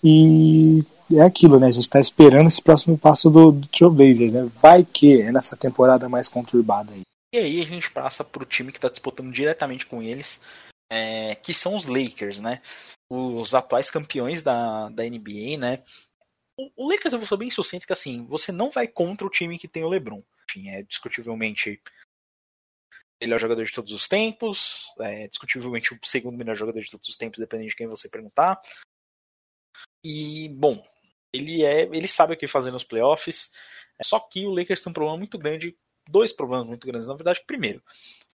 E 0.05 0.85
é 1.17 1.23
aquilo, 1.23 1.59
né? 1.59 1.69
A 1.69 1.73
gente 1.73 1.85
está 1.85 1.99
esperando 1.99 2.49
esse 2.49 2.61
próximo 2.61 2.99
passo 2.99 3.31
do, 3.31 3.51
do 3.53 3.67
Trailblazers, 3.69 4.33
né? 4.33 4.45
Vai 4.61 4.85
que 4.85 5.23
é 5.23 5.33
nessa 5.33 5.57
temporada 5.57 6.09
mais 6.11 6.29
conturbada 6.29 6.93
aí. 6.93 7.01
E 7.35 7.39
aí 7.39 7.63
a 7.63 7.65
gente 7.65 7.91
passa 7.91 8.23
para 8.23 8.43
o 8.43 8.47
time 8.47 8.71
que 8.71 8.79
está 8.79 8.89
disputando 8.89 9.33
diretamente 9.33 9.87
com 9.87 10.03
eles, 10.03 10.41
é, 10.93 11.35
que 11.37 11.55
são 11.55 11.75
os 11.75 11.87
Lakers, 11.87 12.39
né? 12.39 12.61
Os 13.11 13.55
atuais 13.55 13.91
campeões 13.91 14.43
da, 14.43 14.91
da 14.91 15.05
NBA, 15.05 15.57
né? 15.59 15.83
O, 16.61 16.85
o 16.85 16.91
Lakers, 16.91 17.13
eu 17.15 17.19
vou 17.19 17.27
ser 17.27 17.37
bem 17.37 17.51
sucinto, 17.51 17.87
que 17.87 17.93
assim, 17.93 18.25
você 18.27 18.53
não 18.53 18.71
vai 18.71 18.87
contra 18.87 19.27
o 19.27 19.31
time 19.31 19.59
que 19.59 19.67
tem 19.67 19.83
o 19.83 19.89
LeBron. 19.89 20.23
Enfim, 20.49 20.69
é 20.69 20.83
discutivelmente 20.83 21.81
melhor 23.21 23.41
jogador 23.41 23.65
de 23.65 23.73
todos 23.73 23.93
os 23.93 24.07
tempos, 24.07 24.93
é 25.01 25.27
discutivelmente 25.29 25.95
o 25.95 25.99
segundo 26.05 26.37
melhor 26.37 26.55
jogador 26.55 26.81
de 26.81 26.91
todos 26.91 27.09
os 27.09 27.17
tempos, 27.17 27.39
dependendo 27.39 27.71
de 27.71 27.77
quem 27.77 27.87
você 27.87 28.09
perguntar. 28.09 28.61
E, 30.05 30.49
bom, 30.51 30.85
ele 31.33 31.65
é, 31.65 31.83
ele 31.83 32.07
sabe 32.07 32.35
o 32.35 32.37
que 32.37 32.47
fazer 32.47 32.71
nos 32.71 32.85
playoffs. 32.85 33.51
Só 34.03 34.21
que 34.21 34.47
o 34.47 34.51
Lakers 34.51 34.83
tem 34.83 34.91
um 34.91 34.95
problema 34.95 35.17
muito 35.17 35.39
grande, 35.39 35.77
dois 36.09 36.33
problemas 36.33 36.67
muito 36.67 36.87
grandes, 36.87 37.09
na 37.09 37.15
verdade. 37.15 37.43
Primeiro, 37.47 37.83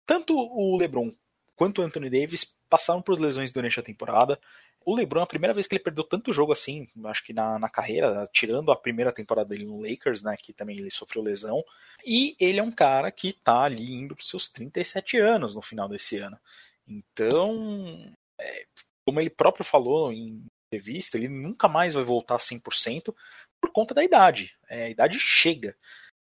tanto 0.06 0.36
o 0.36 0.76
LeBron 0.78 1.12
quanto 1.56 1.82
o 1.82 1.86
Anthony 1.86 2.10
Davis 2.10 2.58
passaram 2.70 3.02
por 3.02 3.20
lesões 3.20 3.52
durante 3.52 3.80
a 3.80 3.84
temporada. 3.84 4.40
O 4.86 4.96
LeBron, 4.96 5.22
a 5.22 5.28
primeira 5.28 5.54
vez 5.54 5.68
que 5.68 5.76
ele 5.76 5.84
perdeu 5.84 6.04
tanto 6.06 6.32
jogo 6.32 6.54
assim, 6.54 6.88
acho 7.06 7.24
que 7.24 7.34
na, 7.34 7.60
na 7.60 7.70
carreira, 7.70 8.28
tirando 8.34 8.72
a 8.72 8.78
primeira 8.78 9.12
temporada 9.12 9.50
dele 9.50 9.66
no 9.66 9.82
Lakers, 9.82 10.24
né, 10.24 10.36
que 10.38 10.54
também 10.54 10.78
ele 10.78 10.90
sofreu 10.90 11.22
lesão. 11.22 11.62
E 12.06 12.36
ele 12.40 12.60
é 12.60 12.64
um 12.64 12.72
cara 12.72 13.12
que 13.12 13.34
tá 13.34 13.64
ali 13.64 13.94
indo 13.94 14.16
para 14.16 14.26
seus 14.26 14.50
37 14.50 15.18
anos 15.20 15.54
no 15.54 15.62
final 15.62 15.90
desse 15.90 16.18
ano. 16.18 16.40
Então, 16.88 18.10
é, 18.40 18.66
como 19.06 19.20
ele 19.20 19.30
próprio 19.30 19.66
falou 19.66 20.14
em 20.14 20.46
entrevista, 20.70 21.18
ele 21.18 21.28
nunca 21.28 21.68
mais 21.68 21.94
vai 21.94 22.04
voltar 22.04 22.38
100% 22.38 23.14
por 23.60 23.72
conta 23.72 23.94
da 23.94 24.04
idade. 24.04 24.58
É, 24.68 24.86
a 24.86 24.90
idade 24.90 25.20
chega. 25.20 25.76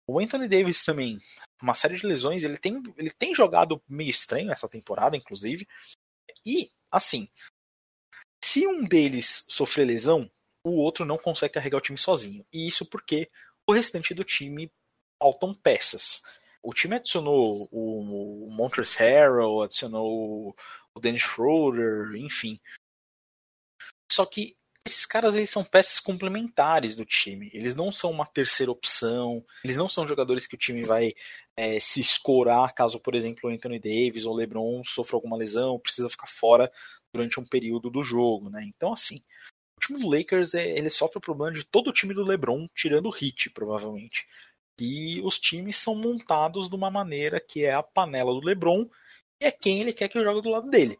O 0.08 0.20
Anthony 0.20 0.48
Davis 0.48 0.84
também, 0.84 1.18
uma 1.60 1.74
série 1.74 1.96
de 1.96 2.06
lesões, 2.06 2.44
ele 2.44 2.56
tem, 2.56 2.80
ele 2.96 3.10
tem 3.10 3.34
jogado 3.34 3.82
meio 3.88 4.10
estranho 4.10 4.52
essa 4.52 4.68
temporada, 4.68 5.16
inclusive. 5.16 5.66
E, 6.44 6.70
assim, 6.90 7.28
se 8.42 8.66
um 8.66 8.84
deles 8.84 9.44
sofrer 9.48 9.84
lesão, 9.84 10.30
o 10.64 10.76
outro 10.76 11.04
não 11.04 11.18
consegue 11.18 11.54
carregar 11.54 11.78
o 11.78 11.82
time 11.82 11.98
sozinho. 11.98 12.46
E 12.52 12.68
isso 12.68 12.86
porque 12.86 13.28
o 13.66 13.72
restante 13.72 14.14
do 14.14 14.22
time 14.22 14.70
faltam 15.20 15.52
peças. 15.54 16.22
O 16.62 16.72
time 16.72 16.96
adicionou 16.96 17.68
o 17.72 18.48
Montrezl 18.50 18.98
Harrell, 18.98 19.62
adicionou 19.62 20.54
o 20.94 21.00
Dennis 21.00 21.22
Schroeder, 21.22 22.14
enfim. 22.16 22.60
Só 24.10 24.24
que 24.24 24.56
esses 24.86 25.04
caras 25.04 25.34
eles 25.34 25.50
são 25.50 25.64
peças 25.64 25.98
complementares 25.98 26.94
do 26.94 27.04
time. 27.04 27.50
Eles 27.52 27.74
não 27.74 27.90
são 27.90 28.10
uma 28.10 28.24
terceira 28.24 28.70
opção. 28.70 29.44
Eles 29.64 29.76
não 29.76 29.88
são 29.88 30.06
jogadores 30.06 30.46
que 30.46 30.54
o 30.54 30.58
time 30.58 30.82
vai 30.84 31.12
é, 31.56 31.80
se 31.80 32.00
escorar 32.00 32.72
caso, 32.72 33.00
por 33.00 33.14
exemplo, 33.14 33.50
o 33.50 33.52
Anthony 33.52 33.78
Davis 33.78 34.24
ou 34.24 34.32
o 34.32 34.36
LeBron 34.36 34.82
sofra 34.84 35.16
alguma 35.16 35.36
lesão, 35.36 35.78
precisa 35.78 36.08
ficar 36.08 36.28
fora 36.28 36.70
durante 37.12 37.40
um 37.40 37.44
período 37.44 37.90
do 37.90 38.04
jogo, 38.04 38.48
né? 38.48 38.62
Então, 38.64 38.92
assim, 38.92 39.22
o 39.76 39.80
time 39.80 39.98
do 39.98 40.08
Lakers 40.08 40.54
é, 40.54 40.78
ele 40.78 40.88
sofre 40.88 41.18
o 41.18 41.20
problema 41.20 41.52
de 41.52 41.64
todo 41.64 41.88
o 41.90 41.92
time 41.92 42.14
do 42.14 42.22
LeBron, 42.22 42.68
tirando 42.74 43.08
o 43.08 43.14
Heat, 43.14 43.50
provavelmente. 43.50 44.26
E 44.80 45.20
os 45.22 45.38
times 45.38 45.76
são 45.76 45.94
montados 45.94 46.68
de 46.68 46.76
uma 46.76 46.90
maneira 46.90 47.40
que 47.40 47.64
é 47.64 47.72
a 47.72 47.82
panela 47.82 48.32
do 48.32 48.44
LeBron 48.44 48.88
e 49.40 49.46
é 49.46 49.50
quem 49.50 49.80
ele 49.80 49.92
quer 49.92 50.08
que 50.08 50.22
jogue 50.22 50.42
do 50.42 50.50
lado 50.50 50.70
dele 50.70 50.98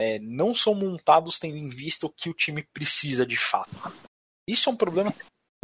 é, 0.00 0.18
não 0.18 0.54
são 0.54 0.74
montados 0.74 1.38
tendo 1.38 1.56
em 1.56 1.68
vista 1.68 2.06
o 2.06 2.10
que 2.10 2.28
o 2.28 2.34
time 2.34 2.62
precisa 2.72 3.24
de 3.26 3.36
fato. 3.36 3.70
Isso 4.48 4.68
é 4.68 4.72
um 4.72 4.76
problema 4.76 5.14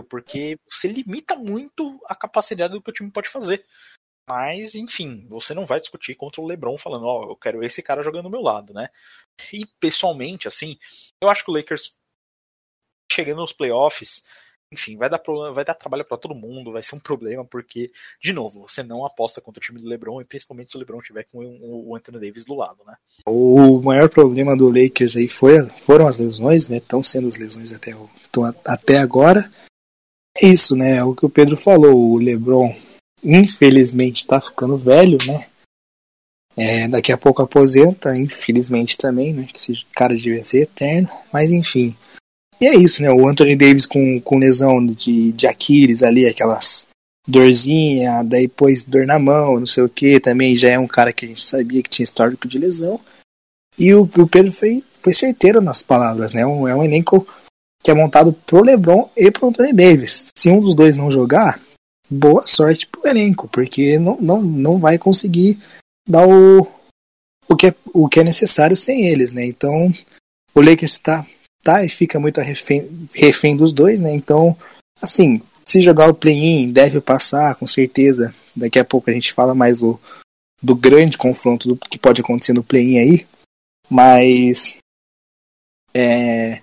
porque 0.09 0.59
você 0.69 0.89
limita 0.89 1.37
muito 1.37 2.01
a 2.07 2.15
capacidade 2.15 2.73
do 2.73 2.83
que 2.83 2.91
o 2.91 2.93
time 2.93 3.11
pode 3.11 3.29
fazer. 3.29 3.65
Mas, 4.29 4.75
enfim, 4.75 5.27
você 5.29 5.55
não 5.55 5.67
vai 5.67 5.81
discutir 5.81 6.15
contra 6.15 6.41
o 6.41 6.47
LeBron 6.47 6.79
falando, 6.79 7.05
ó, 7.05 7.27
oh, 7.27 7.31
eu 7.33 7.37
quero 7.37 7.65
esse 7.65 7.83
cara 7.83 8.03
jogando 8.03 8.25
do 8.25 8.31
meu 8.31 8.41
lado, 8.41 8.73
né? 8.73 8.89
E 9.53 9.67
pessoalmente, 9.81 10.47
assim, 10.47 10.79
eu 11.21 11.29
acho 11.29 11.45
que 11.45 11.51
o 11.51 11.55
Lakers 11.55 11.97
chegando 13.11 13.41
nos 13.41 13.53
playoffs, 13.53 14.25
enfim, 14.73 14.97
vai 14.97 15.11
dar 15.11 15.19
problema, 15.19 15.53
vai 15.53 15.65
dar 15.65 15.75
trabalho 15.75 16.05
para 16.05 16.17
todo 16.17 16.35
mundo, 16.35 16.71
vai 16.71 16.83
ser 16.83 16.95
um 16.95 17.01
problema, 17.01 17.45
porque, 17.45 17.91
de 18.23 18.33
novo, 18.33 18.69
você 18.69 18.83
não 18.83 19.05
aposta 19.05 19.41
contra 19.41 19.59
o 19.59 19.63
time 19.63 19.81
do 19.81 19.89
LeBron, 19.89 20.21
e 20.21 20.25
principalmente 20.25 20.71
se 20.71 20.77
o 20.77 20.81
LeBron 20.81 21.01
tiver 21.01 21.25
com 21.25 21.39
o 21.61 21.97
Anthony 21.97 22.21
Davis 22.21 22.45
do 22.45 22.55
lado, 22.55 22.79
né? 22.87 22.95
O 23.27 23.81
maior 23.81 24.09
problema 24.09 24.57
do 24.57 24.69
Lakers 24.69 25.17
aí 25.17 25.29
foi, 25.29 25.67
foram 25.71 26.07
as 26.07 26.19
lesões, 26.19 26.69
né? 26.69 26.77
Estão 26.77 27.03
sendo 27.03 27.29
as 27.29 27.37
lesões 27.37 27.73
até, 27.73 27.93
até 28.65 28.99
agora. 28.99 29.51
É 30.39 30.47
isso, 30.47 30.77
né? 30.77 30.99
É 30.99 31.05
o 31.05 31.15
que 31.15 31.27
o 31.27 31.31
Pedro 31.31 31.57
falou, 31.57 32.13
o 32.13 32.19
LeBron, 32.19 32.75
infelizmente, 33.25 34.27
tá 34.27 34.41
ficando 34.41 34.77
velho, 34.77 35.19
né? 35.27 35.47
É, 36.57 36.87
daqui 36.87 37.11
a 37.11 37.19
pouco 37.19 37.43
aposenta, 37.43 38.17
infelizmente 38.17 38.97
também, 38.97 39.33
né? 39.33 39.49
Que 39.53 39.57
esse 39.57 39.85
cara 39.93 40.15
devia 40.15 40.45
ser 40.45 40.63
eterno, 40.63 41.09
mas 41.33 41.51
enfim. 41.51 41.97
E 42.61 42.67
é 42.67 42.75
isso, 42.75 43.03
né? 43.03 43.11
O 43.11 43.27
Anthony 43.27 43.57
Davis 43.57 43.87
com, 43.87 44.21
com 44.21 44.39
lesão 44.39 44.85
de, 44.85 45.33
de 45.33 45.47
Aquiles 45.47 46.03
ali, 46.03 46.27
aquelas 46.27 46.87
dorzinha, 47.27 48.23
daí 48.23 48.49
depois 48.49 48.85
dor 48.85 49.07
na 49.07 49.19
mão, 49.19 49.61
não 49.61 49.67
sei 49.67 49.85
o 49.85 49.89
que, 49.89 50.19
também 50.21 50.57
já 50.57 50.71
é 50.71 50.79
um 50.79 50.87
cara 50.87 51.13
que 51.13 51.25
a 51.25 51.29
gente 51.29 51.43
sabia 51.43 51.83
que 51.83 51.89
tinha 51.89 52.05
histórico 52.05 52.49
de 52.49 52.59
lesão. 52.59 53.01
E 53.79 53.95
o, 53.95 54.03
o 54.03 54.27
Pedro 54.27 54.53
foi, 54.53 54.85
foi 55.01 55.13
certeiro 55.13 55.61
nas 55.61 55.83
palavras, 55.83 56.33
né? 56.33 56.45
Um, 56.45 56.67
é 56.67 56.75
um 56.75 56.85
elenco 56.85 57.27
que 57.83 57.91
é 57.91 57.95
montado 57.95 58.33
pro 58.33 58.63
LeBron 58.63 59.11
e 59.17 59.31
pro 59.31 59.49
Anthony 59.49 59.73
Davis. 59.73 60.27
Se 60.35 60.51
um 60.51 60.61
dos 60.61 60.75
dois 60.75 60.97
não 60.97 61.11
jogar, 61.11 61.61
boa 62.11 62.47
sorte 62.47 62.87
pro 62.87 63.07
elenco, 63.07 63.49
porque 63.49 63.99
não, 63.99 64.19
não, 64.21 64.43
não 64.43 64.79
vai 64.79 64.99
conseguir 64.99 65.59
dar 66.07 66.27
o, 66.27 66.67
o, 67.49 67.57
que 67.57 67.69
é, 67.69 67.75
o 67.95 68.09
que 68.09 68.21
é 68.21 68.25
necessário 68.25 68.77
sem 68.77 69.07
eles, 69.07 69.33
né? 69.33 69.47
Então, 69.47 69.93
o 70.55 70.61
Lakers 70.61 70.93
está 70.93 71.27
tá 71.63 71.85
e 71.85 71.89
fica 71.89 72.19
muito 72.19 72.41
refém, 72.41 73.09
refém 73.15 73.57
dos 73.57 73.73
dois, 73.73 74.01
né? 74.01 74.13
Então, 74.13 74.57
assim, 75.01 75.43
se 75.65 75.81
jogar 75.81 76.09
o 76.09 76.15
play-in, 76.15 76.73
deve 76.73 77.01
passar, 77.01 77.55
com 77.55 77.67
certeza. 77.67 78.35
Daqui 78.57 78.79
a 78.79 78.85
pouco 78.85 79.09
a 79.09 79.13
gente 79.13 79.33
fala 79.33 79.55
mais 79.55 79.81
do, 79.81 80.01
do 80.63 80.75
grande 80.75 81.17
confronto 81.17 81.69
do 81.69 81.77
que 81.77 81.99
pode 81.99 82.21
acontecer 82.21 82.53
no 82.53 82.65
play-in 82.65 82.99
aí. 82.99 83.27
Mas. 83.89 84.77
É. 85.95 86.61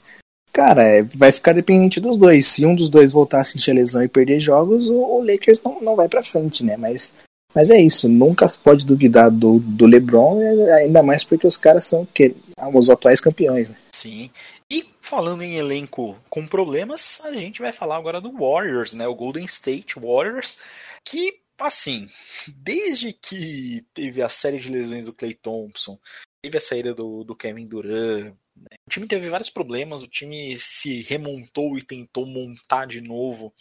Cara, 0.51 0.83
é, 0.83 1.03
vai 1.03 1.31
ficar 1.31 1.53
dependente 1.53 1.99
dos 1.99 2.17
dois. 2.17 2.47
Se 2.47 2.65
um 2.65 2.73
dos 2.73 2.89
dois 2.89 3.11
voltar 3.11 3.41
a 3.41 3.43
sentir 3.43 3.71
a 3.71 3.73
lesão 3.75 4.03
e 4.03 4.07
perder 4.07 4.39
jogos, 4.39 4.89
o, 4.89 5.21
Lakers 5.21 5.61
não, 5.61 5.79
não 5.81 5.95
vai 5.95 6.09
pra 6.09 6.23
frente, 6.23 6.63
né? 6.63 6.75
Mas, 6.75 7.13
mas 7.53 7.69
é 7.69 7.79
isso. 7.79 8.09
Nunca 8.09 8.49
se 8.49 8.57
pode 8.57 8.85
duvidar 8.85 9.29
do, 9.29 9.59
do 9.59 9.85
LeBron, 9.85 10.39
ainda 10.73 11.03
mais 11.03 11.23
porque 11.23 11.45
os 11.45 11.57
caras 11.57 11.85
são 11.85 12.07
que, 12.11 12.35
os 12.73 12.89
atuais 12.89 13.21
campeões, 13.21 13.69
né? 13.69 13.75
Sim. 13.93 14.31
E 14.70 14.86
falando 15.01 15.43
em 15.43 15.55
elenco 15.55 16.22
com 16.30 16.45
problemas, 16.45 17.22
a 17.22 17.34
gente 17.34 17.61
vai 17.61 17.72
falar 17.72 17.95
agora 17.95 18.20
do 18.20 18.32
Warriors, 18.32 18.93
né? 18.93 19.07
O 19.07 19.15
Golden 19.15 19.45
State 19.45 19.97
Warriors, 19.97 20.59
que 21.05 21.41
assim, 21.57 22.09
desde 22.47 23.13
que 23.13 23.86
teve 23.93 24.22
a 24.22 24.30
série 24.30 24.59
de 24.59 24.70
lesões 24.70 25.05
do 25.05 25.13
Clay 25.13 25.34
Thompson, 25.34 25.99
teve 26.41 26.57
a 26.57 26.61
saída 26.61 26.93
do, 26.93 27.24
do 27.24 27.36
Kevin 27.36 27.68
Durant, 27.68 28.36
né? 28.55 28.76
o 28.88 28.89
time 28.89 29.07
teve 29.07 29.30
vários 29.30 29.49
problemas, 29.49 30.03
o 30.03 30.07
time 30.07 30.57
se 30.59 31.01
remontou 31.03 31.78
e 31.78 31.84
tentou 31.84 32.26
montar 32.26 32.86
de 32.88 33.01
novo 33.01 33.53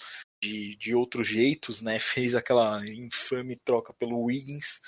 de, 0.43 0.77
de 0.77 0.95
outros 0.95 1.29
jeitos, 1.29 1.81
né? 1.81 1.99
Fez 2.01 2.35
aquela 2.35 2.85
infame 2.87 3.57
troca 3.65 3.93
pelo 3.95 4.25
Wiggins, 4.25 4.81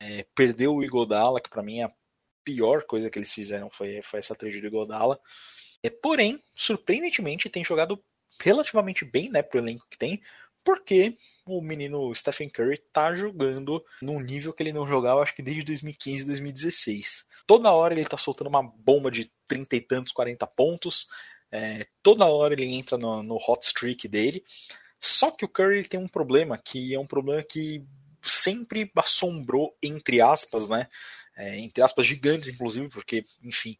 é, 0.00 0.26
perdeu 0.34 0.74
o 0.74 0.82
Igodala, 0.82 1.40
que 1.40 1.50
para 1.50 1.62
mim 1.62 1.80
é 1.80 1.84
a 1.84 1.92
pior 2.44 2.84
coisa 2.84 3.10
que 3.10 3.18
eles 3.18 3.32
fizeram 3.32 3.70
foi, 3.70 4.02
foi 4.02 4.20
essa 4.20 4.34
trade 4.34 4.60
de 4.60 4.68
Godala. 4.68 5.18
É, 5.82 5.90
porém, 5.90 6.42
surpreendentemente, 6.54 7.48
tem 7.48 7.64
jogado 7.64 8.02
relativamente 8.40 9.04
bem, 9.04 9.30
né, 9.30 9.42
pro 9.42 9.58
elenco 9.58 9.86
que 9.90 9.98
tem. 9.98 10.20
porque 10.62 11.16
o 11.46 11.60
menino 11.60 12.14
Stephen 12.14 12.48
Curry 12.48 12.78
tá 12.92 13.14
jogando 13.14 13.84
num 14.00 14.20
nível 14.20 14.52
que 14.52 14.62
ele 14.62 14.72
não 14.72 14.86
jogava, 14.86 15.22
acho 15.22 15.34
que 15.34 15.42
desde 15.42 15.62
2015, 15.64 16.24
2016. 16.26 17.26
Toda 17.46 17.72
hora 17.72 17.94
ele 17.94 18.04
tá 18.04 18.16
soltando 18.16 18.48
uma 18.48 18.62
bomba 18.62 19.10
de 19.10 19.32
30 19.48 19.76
e 19.76 19.80
tantos, 19.80 20.12
40 20.12 20.46
pontos. 20.46 21.08
É, 21.50 21.86
toda 22.02 22.26
hora 22.26 22.54
ele 22.54 22.66
entra 22.66 22.96
no, 22.96 23.22
no, 23.22 23.36
hot 23.36 23.64
streak 23.64 24.06
dele. 24.06 24.44
Só 25.00 25.30
que 25.30 25.44
o 25.44 25.48
Curry 25.48 25.88
tem 25.88 25.98
um 25.98 26.06
problema, 26.06 26.58
que 26.58 26.94
é 26.94 26.98
um 26.98 27.06
problema 27.06 27.42
que 27.42 27.84
sempre 28.22 28.90
assombrou, 28.94 29.76
entre 29.82 30.20
aspas, 30.20 30.68
né? 30.68 30.86
É, 31.40 31.58
entre 31.58 31.82
aspas 31.82 32.06
gigantes, 32.06 32.48
inclusive, 32.48 32.88
porque, 32.88 33.24
enfim. 33.42 33.78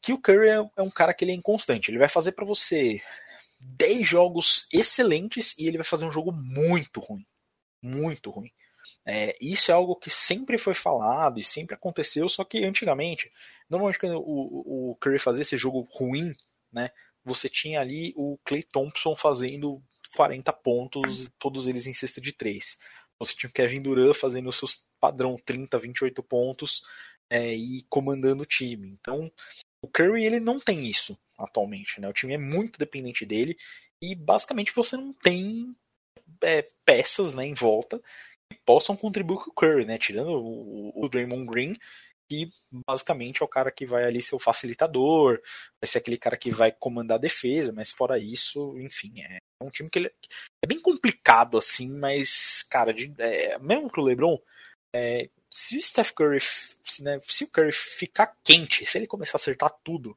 Que 0.00 0.12
o 0.12 0.20
Curry 0.20 0.48
é, 0.48 0.70
é 0.76 0.82
um 0.82 0.90
cara 0.90 1.14
que 1.14 1.24
ele 1.24 1.32
é 1.32 1.34
inconstante. 1.34 1.90
Ele 1.90 1.98
vai 1.98 2.08
fazer 2.08 2.32
para 2.32 2.44
você 2.44 3.00
10 3.58 4.06
jogos 4.06 4.68
excelentes 4.72 5.54
e 5.58 5.66
ele 5.66 5.78
vai 5.78 5.84
fazer 5.84 6.04
um 6.04 6.10
jogo 6.10 6.30
muito 6.30 7.00
ruim. 7.00 7.26
Muito 7.82 8.30
ruim. 8.30 8.52
É, 9.04 9.36
isso 9.40 9.70
é 9.70 9.74
algo 9.74 9.96
que 9.96 10.10
sempre 10.10 10.58
foi 10.58 10.74
falado 10.74 11.40
e 11.40 11.44
sempre 11.44 11.74
aconteceu, 11.74 12.28
só 12.28 12.44
que 12.44 12.64
antigamente, 12.64 13.32
normalmente 13.68 13.98
quando 13.98 14.18
o, 14.18 14.90
o 14.90 14.96
Curry 14.96 15.18
fazia 15.18 15.42
esse 15.42 15.56
jogo 15.56 15.88
ruim, 15.90 16.34
né, 16.70 16.90
você 17.24 17.48
tinha 17.48 17.80
ali 17.80 18.12
o 18.16 18.38
Clay 18.44 18.62
Thompson 18.62 19.16
fazendo 19.16 19.82
40 20.14 20.52
pontos, 20.52 21.30
todos 21.38 21.66
eles 21.66 21.86
em 21.86 21.94
cesta 21.94 22.20
de 22.20 22.32
3. 22.32 22.78
Você 23.18 23.34
tinha 23.34 23.50
o 23.50 23.52
Kevin 23.52 23.82
Durant 23.82 24.14
fazendo 24.14 24.48
o 24.48 24.52
seu 24.52 24.68
padrão 25.00 25.36
30, 25.44 25.78
28 25.78 26.22
pontos 26.22 26.82
é, 27.30 27.54
e 27.54 27.82
comandando 27.88 28.42
o 28.42 28.46
time. 28.46 28.88
Então, 28.88 29.30
o 29.82 29.88
Curry 29.88 30.24
ele 30.24 30.40
não 30.40 30.58
tem 30.58 30.86
isso 30.86 31.18
atualmente, 31.36 32.00
né? 32.00 32.08
O 32.08 32.12
time 32.12 32.34
é 32.34 32.38
muito 32.38 32.78
dependente 32.78 33.24
dele 33.24 33.56
e 34.02 34.14
basicamente 34.14 34.72
você 34.74 34.96
não 34.96 35.12
tem 35.12 35.74
é, 36.42 36.68
peças 36.84 37.34
né, 37.34 37.44
em 37.44 37.54
volta 37.54 38.00
que 38.50 38.58
possam 38.64 38.96
contribuir 38.96 39.38
com 39.38 39.50
o 39.50 39.54
Curry, 39.54 39.84
né? 39.84 39.98
Tirando 39.98 40.30
o, 40.30 40.92
o 41.04 41.08
Draymond 41.08 41.46
Green, 41.46 41.76
que 42.28 42.52
basicamente 42.86 43.42
é 43.42 43.44
o 43.44 43.48
cara 43.48 43.70
que 43.70 43.86
vai 43.86 44.04
ali 44.04 44.20
ser 44.20 44.34
o 44.34 44.40
facilitador, 44.40 45.40
vai 45.80 45.86
ser 45.86 45.98
aquele 45.98 46.18
cara 46.18 46.36
que 46.36 46.50
vai 46.50 46.70
comandar 46.70 47.16
a 47.16 47.20
defesa, 47.20 47.72
mas 47.72 47.90
fora 47.90 48.18
isso, 48.18 48.78
enfim, 48.78 49.22
é 49.22 49.38
um 49.62 49.70
time 49.70 49.88
que 49.88 49.98
ele, 49.98 50.12
é 50.62 50.66
bem 50.66 50.80
complicado 50.80 51.56
assim, 51.56 51.88
mas, 51.88 52.62
cara, 52.70 52.92
de, 52.92 53.12
é, 53.18 53.58
mesmo 53.58 53.88
pro 53.88 54.02
LeBron, 54.02 54.38
é, 54.94 55.28
se 55.50 55.76
o 55.78 55.82
Steph 55.82 56.12
Curry, 56.12 56.40
se, 56.84 57.02
né, 57.02 57.20
se 57.22 57.44
o 57.44 57.50
Curry 57.50 57.72
ficar 57.72 58.34
quente, 58.44 58.84
se 58.84 58.98
ele 58.98 59.06
começar 59.06 59.36
a 59.36 59.40
acertar 59.40 59.74
tudo, 59.82 60.16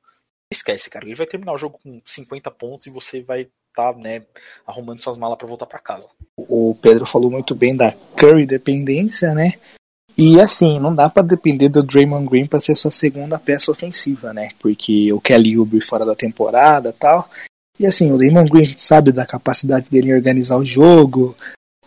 esquece, 0.51 0.89
cara. 0.89 1.05
Ele 1.05 1.15
vai 1.15 1.25
terminar 1.25 1.53
o 1.53 1.57
jogo 1.57 1.79
com 1.81 2.01
50 2.03 2.51
pontos 2.51 2.87
e 2.87 2.89
você 2.89 3.21
vai 3.21 3.49
tá, 3.73 3.93
né, 3.93 4.25
arrumando 4.67 5.01
suas 5.01 5.17
malas 5.17 5.37
para 5.37 5.47
voltar 5.47 5.65
para 5.65 5.79
casa. 5.79 6.07
O 6.37 6.75
Pedro 6.81 7.05
falou 7.05 7.31
muito 7.31 7.55
bem 7.55 7.75
da 7.75 7.93
Curry 8.17 8.45
dependência, 8.45 9.33
né? 9.33 9.53
E 10.23 10.39
assim, 10.39 10.79
não 10.79 10.93
dá 10.93 11.09
para 11.09 11.23
depender 11.23 11.67
do 11.67 11.81
Draymond 11.81 12.29
Green 12.29 12.45
para 12.45 12.59
ser 12.59 12.75
sua 12.75 12.91
segunda 12.91 13.39
peça 13.39 13.71
ofensiva, 13.71 14.31
né? 14.31 14.49
Porque 14.59 15.11
o 15.11 15.19
Kelly 15.19 15.57
Oubre 15.57 15.81
fora 15.81 16.05
da 16.05 16.13
temporada, 16.13 16.93
tal. 16.93 17.27
E 17.79 17.87
assim, 17.87 18.11
o 18.11 18.17
Draymond 18.19 18.47
Green 18.47 18.71
sabe 18.77 19.11
da 19.11 19.25
capacidade 19.25 19.89
dele 19.89 20.11
em 20.11 20.13
organizar 20.13 20.57
o 20.57 20.63
jogo, 20.63 21.35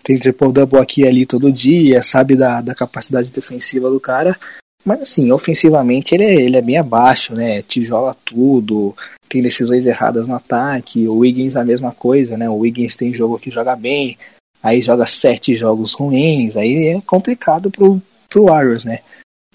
tem 0.03 0.19
triple 0.19 0.53
double 0.53 0.81
aqui 0.81 1.03
e 1.03 1.07
ali 1.07 1.25
todo 1.25 1.53
dia, 1.53 2.03
sabe 2.03 2.35
da, 2.35 2.61
da 2.61 2.75
capacidade 2.75 3.31
defensiva 3.31 3.89
do 3.89 4.01
cara. 4.01 4.37
Mas 4.85 5.03
assim, 5.03 5.31
ofensivamente 5.31 6.13
ele 6.13 6.25
é, 6.25 6.35
ele 6.35 6.57
é 6.57 6.63
bem 6.63 6.77
abaixo, 6.77 7.37
né? 7.37 7.63
Tijola 7.63 8.17
tudo, 8.25 8.97
tem 9.29 9.45
decisões 9.45 9.87
erradas 9.87 10.27
no 10.27 10.35
ataque. 10.35 11.07
O 11.07 11.19
Wiggins 11.19 11.55
a 11.55 11.65
mesma 11.65 11.93
coisa, 11.93 12.37
né? 12.37 12.51
O 12.51 12.57
Wiggins 12.57 12.97
tem 12.97 13.15
jogo 13.15 13.39
que 13.39 13.53
joga 13.53 13.77
bem, 13.77 14.19
aí 14.61 14.83
joga 14.83 15.07
sete 15.07 15.55
jogos 15.55 15.93
ruins, 15.93 16.57
aí 16.57 16.89
é 16.89 17.01
complicado 17.01 17.71
pro, 17.71 18.03
pro 18.29 18.47
Warriors, 18.47 18.85
né? 18.85 19.01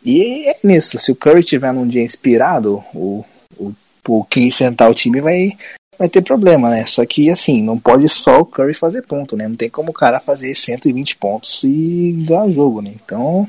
E 0.03 0.47
é 0.47 0.57
nisso, 0.63 0.97
se 0.97 1.11
o 1.11 1.15
Curry 1.15 1.43
tiver 1.43 1.73
num 1.73 1.87
dia 1.87 2.01
inspirado, 2.01 2.83
o, 2.93 3.25
o, 3.57 3.73
o 4.07 4.23
quem 4.25 4.47
enfrentar 4.47 4.89
o 4.89 4.93
time 4.93 5.19
vai, 5.19 5.49
vai 5.97 6.07
ter 6.07 6.21
problema, 6.21 6.69
né? 6.69 6.85
Só 6.85 7.05
que 7.05 7.29
assim, 7.29 7.61
não 7.61 7.77
pode 7.77 8.07
só 8.07 8.39
o 8.39 8.45
Curry 8.45 8.73
fazer 8.73 9.01
ponto, 9.01 9.35
né? 9.35 9.47
Não 9.47 9.55
tem 9.55 9.69
como 9.69 9.89
o 9.91 9.93
cara 9.93 10.19
fazer 10.19 10.55
120 10.55 11.17
pontos 11.17 11.61
e 11.63 12.13
ganhar 12.25 12.49
jogo, 12.49 12.81
né? 12.81 12.93
Então 12.95 13.47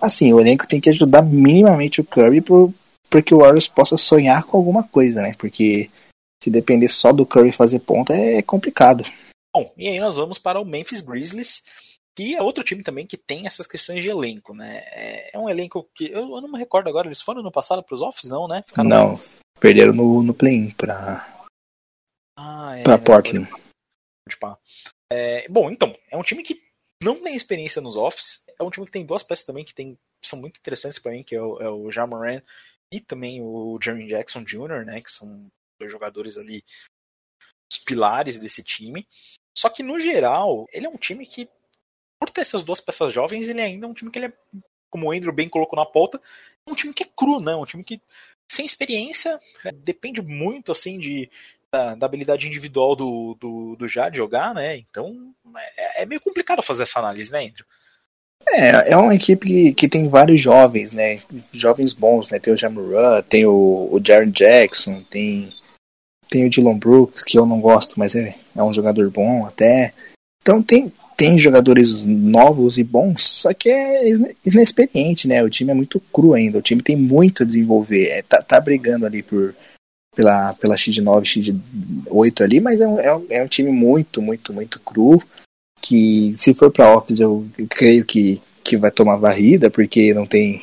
assim, 0.00 0.32
o 0.32 0.40
elenco 0.40 0.66
tem 0.66 0.80
que 0.80 0.90
ajudar 0.90 1.22
minimamente 1.22 2.00
o 2.00 2.04
Curry 2.04 2.42
para 3.08 3.22
que 3.22 3.34
o 3.34 3.38
Warriors 3.38 3.68
possa 3.68 3.96
sonhar 3.96 4.44
com 4.44 4.56
alguma 4.56 4.82
coisa, 4.82 5.20
né? 5.20 5.34
Porque 5.38 5.90
se 6.42 6.50
depender 6.50 6.88
só 6.88 7.12
do 7.12 7.26
Curry 7.26 7.52
fazer 7.52 7.80
ponta 7.80 8.14
é 8.14 8.40
complicado. 8.40 9.04
Bom, 9.54 9.70
e 9.76 9.88
aí 9.88 9.98
nós 9.98 10.16
vamos 10.16 10.38
para 10.38 10.60
o 10.60 10.64
Memphis 10.64 11.00
Grizzlies, 11.00 11.62
que 12.16 12.34
é 12.34 12.42
outro 12.42 12.64
time 12.64 12.82
também 12.82 13.06
que 13.06 13.16
tem 13.16 13.46
essas 13.46 13.66
questões 13.66 14.02
de 14.02 14.10
elenco, 14.10 14.54
né? 14.54 14.78
É, 14.92 15.36
é 15.36 15.38
um 15.38 15.48
elenco 15.48 15.88
que 15.94 16.10
eu, 16.10 16.20
eu, 16.20 16.40
não 16.40 16.50
me 16.50 16.58
recordo 16.58 16.88
agora, 16.88 17.08
eles 17.08 17.22
foram 17.22 17.42
no 17.42 17.52
passado 17.52 17.82
para 17.82 17.94
os 17.94 18.02
offs, 18.02 18.28
não, 18.28 18.46
né? 18.48 18.62
Ficaram 18.66 18.88
não, 18.88 19.20
perderam 19.58 19.92
no, 19.92 20.22
no 20.22 20.34
play-in 20.34 20.70
para 20.70 21.40
ah, 22.38 22.78
é, 22.78 22.82
para 22.82 22.98
Portland. 22.98 23.48
É, 25.12 25.48
bom, 25.48 25.70
então, 25.70 25.96
é 26.10 26.16
um 26.16 26.22
time 26.22 26.42
que 26.42 26.62
não 27.02 27.22
tem 27.22 27.34
experiência 27.34 27.82
nos 27.82 27.96
offs. 27.96 28.44
É 28.58 28.62
um 28.62 28.70
time 28.70 28.86
que 28.86 28.92
tem 28.92 29.04
duas 29.04 29.22
peças 29.22 29.44
também 29.44 29.64
que 29.64 29.74
tem, 29.74 29.98
são 30.24 30.38
muito 30.38 30.58
interessantes 30.58 30.98
para 30.98 31.12
mim, 31.12 31.22
que 31.22 31.34
é 31.34 31.42
o, 31.42 31.60
é 31.60 31.68
o 31.68 31.90
Jamoran 31.90 32.40
e 32.92 33.00
também 33.00 33.40
o 33.40 33.78
Jeremy 33.82 34.06
Jackson 34.06 34.42
Jr., 34.42 34.84
né, 34.84 35.00
que 35.00 35.10
são 35.10 35.46
dois 35.78 35.90
jogadores 35.90 36.36
ali, 36.36 36.64
os 37.72 37.78
pilares 37.78 38.38
desse 38.38 38.62
time. 38.62 39.06
Só 39.56 39.68
que 39.68 39.82
no 39.82 40.00
geral, 40.00 40.66
ele 40.72 40.86
é 40.86 40.88
um 40.88 40.96
time 40.96 41.26
que, 41.26 41.48
por 42.20 42.30
ter 42.30 42.42
essas 42.42 42.62
duas 42.62 42.80
peças 42.80 43.12
jovens, 43.12 43.48
ele 43.48 43.62
ainda 43.62 43.86
é 43.86 43.88
um 43.88 43.94
time 43.94 44.10
que 44.10 44.18
ele 44.18 44.26
é, 44.26 44.32
como 44.90 45.06
o 45.06 45.12
Andrew 45.12 45.32
bem 45.32 45.48
colocou 45.48 45.78
na 45.78 45.86
pauta, 45.86 46.20
é 46.66 46.70
um 46.70 46.74
time 46.74 46.92
que 46.92 47.02
é 47.02 47.08
cru, 47.16 47.40
né? 47.40 47.54
Um 47.54 47.64
time 47.64 47.82
que 47.82 48.00
sem 48.50 48.66
experiência, 48.66 49.40
depende 49.74 50.20
muito 50.20 50.72
assim 50.72 50.98
de 50.98 51.30
da, 51.72 51.94
da, 51.94 52.04
habilidade 52.04 52.48
individual 52.48 52.96
do, 52.96 53.36
do, 53.40 53.76
do 53.76 53.88
Jade 53.88 54.16
jogar, 54.16 54.52
né? 54.52 54.76
Então 54.76 55.32
é, 55.76 56.02
é, 56.02 56.06
meio 56.06 56.20
complicado 56.20 56.62
fazer 56.62 56.82
essa 56.82 56.98
análise, 56.98 57.30
né, 57.30 57.44
Andrew? 57.44 57.64
É, 58.48 58.92
é 58.92 58.96
uma 58.96 59.14
equipe 59.14 59.46
que, 59.46 59.74
que 59.74 59.88
tem 59.88 60.08
vários 60.08 60.40
jovens, 60.40 60.90
né? 60.92 61.20
Jovens 61.52 61.92
bons, 61.92 62.28
né? 62.28 62.38
Tem 62.38 62.52
o 62.52 62.56
Jamurã, 62.56 63.22
tem 63.22 63.46
o, 63.46 63.88
o 63.92 64.00
Jaron 64.04 64.30
Jackson, 64.30 65.02
tem, 65.04 65.52
tem 66.28 66.46
o 66.46 66.50
Dylan 66.50 66.78
Brooks, 66.78 67.22
que 67.22 67.38
eu 67.38 67.46
não 67.46 67.60
gosto, 67.60 67.98
mas 67.98 68.16
é, 68.16 68.36
é 68.56 68.62
um 68.62 68.72
jogador 68.72 69.08
bom 69.10 69.46
até. 69.46 69.94
Então 70.42 70.62
tem, 70.62 70.92
tem 71.16 71.38
jogadores 71.38 72.04
novos 72.04 72.78
e 72.78 72.84
bons, 72.84 73.22
só 73.22 73.52
que 73.52 73.68
é 73.68 74.08
inexperiente, 74.44 75.28
né? 75.28 75.42
O 75.42 75.50
time 75.50 75.70
é 75.70 75.74
muito 75.74 76.00
cru 76.12 76.34
ainda, 76.34 76.58
o 76.58 76.62
time 76.62 76.82
tem 76.82 76.96
muito 76.96 77.42
a 77.42 77.46
desenvolver, 77.46 78.08
é, 78.08 78.22
tá, 78.22 78.42
tá 78.42 78.60
brigando 78.60 79.04
ali 79.04 79.22
por, 79.22 79.54
pela, 80.14 80.54
pela 80.54 80.74
X9, 80.74 81.22
X8 81.22 82.40
ali, 82.42 82.60
mas 82.60 82.80
é 82.80 82.86
um, 82.86 83.00
é 83.00 83.16
um, 83.16 83.26
é 83.30 83.42
um 83.42 83.48
time 83.48 83.70
muito, 83.70 84.20
muito, 84.20 84.52
muito 84.52 84.80
cru. 84.80 85.22
Que 85.80 86.34
se 86.36 86.52
for 86.52 86.70
pra 86.70 86.94
Office, 86.94 87.20
eu, 87.20 87.46
eu 87.56 87.66
creio 87.68 88.04
que, 88.04 88.40
que 88.62 88.76
vai 88.76 88.90
tomar 88.90 89.16
varrida, 89.16 89.70
porque 89.70 90.12
não 90.12 90.26
tem. 90.26 90.62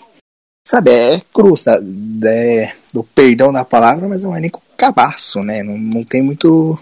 Sabe, 0.67 0.91
é 0.91 1.21
cru, 1.33 1.55
sabe? 1.57 1.87
É, 2.25 2.75
do 2.93 3.03
perdão 3.03 3.51
da 3.51 3.65
palavra, 3.65 4.07
mas 4.07 4.23
é 4.23 4.27
um 4.27 4.37
elenco 4.37 4.61
cabaço, 4.75 5.43
né? 5.43 5.63
Não, 5.63 5.77
não 5.77 6.03
tem 6.03 6.21
muito. 6.21 6.77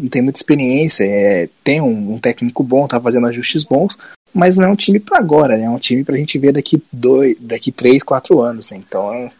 Não 0.00 0.08
tem 0.08 0.22
muita 0.22 0.38
experiência. 0.38 1.04
É, 1.04 1.48
tem 1.62 1.80
um, 1.80 2.14
um 2.14 2.18
técnico 2.18 2.62
bom, 2.62 2.88
tá 2.88 3.00
fazendo 3.00 3.26
ajustes 3.26 3.64
bons, 3.64 3.98
mas 4.32 4.56
não 4.56 4.64
é 4.64 4.68
um 4.68 4.76
time 4.76 4.98
para 4.98 5.18
agora, 5.18 5.56
né? 5.56 5.64
É 5.64 5.70
um 5.70 5.78
time 5.78 6.02
pra 6.02 6.16
gente 6.16 6.38
ver 6.38 6.52
daqui 6.52 6.82
dois, 6.90 7.36
daqui 7.38 7.70
três, 7.70 8.02
quatro 8.02 8.40
anos. 8.40 8.70
Né? 8.70 8.78
Então 8.78 9.30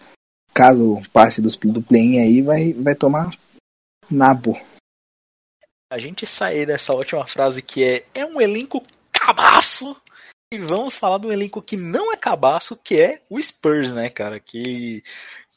caso 0.52 1.00
passe 1.12 1.40
dos, 1.40 1.56
do 1.56 1.80
play 1.80 2.18
aí, 2.18 2.42
vai, 2.42 2.72
vai 2.74 2.94
tomar 2.94 3.30
nabo. 4.10 4.60
A 5.90 5.98
gente 5.98 6.26
sair 6.26 6.66
dessa 6.66 6.92
última 6.92 7.26
frase 7.26 7.62
que 7.62 7.82
é 7.82 8.04
é 8.14 8.26
um 8.26 8.40
elenco 8.40 8.82
cabaço 9.10 9.96
e 10.52 10.58
vamos 10.58 10.96
falar 10.96 11.18
do 11.18 11.32
elenco 11.32 11.62
que 11.62 11.76
não 11.76 12.12
é 12.12 12.16
cabaço, 12.16 12.76
que 12.76 13.00
é 13.00 13.22
o 13.30 13.40
Spurs, 13.40 13.92
né, 13.92 14.10
cara? 14.10 14.40
Que 14.40 15.02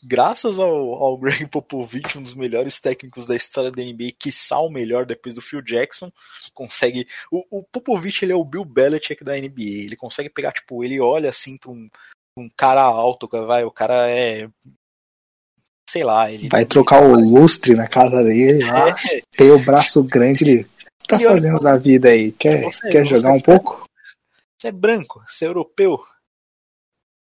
graças 0.03 0.59
ao, 0.59 0.93
ao 0.93 1.17
Greg 1.19 1.47
Popovich, 1.47 2.17
um 2.17 2.23
dos 2.23 2.35
melhores 2.35 2.79
técnicos 2.79 3.25
da 3.25 3.35
história 3.35 3.71
da 3.71 3.81
NBA, 3.81 4.11
que 4.17 4.29
o 4.51 4.69
melhor 4.69 5.05
depois 5.05 5.35
do 5.35 5.41
Phil 5.41 5.61
Jackson, 5.61 6.11
que 6.41 6.51
consegue. 6.53 7.07
O, 7.31 7.59
o 7.59 7.63
Popovich 7.63 8.23
ele 8.23 8.33
é 8.33 8.35
o 8.35 8.45
Bill 8.45 8.65
Belichick 8.65 9.23
da 9.23 9.33
NBA. 9.33 9.85
Ele 9.85 9.95
consegue 9.95 10.29
pegar, 10.29 10.51
tipo, 10.51 10.83
ele 10.83 10.99
olha 10.99 11.29
assim 11.29 11.57
para 11.57 11.71
um, 11.71 11.89
um 12.37 12.49
cara 12.49 12.81
alto, 12.81 13.27
vai, 13.27 13.63
o 13.63 13.71
cara 13.71 14.09
é 14.09 14.49
sei 15.89 16.03
lá. 16.03 16.31
Ele 16.31 16.49
vai 16.49 16.65
trocar 16.65 17.03
o 17.03 17.15
lustre 17.15 17.75
na 17.75 17.87
casa 17.87 18.23
dele 18.23 18.65
lá, 18.65 18.89
é. 18.89 19.21
tem 19.31 19.51
o 19.51 19.63
braço 19.63 20.03
grande, 20.03 20.43
ele 20.43 20.67
tá 21.07 21.17
e 21.21 21.23
fazendo 21.23 21.59
da 21.59 21.77
vida 21.77 22.09
aí? 22.09 22.31
Quer, 22.31 22.63
você, 22.63 22.89
quer 22.89 23.05
jogar 23.05 23.31
um 23.31 23.39
pouco? 23.39 23.87
Você 24.57 24.69
é 24.69 24.71
branco, 24.71 25.21
você 25.27 25.45
é 25.45 25.47
europeu, 25.49 26.03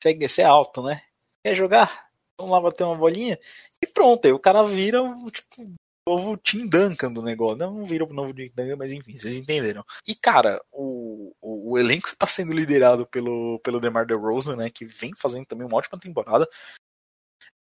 você 0.01 0.11
é, 0.11 0.29
você 0.29 0.43
é 0.43 0.47
alto, 0.47 0.83
né? 0.83 1.03
Quer 1.45 1.55
jogar? 1.55 2.12
Lá 2.41 2.61
bater 2.61 2.85
uma 2.85 2.97
bolinha? 2.97 3.39
E 3.81 3.87
pronto, 3.87 4.27
aí 4.27 4.33
o 4.33 4.39
cara 4.39 4.63
vira 4.65 4.99
tipo, 5.31 5.75
novo 6.07 6.37
Tim 6.37 6.67
Duncan 6.67 7.13
do 7.13 7.23
negócio. 7.23 7.57
Não 7.57 7.85
virou 7.85 8.09
o 8.09 8.13
novo 8.13 8.35
Tim 8.35 8.51
Duncan, 8.55 8.77
mas 8.77 8.93
enfim, 8.93 9.17
vocês 9.17 9.37
entenderam. 9.37 9.85
E, 10.07 10.15
cara, 10.15 10.63
o, 10.71 11.35
o, 11.41 11.73
o 11.73 11.79
elenco 11.79 12.15
tá 12.17 12.27
sendo 12.27 12.53
liderado 12.53 13.07
pelo, 13.07 13.61
pelo 13.61 13.81
DeMar 13.81 14.07
DeRozan, 14.07 14.57
né? 14.57 14.71
Que 14.71 14.85
vem 14.85 15.13
fazendo 15.17 15.47
também 15.47 15.67
uma 15.67 15.77
ótima 15.77 15.99
temporada. 15.99 16.49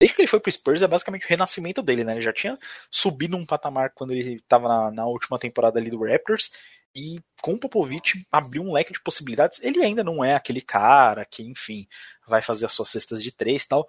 Desde 0.00 0.16
que 0.16 0.22
ele 0.22 0.28
foi 0.28 0.40
pro 0.40 0.50
Spurs, 0.50 0.82
é 0.82 0.88
basicamente 0.88 1.24
o 1.24 1.28
renascimento 1.28 1.80
dele, 1.80 2.02
né? 2.02 2.12
Ele 2.12 2.22
já 2.22 2.32
tinha 2.32 2.58
subido 2.90 3.36
um 3.36 3.46
patamar 3.46 3.92
quando 3.94 4.12
ele 4.12 4.34
estava 4.34 4.68
na, 4.68 4.90
na 4.90 5.06
última 5.06 5.38
temporada 5.38 5.78
ali 5.78 5.90
do 5.90 6.04
Raptors. 6.04 6.50
E 6.94 7.20
com 7.40 7.54
o 7.54 7.58
Popovich 7.58 8.26
abriu 8.30 8.62
um 8.62 8.72
leque 8.72 8.92
de 8.92 9.00
possibilidades. 9.00 9.62
Ele 9.62 9.82
ainda 9.82 10.04
não 10.04 10.22
é 10.22 10.34
aquele 10.34 10.60
cara 10.60 11.24
que, 11.24 11.42
enfim, 11.42 11.86
vai 12.26 12.42
fazer 12.42 12.66
as 12.66 12.72
suas 12.72 12.90
cestas 12.90 13.22
de 13.22 13.32
três 13.32 13.62
e 13.62 13.68
tal. 13.68 13.88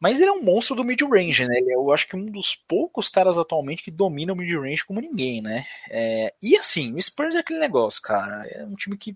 Mas 0.00 0.18
ele 0.18 0.30
é 0.30 0.32
um 0.32 0.42
monstro 0.42 0.74
do 0.74 0.82
mid-range, 0.82 1.46
né? 1.46 1.58
Ele 1.58 1.72
é, 1.72 1.74
eu 1.74 1.92
acho 1.92 2.08
que 2.08 2.16
um 2.16 2.24
dos 2.24 2.56
poucos 2.66 3.08
caras 3.08 3.36
atualmente 3.36 3.82
que 3.82 3.90
domina 3.90 4.32
o 4.32 4.36
mid-range 4.36 4.84
como 4.84 5.00
ninguém, 5.00 5.42
né? 5.42 5.66
É, 5.90 6.32
e 6.42 6.56
assim, 6.56 6.94
o 6.94 7.02
Spurs 7.02 7.34
é 7.34 7.38
aquele 7.38 7.58
negócio, 7.58 8.00
cara. 8.00 8.46
É 8.50 8.64
um 8.64 8.74
time 8.74 8.96
que 8.96 9.14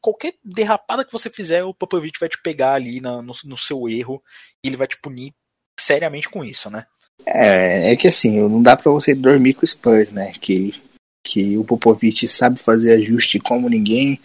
qualquer 0.00 0.34
derrapada 0.44 1.04
que 1.04 1.10
você 1.10 1.28
fizer, 1.28 1.64
o 1.64 1.74
Popovich 1.74 2.20
vai 2.20 2.28
te 2.28 2.40
pegar 2.40 2.74
ali 2.74 3.00
na, 3.00 3.20
no, 3.20 3.32
no, 3.44 3.58
seu 3.58 3.88
erro 3.88 4.22
e 4.62 4.68
ele 4.68 4.76
vai 4.76 4.86
te 4.86 4.96
punir 5.00 5.34
seriamente 5.78 6.28
com 6.28 6.44
isso, 6.44 6.70
né? 6.70 6.86
É, 7.26 7.92
é 7.92 7.96
que 7.96 8.06
assim, 8.06 8.38
não 8.48 8.62
dá 8.62 8.76
para 8.76 8.92
você 8.92 9.12
dormir 9.12 9.54
com 9.54 9.64
o 9.64 9.66
Spurs, 9.66 10.12
né? 10.12 10.32
Que, 10.40 10.80
que 11.26 11.58
o 11.58 11.64
Popovich 11.64 12.28
sabe 12.28 12.60
fazer 12.60 12.92
ajuste 12.92 13.40
como 13.40 13.68
ninguém, 13.68 14.20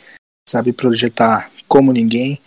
sabe 0.48 0.72
projetar 0.72 1.52
como 1.68 1.92
ninguém 1.92 2.40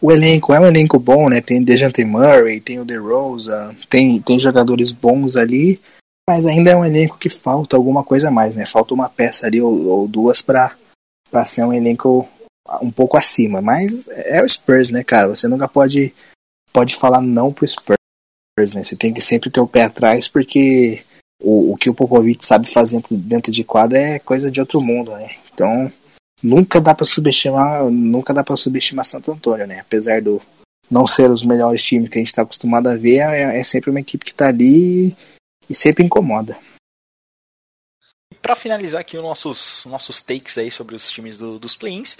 o 0.00 0.10
elenco 0.10 0.54
é 0.54 0.60
um 0.60 0.66
elenco 0.66 0.98
bom, 0.98 1.28
né? 1.28 1.40
Tem 1.40 1.62
Dejante 1.62 2.04
Murray, 2.04 2.60
tem 2.60 2.80
o 2.80 2.84
DeRozan, 2.84 3.74
tem, 3.88 4.20
tem 4.20 4.40
jogadores 4.40 4.92
bons 4.92 5.36
ali, 5.36 5.80
mas 6.28 6.46
ainda 6.46 6.70
é 6.70 6.76
um 6.76 6.84
elenco 6.84 7.18
que 7.18 7.28
falta 7.28 7.76
alguma 7.76 8.02
coisa 8.02 8.28
a 8.28 8.30
mais, 8.30 8.54
né? 8.54 8.64
Falta 8.64 8.94
uma 8.94 9.08
peça 9.08 9.46
ali 9.46 9.60
ou, 9.60 9.86
ou 9.86 10.08
duas 10.08 10.40
para 10.40 10.74
ser 11.44 11.64
um 11.64 11.72
elenco 11.72 12.28
um 12.80 12.90
pouco 12.90 13.16
acima. 13.16 13.60
Mas 13.60 14.08
é 14.08 14.42
o 14.42 14.48
Spurs, 14.48 14.90
né, 14.90 15.04
cara? 15.04 15.28
Você 15.28 15.48
nunca 15.48 15.68
pode, 15.68 16.14
pode 16.72 16.96
falar 16.96 17.20
não 17.20 17.52
pro 17.52 17.66
Spurs, 17.66 17.98
né? 18.74 18.82
Você 18.82 18.96
tem 18.96 19.12
que 19.12 19.20
sempre 19.20 19.50
ter 19.50 19.60
o 19.60 19.66
pé 19.66 19.82
atrás, 19.82 20.28
porque 20.28 21.02
o, 21.42 21.72
o 21.72 21.76
que 21.76 21.90
o 21.90 21.94
Popovich 21.94 22.44
sabe 22.44 22.68
fazer 22.68 23.02
dentro 23.10 23.50
de 23.52 23.64
quadra 23.64 23.98
é 23.98 24.18
coisa 24.18 24.50
de 24.50 24.60
outro 24.60 24.80
mundo, 24.80 25.10
né? 25.12 25.28
Então 25.52 25.92
nunca 26.42 26.80
dá 26.80 26.94
para 26.94 27.06
subestimar, 27.06 27.84
nunca 27.90 28.32
dá 28.32 28.42
para 28.42 28.56
subestimar 28.56 29.04
Santo 29.04 29.32
Antônio, 29.32 29.66
né? 29.66 29.80
Apesar 29.80 30.20
do 30.20 30.40
não 30.90 31.06
ser 31.06 31.30
os 31.30 31.44
melhores 31.44 31.82
times 31.84 32.08
que 32.08 32.18
a 32.18 32.20
gente 32.20 32.28
está 32.28 32.42
acostumado 32.42 32.88
a 32.88 32.96
ver, 32.96 33.20
é, 33.20 33.58
é, 33.58 33.64
sempre 33.64 33.90
uma 33.90 34.00
equipe 34.00 34.24
que 34.24 34.32
está 34.32 34.48
ali 34.48 35.16
e 35.68 35.74
sempre 35.74 36.04
incomoda. 36.04 36.58
Para 38.42 38.56
finalizar 38.56 39.02
aqui 39.02 39.16
os 39.16 39.22
nossos, 39.22 39.84
nossos 39.86 40.22
takes 40.22 40.58
aí 40.58 40.70
sobre 40.70 40.96
os 40.96 41.10
times 41.10 41.38
do, 41.38 41.58
dos 41.58 41.76
play-ins, 41.76 42.16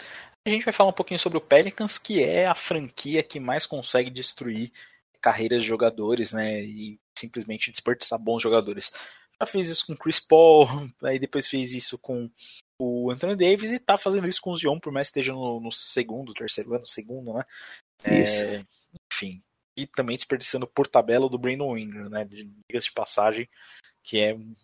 a 0.47 0.51
gente 0.51 0.65
vai 0.65 0.73
falar 0.73 0.91
um 0.91 0.95
pouquinho 0.95 1.19
sobre 1.19 1.39
o 1.39 1.41
Pelicans, 1.41 1.99
que 1.99 2.23
é 2.23 2.47
a 2.47 2.55
franquia 2.55 3.23
que 3.23 3.41
mais 3.41 3.67
consegue 3.67 4.11
destruir 4.11 4.71
carreiras 5.21 5.63
de 5.63 5.69
jogadores, 5.69 6.33
né? 6.33 6.63
E 6.63 6.99
simplesmente 7.19 7.71
desperdiçar 7.71 8.19
bons 8.19 8.43
jogadores. 8.43 8.93
Já 9.41 9.47
fez 9.47 9.69
isso 9.69 9.87
com 9.87 9.97
Chris 9.97 10.21
Paul, 10.21 10.69
aí 11.03 11.19
depois 11.19 11.47
fez 11.47 11.73
isso 11.75 11.99
com 11.99 12.31
o 12.81 13.11
Anthony 13.11 13.37
Davis 13.37 13.71
e 13.71 13.79
tá 13.79 13.99
fazendo 13.99 14.27
isso 14.27 14.41
com 14.41 14.51
o 14.51 14.57
Zion, 14.57 14.81
por 14.81 14.91
mais 14.91 15.09
que 15.09 15.21
esteja 15.21 15.35
no, 15.35 15.61
no 15.61 15.71
segundo, 15.71 16.33
terceiro 16.33 16.75
ano, 16.75 16.87
segundo, 16.87 17.35
né? 17.35 17.45
Isso. 18.23 18.41
É, 18.41 18.65
enfim. 19.13 19.43
E 19.77 19.87
também 19.87 20.17
desperdiçando 20.17 20.67
por 20.67 20.89
tabela 20.89 21.29
do 21.29 21.39
Brandon 21.39 21.77
Ingram, 21.77 22.09
né? 22.09 22.25
Diga-se 22.25 22.89
de 22.89 22.93
passagem, 22.95 23.49
que 24.03 24.19
é 24.19 24.35
um 24.35 24.55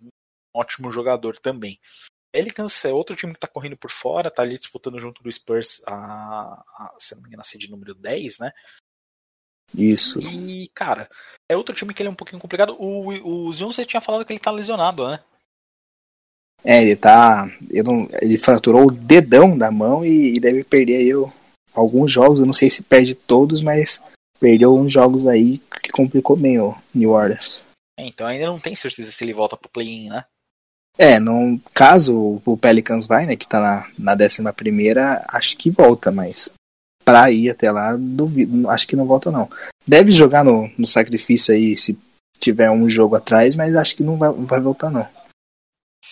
ótimo 0.54 0.90
jogador 0.90 1.38
também. 1.38 1.78
Pelicans 2.32 2.84
é 2.86 2.92
outro 2.92 3.14
time 3.14 3.34
que 3.34 3.40
tá 3.40 3.46
correndo 3.46 3.76
por 3.76 3.90
fora, 3.90 4.30
tá 4.30 4.42
ali 4.42 4.58
disputando 4.58 4.98
junto 4.98 5.22
do 5.22 5.30
Spurs 5.30 5.82
a, 5.86 5.94
a 5.94 6.94
se 6.98 7.14
não 7.14 7.22
me 7.22 7.28
engano, 7.28 7.42
a 7.42 7.44
seed 7.44 7.68
número 7.68 7.94
10, 7.94 8.38
né? 8.38 8.52
Isso. 9.74 10.20
E, 10.20 10.68
cara, 10.74 11.08
é 11.50 11.56
outro 11.56 11.74
time 11.74 11.92
que 11.92 12.00
ele 12.00 12.08
é 12.08 12.12
um 12.12 12.16
pouquinho 12.16 12.40
complicado. 12.40 12.76
O, 12.78 13.46
o 13.46 13.52
Zion, 13.52 13.70
você 13.70 13.84
tinha 13.84 14.00
falado 14.00 14.24
que 14.24 14.32
ele 14.32 14.40
tá 14.40 14.50
lesionado, 14.50 15.06
né? 15.06 15.22
É, 16.66 16.82
ele 16.82 16.96
tá. 16.96 17.48
Ele, 17.70 17.84
não, 17.84 18.08
ele 18.20 18.36
fraturou 18.36 18.88
o 18.88 18.90
dedão 18.90 19.56
da 19.56 19.70
mão 19.70 20.04
e, 20.04 20.34
e 20.34 20.40
deve 20.40 20.64
perder 20.64 20.96
aí 20.96 21.10
alguns 21.72 22.10
jogos. 22.10 22.40
Eu 22.40 22.46
não 22.46 22.52
sei 22.52 22.68
se 22.68 22.82
perde 22.82 23.14
todos, 23.14 23.62
mas 23.62 24.00
perdeu 24.40 24.76
uns 24.76 24.92
jogos 24.92 25.28
aí 25.28 25.58
que 25.82 25.92
complicou 25.92 26.36
bem 26.36 26.58
o 26.58 26.74
New 26.92 27.12
Orleans. 27.12 27.62
É, 27.96 28.04
então 28.04 28.26
ainda 28.26 28.46
não 28.46 28.58
tem 28.58 28.74
certeza 28.74 29.12
se 29.12 29.22
ele 29.24 29.32
volta 29.32 29.56
pro 29.56 29.70
play-in, 29.70 30.08
né? 30.08 30.24
É, 30.98 31.20
não, 31.20 31.60
caso 31.72 32.40
o 32.44 32.56
Pelicans 32.56 33.06
vai, 33.06 33.26
né, 33.26 33.36
que 33.36 33.46
tá 33.46 33.60
na, 33.60 33.86
na 33.98 34.14
décima 34.14 34.50
primeira, 34.50 35.24
acho 35.30 35.56
que 35.56 35.70
volta, 35.70 36.10
mas 36.10 36.48
pra 37.04 37.30
ir 37.30 37.50
até 37.50 37.70
lá, 37.70 37.94
duvido, 37.96 38.68
acho 38.70 38.88
que 38.88 38.96
não 38.96 39.06
volta 39.06 39.30
não. 39.30 39.48
Deve 39.86 40.10
jogar 40.10 40.42
no, 40.42 40.70
no 40.78 40.86
sacrifício 40.86 41.54
aí, 41.54 41.76
se 41.76 41.98
tiver 42.40 42.70
um 42.70 42.88
jogo 42.88 43.14
atrás, 43.14 43.54
mas 43.54 43.76
acho 43.76 43.94
que 43.94 44.02
não 44.02 44.16
vai, 44.16 44.30
não 44.30 44.46
vai 44.46 44.58
voltar 44.58 44.90
não. 44.90 45.06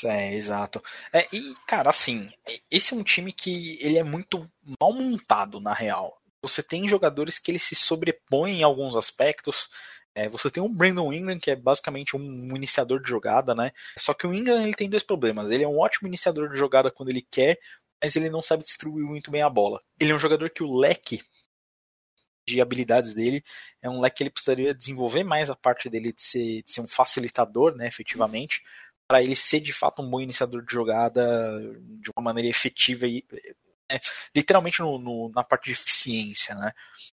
É, 0.04 0.34
exato. 0.34 0.82
É, 1.12 1.28
e, 1.32 1.54
cara, 1.66 1.90
assim, 1.90 2.30
esse 2.70 2.94
é 2.94 2.96
um 2.96 3.02
time 3.02 3.32
que 3.32 3.78
ele 3.80 3.98
é 3.98 4.02
muito 4.02 4.50
mal 4.80 4.92
montado, 4.92 5.60
na 5.60 5.72
real. 5.72 6.20
Você 6.42 6.62
tem 6.62 6.88
jogadores 6.88 7.38
que 7.38 7.50
eles 7.50 7.62
se 7.62 7.74
sobrepõem 7.74 8.60
em 8.60 8.62
alguns 8.62 8.96
aspectos. 8.96 9.68
É, 10.14 10.28
você 10.28 10.50
tem 10.50 10.62
o 10.62 10.68
Brandon 10.68 11.12
Ingram, 11.12 11.38
que 11.38 11.50
é 11.50 11.56
basicamente 11.56 12.16
um 12.16 12.56
iniciador 12.56 13.02
de 13.02 13.08
jogada, 13.08 13.54
né? 13.54 13.72
Só 13.98 14.14
que 14.14 14.26
o 14.26 14.34
Ingram 14.34 14.62
ele 14.62 14.74
tem 14.74 14.88
dois 14.88 15.02
problemas. 15.02 15.50
Ele 15.50 15.64
é 15.64 15.68
um 15.68 15.78
ótimo 15.78 16.08
iniciador 16.08 16.50
de 16.50 16.58
jogada 16.58 16.90
quando 16.90 17.08
ele 17.10 17.22
quer, 17.22 17.58
mas 18.02 18.16
ele 18.16 18.30
não 18.30 18.42
sabe 18.42 18.62
distribuir 18.62 19.06
muito 19.06 19.30
bem 19.30 19.42
a 19.42 19.50
bola. 19.50 19.82
Ele 19.98 20.12
é 20.12 20.14
um 20.14 20.18
jogador 20.18 20.50
que 20.50 20.62
o 20.62 20.76
leque 20.76 21.22
de 22.46 22.60
habilidades 22.60 23.14
dele 23.14 23.42
é 23.80 23.88
um 23.88 24.00
leque 24.00 24.18
que 24.18 24.22
ele 24.24 24.30
precisaria 24.30 24.74
desenvolver 24.74 25.24
mais 25.24 25.48
a 25.48 25.56
parte 25.56 25.88
dele 25.88 26.12
de 26.12 26.22
ser, 26.22 26.62
de 26.62 26.72
ser 26.72 26.80
um 26.82 26.88
facilitador, 26.88 27.74
né, 27.74 27.86
efetivamente, 27.86 28.62
para 29.14 29.22
ele 29.22 29.36
ser 29.36 29.60
de 29.60 29.72
fato 29.72 30.02
um 30.02 30.10
bom 30.10 30.20
iniciador 30.20 30.60
de 30.60 30.72
jogada 30.72 31.60
de 32.00 32.10
uma 32.16 32.24
maneira 32.24 32.48
efetiva 32.48 33.06
e 33.06 33.24
é, 33.88 34.00
literalmente 34.34 34.80
no, 34.80 34.98
no, 34.98 35.28
na 35.28 35.44
parte 35.44 35.66
de 35.66 35.70
eficiência, 35.70 36.52
né? 36.56 36.72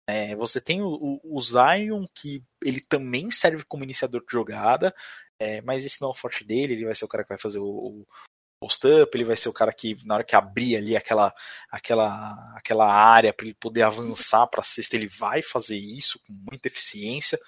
É, 0.06 0.36
você 0.36 0.60
tem 0.60 0.82
o, 0.82 1.22
o, 1.24 1.40
Zion 1.42 2.06
que 2.14 2.44
ele 2.62 2.82
também 2.82 3.32
serve 3.32 3.64
como 3.64 3.86
iniciador 3.86 4.20
de 4.20 4.30
jogada, 4.30 4.94
é, 5.40 5.62
mas 5.62 5.86
esse 5.86 6.02
não 6.02 6.10
é 6.10 6.12
o 6.12 6.16
forte 6.16 6.44
dele. 6.44 6.74
Ele 6.74 6.84
vai 6.84 6.94
ser 6.94 7.06
o 7.06 7.08
cara 7.08 7.24
que 7.24 7.30
vai 7.30 7.38
fazer 7.38 7.60
o, 7.60 7.66
o 7.66 8.08
post-up, 8.60 9.16
ele 9.16 9.24
vai 9.24 9.38
ser 9.38 9.48
o 9.48 9.54
cara 9.54 9.72
que 9.72 9.98
na 10.06 10.16
hora 10.16 10.24
que 10.26 10.36
abrir 10.36 10.76
ali 10.76 10.98
aquela 10.98 11.34
aquela 11.72 12.58
aquela 12.58 12.94
área 12.94 13.32
para 13.32 13.46
ele 13.46 13.56
poder 13.56 13.84
avançar 13.84 14.46
para 14.48 14.60
a 14.60 14.66
cesta, 14.66 14.98
ele 14.98 15.08
vai 15.08 15.42
fazer 15.42 15.78
isso 15.78 16.20
com 16.28 16.34
muita 16.34 16.68
eficiência. 16.68 17.40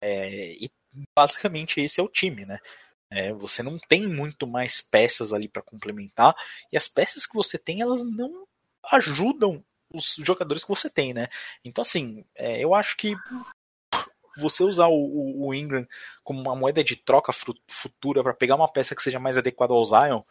É, 0.00 0.52
e 0.54 0.68
basicamente 1.16 1.80
esse 1.80 2.00
é 2.00 2.02
o 2.02 2.08
time, 2.08 2.44
né? 2.44 2.58
É, 3.14 3.32
você 3.32 3.62
não 3.62 3.78
tem 3.78 4.08
muito 4.08 4.46
mais 4.46 4.80
peças 4.80 5.32
ali 5.32 5.46
para 5.46 5.62
complementar 5.62 6.34
e 6.72 6.76
as 6.76 6.88
peças 6.88 7.24
que 7.26 7.34
você 7.34 7.56
tem 7.56 7.80
elas 7.80 8.02
não 8.02 8.44
ajudam 8.90 9.64
os 9.92 10.16
jogadores 10.18 10.64
que 10.64 10.68
você 10.68 10.90
tem, 10.90 11.14
né? 11.14 11.28
Então 11.64 11.82
assim, 11.82 12.24
é, 12.34 12.58
eu 12.58 12.74
acho 12.74 12.96
que 12.96 13.14
você 14.36 14.64
usar 14.64 14.88
o, 14.88 15.46
o, 15.46 15.54
Ingram 15.54 15.86
como 16.24 16.40
uma 16.40 16.56
moeda 16.56 16.82
de 16.82 16.96
troca 16.96 17.32
futura 17.68 18.22
para 18.22 18.34
pegar 18.34 18.56
uma 18.56 18.66
peça 18.66 18.96
que 18.96 19.02
seja 19.02 19.20
mais 19.20 19.38
adequada 19.38 19.72
ao 19.72 19.84
Zion 19.84 20.22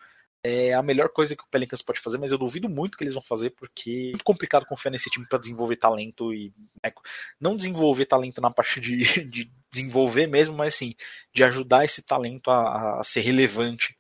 é 0.44 0.74
a 0.74 0.84
melhor 0.84 1.10
coisa 1.10 1.36
que 1.36 1.44
o 1.44 1.48
Pelicans 1.50 1.82
pode 1.82 2.02
fazer, 2.02 2.18
mas 2.18 2.32
eu 2.32 2.38
duvido 2.38 2.68
muito 2.68 2.98
que 2.98 3.04
eles 3.04 3.14
vão 3.14 3.24
fazer, 3.24 3.52
porque 3.52 4.08
é 4.08 4.10
muito 4.10 4.26
complicado 4.26 4.66
confiar 4.66 4.92
nesse 4.92 5.10
time 5.10 5.26
para 5.26 5.40
desenvolver 5.40 5.78
talento 5.78 6.34
e. 6.34 6.54
Né, 6.84 6.92
não 7.40 7.56
desenvolver 7.56 8.06
talento 8.06 8.42
na 8.42 8.52
parte 8.52 8.82
de, 8.82 8.98
de 9.26 9.50
desenvolver 9.72 10.28
mesmo, 10.28 10.56
mas 10.56 10.76
assim, 10.76 10.94
de 11.34 11.44
ajudar 11.44 11.86
esse 11.86 12.04
talento 12.04 12.52
a, 12.52 13.00
a 13.00 13.04
ser 13.04 13.22
relevante 13.22 13.96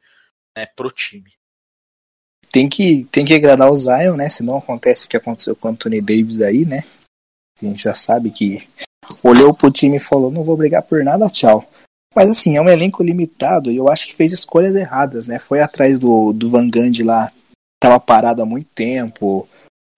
né, 0.55 0.65
pro 0.65 0.91
time. 0.91 1.31
Tem 2.51 2.69
que, 2.69 3.05
tem 3.05 3.25
que 3.25 3.33
agradar 3.33 3.71
o 3.71 3.75
Zion, 3.75 4.15
né? 4.15 4.29
Senão 4.29 4.57
acontece 4.57 5.05
o 5.05 5.09
que 5.09 5.17
aconteceu 5.17 5.55
com 5.55 5.69
o 5.69 5.71
Anthony 5.71 6.01
Davis 6.01 6.41
aí, 6.41 6.65
né? 6.65 6.83
A 7.61 7.65
gente 7.65 7.81
já 7.81 7.93
sabe 7.93 8.29
que 8.29 8.67
olhou 9.23 9.55
pro 9.55 9.71
time 9.71 9.97
e 9.97 9.99
falou: 9.99 10.29
não 10.29 10.43
vou 10.43 10.57
brigar 10.57 10.83
por 10.83 11.03
nada, 11.03 11.29
tchau. 11.29 11.67
Mas 12.15 12.29
assim, 12.29 12.55
é 12.55 12.61
um 12.61 12.69
elenco 12.69 13.03
limitado 13.03 13.71
e 13.71 13.77
eu 13.77 13.89
acho 13.89 14.07
que 14.07 14.15
fez 14.15 14.31
escolhas 14.31 14.75
erradas, 14.75 15.25
né? 15.25 15.39
Foi 15.39 15.59
atrás 15.59 15.97
do, 15.97 16.31
do 16.31 16.49
Van 16.49 16.69
Gundy 16.69 17.03
lá, 17.03 17.31
tava 17.81 17.99
parado 17.99 18.41
há 18.41 18.45
muito 18.45 18.67
tempo. 18.75 19.47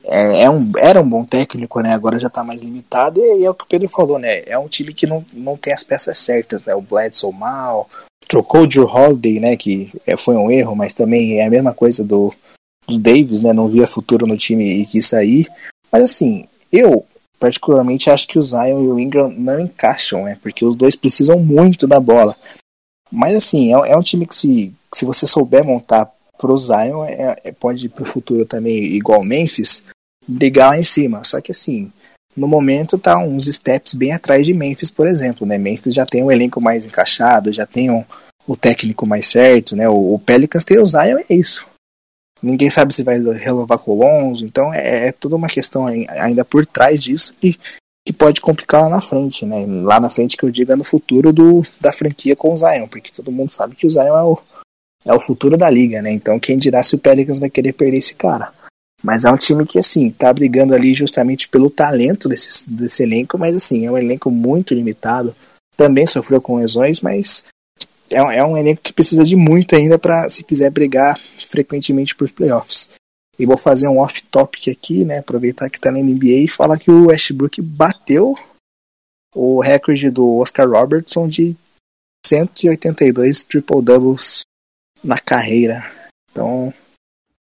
É, 0.03 0.43
é 0.43 0.49
um, 0.49 0.72
era 0.78 1.01
um 1.01 1.09
bom 1.09 1.26
técnico, 1.26 1.82
né? 1.82 1.93
Agora 1.93 2.20
já 2.20 2.30
tá 2.30 2.43
mais 2.43 2.61
limitado 2.61 3.20
e, 3.20 3.41
e, 3.41 3.45
é 3.45 3.49
o 3.49 3.55
que 3.55 3.63
o 3.63 3.68
Pedro 3.68 3.89
falou, 3.89 4.20
né? 4.20 4.43
É 4.45 4.57
um 4.57 4.68
time 4.68 4.93
que 4.93 5.07
não, 5.07 5.26
não 5.34 5.57
tem 5.57 5.74
as 5.74 5.84
peças 5.84 6.18
certas, 6.18 6.63
né? 6.63 6.74
O 6.76 6.82
Bledsoe 6.82 7.34
mal, 7.34 7.89
trocou 8.28 8.61
o 8.61 8.68
Drew 8.68 8.86
Holiday, 8.86 9.39
né? 9.39 9.57
Que 9.57 9.91
é, 10.05 10.16
foi 10.16 10.36
um 10.36 10.49
erro, 10.49 10.76
mas 10.76 10.93
também 10.93 11.39
é 11.39 11.45
a 11.45 11.49
mesma 11.49 11.74
coisa 11.74 12.03
do, 12.03 12.34
do 12.88 12.99
Davis, 12.99 13.41
né? 13.41 13.51
Não 13.51 13.68
via 13.68 13.88
futuro 13.88 14.28
no 14.28 14.38
time 14.38 14.82
e 14.82 14.86
quis 14.86 15.05
sair. 15.05 15.47
Mas 15.91 16.03
assim, 16.03 16.45
eu 16.72 17.05
particularmente 17.40 18.10
acho 18.10 18.28
que 18.28 18.40
o 18.40 18.44
Zion 18.44 18.84
e 18.84 18.88
o 18.88 19.00
Ingram 19.00 19.30
não 19.30 19.60
encaixam, 19.60 20.24
né? 20.24 20.38
Porque 20.42 20.66
os 20.66 20.76
dois 20.76 20.96
precisam 20.96 21.40
muito 21.40 21.88
da 21.88 22.00
bola. 22.00 22.36
Mas 23.12 23.36
assim, 23.36 23.74
é, 23.74 23.92
é 23.92 23.98
um 23.98 24.02
time 24.02 24.26
que 24.26 24.36
se, 24.36 24.74
se 24.94 25.06
você 25.06 25.28
souber 25.28 25.64
montar 25.64 26.12
pro 26.38 26.58
Zion, 26.58 27.06
é, 27.06 27.36
é, 27.44 27.52
pode 27.52 27.88
pro 27.90 28.06
futuro 28.06 28.46
também, 28.46 28.78
igual 28.94 29.24
Memphis, 29.24 29.84
brigar 30.28 30.70
lá 30.70 30.80
em 30.80 30.84
cima. 30.84 31.24
Só 31.24 31.40
que 31.40 31.52
assim, 31.52 31.92
no 32.36 32.48
momento 32.48 32.98
tá 32.98 33.18
uns 33.18 33.46
steps 33.46 33.94
bem 33.94 34.12
atrás 34.12 34.46
de 34.46 34.54
Memphis, 34.54 34.92
por 34.92 35.08
exemplo, 35.08 35.46
né? 35.46 35.58
Memphis 35.58 35.94
já 35.94 36.06
tem 36.06 36.24
um 36.24 36.32
elenco 36.32 36.60
mais 36.60 36.86
encaixado, 36.86 37.54
já 37.54 37.66
tem 37.66 37.90
um, 37.90 38.04
o 38.48 38.58
técnico 38.58 39.06
mais 39.06 39.28
certo, 39.28 39.76
né? 39.76 39.88
O, 39.88 40.16
o 40.16 40.20
Pelicans 40.20 40.66
tem 40.66 40.78
o 40.78 40.86
Zion, 40.86 41.20
é 41.30 41.34
isso. 41.34 41.66
Ninguém 42.46 42.70
sabe 42.70 42.93
se 42.93 43.04
vai 43.04 43.18
renovar 43.18 43.80
com 43.80 43.91
o 43.91 43.96
Lonzo, 43.96 44.46
então 44.46 44.74
é, 44.74 45.08
é 45.08 45.12
toda 45.12 45.36
uma 45.36 45.48
questão 45.48 45.88
ainda 45.88 46.46
por 46.46 46.66
trás 46.66 47.04
disso 47.04 47.36
que, 47.39 47.58
que 48.06 48.14
pode 48.14 48.39
complicar 48.39 48.84
lá 48.84 48.89
na 48.89 49.02
frente, 49.02 49.46
né? 49.46 49.66
Lá 49.68 50.00
na 50.00 50.10
frente 50.10 50.38
que 50.38 50.43
eu 50.43 50.52
digo 50.52 50.72
é 50.72 50.76
no 50.76 50.84
futuro 50.84 51.34
do, 51.34 51.66
da 51.82 51.91
franquia 51.91 52.36
com 52.36 52.54
o 52.54 52.58
Zion, 52.58 52.88
porque 52.88 53.12
todo 53.12 53.32
mundo 53.32 53.52
sabe 53.52 53.76
que 53.76 53.88
o 53.88 53.89
Zion 53.89 54.16
é 54.16 54.24
o, 54.24 54.39
é 55.06 55.14
o 55.14 55.20
futuro 55.20 55.58
da 55.58 55.70
liga, 55.70 56.02
né? 56.02 56.12
Então 56.12 56.39
quem 56.39 56.58
dirá 56.58 56.84
se 56.84 56.96
o 56.96 57.00
Pelicans 57.00 57.39
vai 57.39 57.50
querer 57.50 57.74
perder 57.74 57.98
esse 57.98 58.14
cara. 58.14 58.54
Mas 59.04 59.26
é 59.26 59.32
um 59.32 59.38
time 59.38 59.66
que, 59.68 59.78
assim, 59.78 60.10
tá 60.10 60.34
brigando 60.34 60.74
ali 60.74 60.96
justamente 60.96 61.48
pelo 61.48 61.70
talento 61.70 62.28
desse, 62.28 62.70
desse 62.72 63.04
elenco, 63.04 63.38
mas, 63.38 63.56
assim, 63.56 63.86
é 63.86 63.91
um 63.91 63.98
elenco 63.98 64.32
muito 64.32 64.74
limitado. 64.74 65.36
Também 65.78 66.08
sofreu 66.08 66.41
com 66.41 66.56
lesões, 66.56 67.02
mas 67.02 67.43
é, 68.10 68.18
é 68.18 68.43
um 68.43 68.58
elenco 68.58 68.82
que 68.82 68.93
precisa 68.93 69.24
de 69.24 69.36
muito 69.36 69.76
ainda 69.76 69.97
para 69.97 70.30
se 70.30 70.43
quiser 70.43 70.70
brigar 70.70 71.20
frequentemente 71.47 72.16
por 72.16 72.32
playoffs. 72.32 72.89
E 73.38 73.45
vou 73.45 73.58
fazer 73.58 73.88
um 73.88 73.99
off-topic 73.99 74.70
aqui, 74.70 75.03
né? 75.03 75.20
Aproveitar 75.20 75.70
que 75.70 75.80
tá 75.80 75.91
na 75.91 75.99
NBA 75.99 76.45
e 76.45 76.47
falar 76.47 76.80
que 76.80 76.89
o 76.89 77.08
Westbrook 77.08 77.62
bateu 77.62 78.38
o 79.34 79.60
recorde 79.60 80.10
do 80.10 80.38
Oscar 80.38 80.70
Robertson 80.70 81.28
de 81.28 81.58
182 82.26 83.43
triple 83.43 83.82
doubles 83.82 84.43
na 85.03 85.20
carreira. 85.20 85.84
Então, 86.32 86.74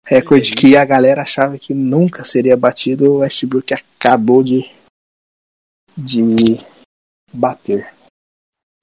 Recorde 0.05 0.51
que 0.51 0.75
a 0.75 0.83
galera 0.83 1.21
achava 1.21 1.57
que 1.57 1.73
nunca 1.73 2.25
seria 2.25 2.57
batido, 2.57 3.09
o 3.09 3.17
Westbrook 3.19 3.73
acabou 3.73 4.43
de, 4.43 4.69
de 5.97 6.59
bater. 7.33 7.93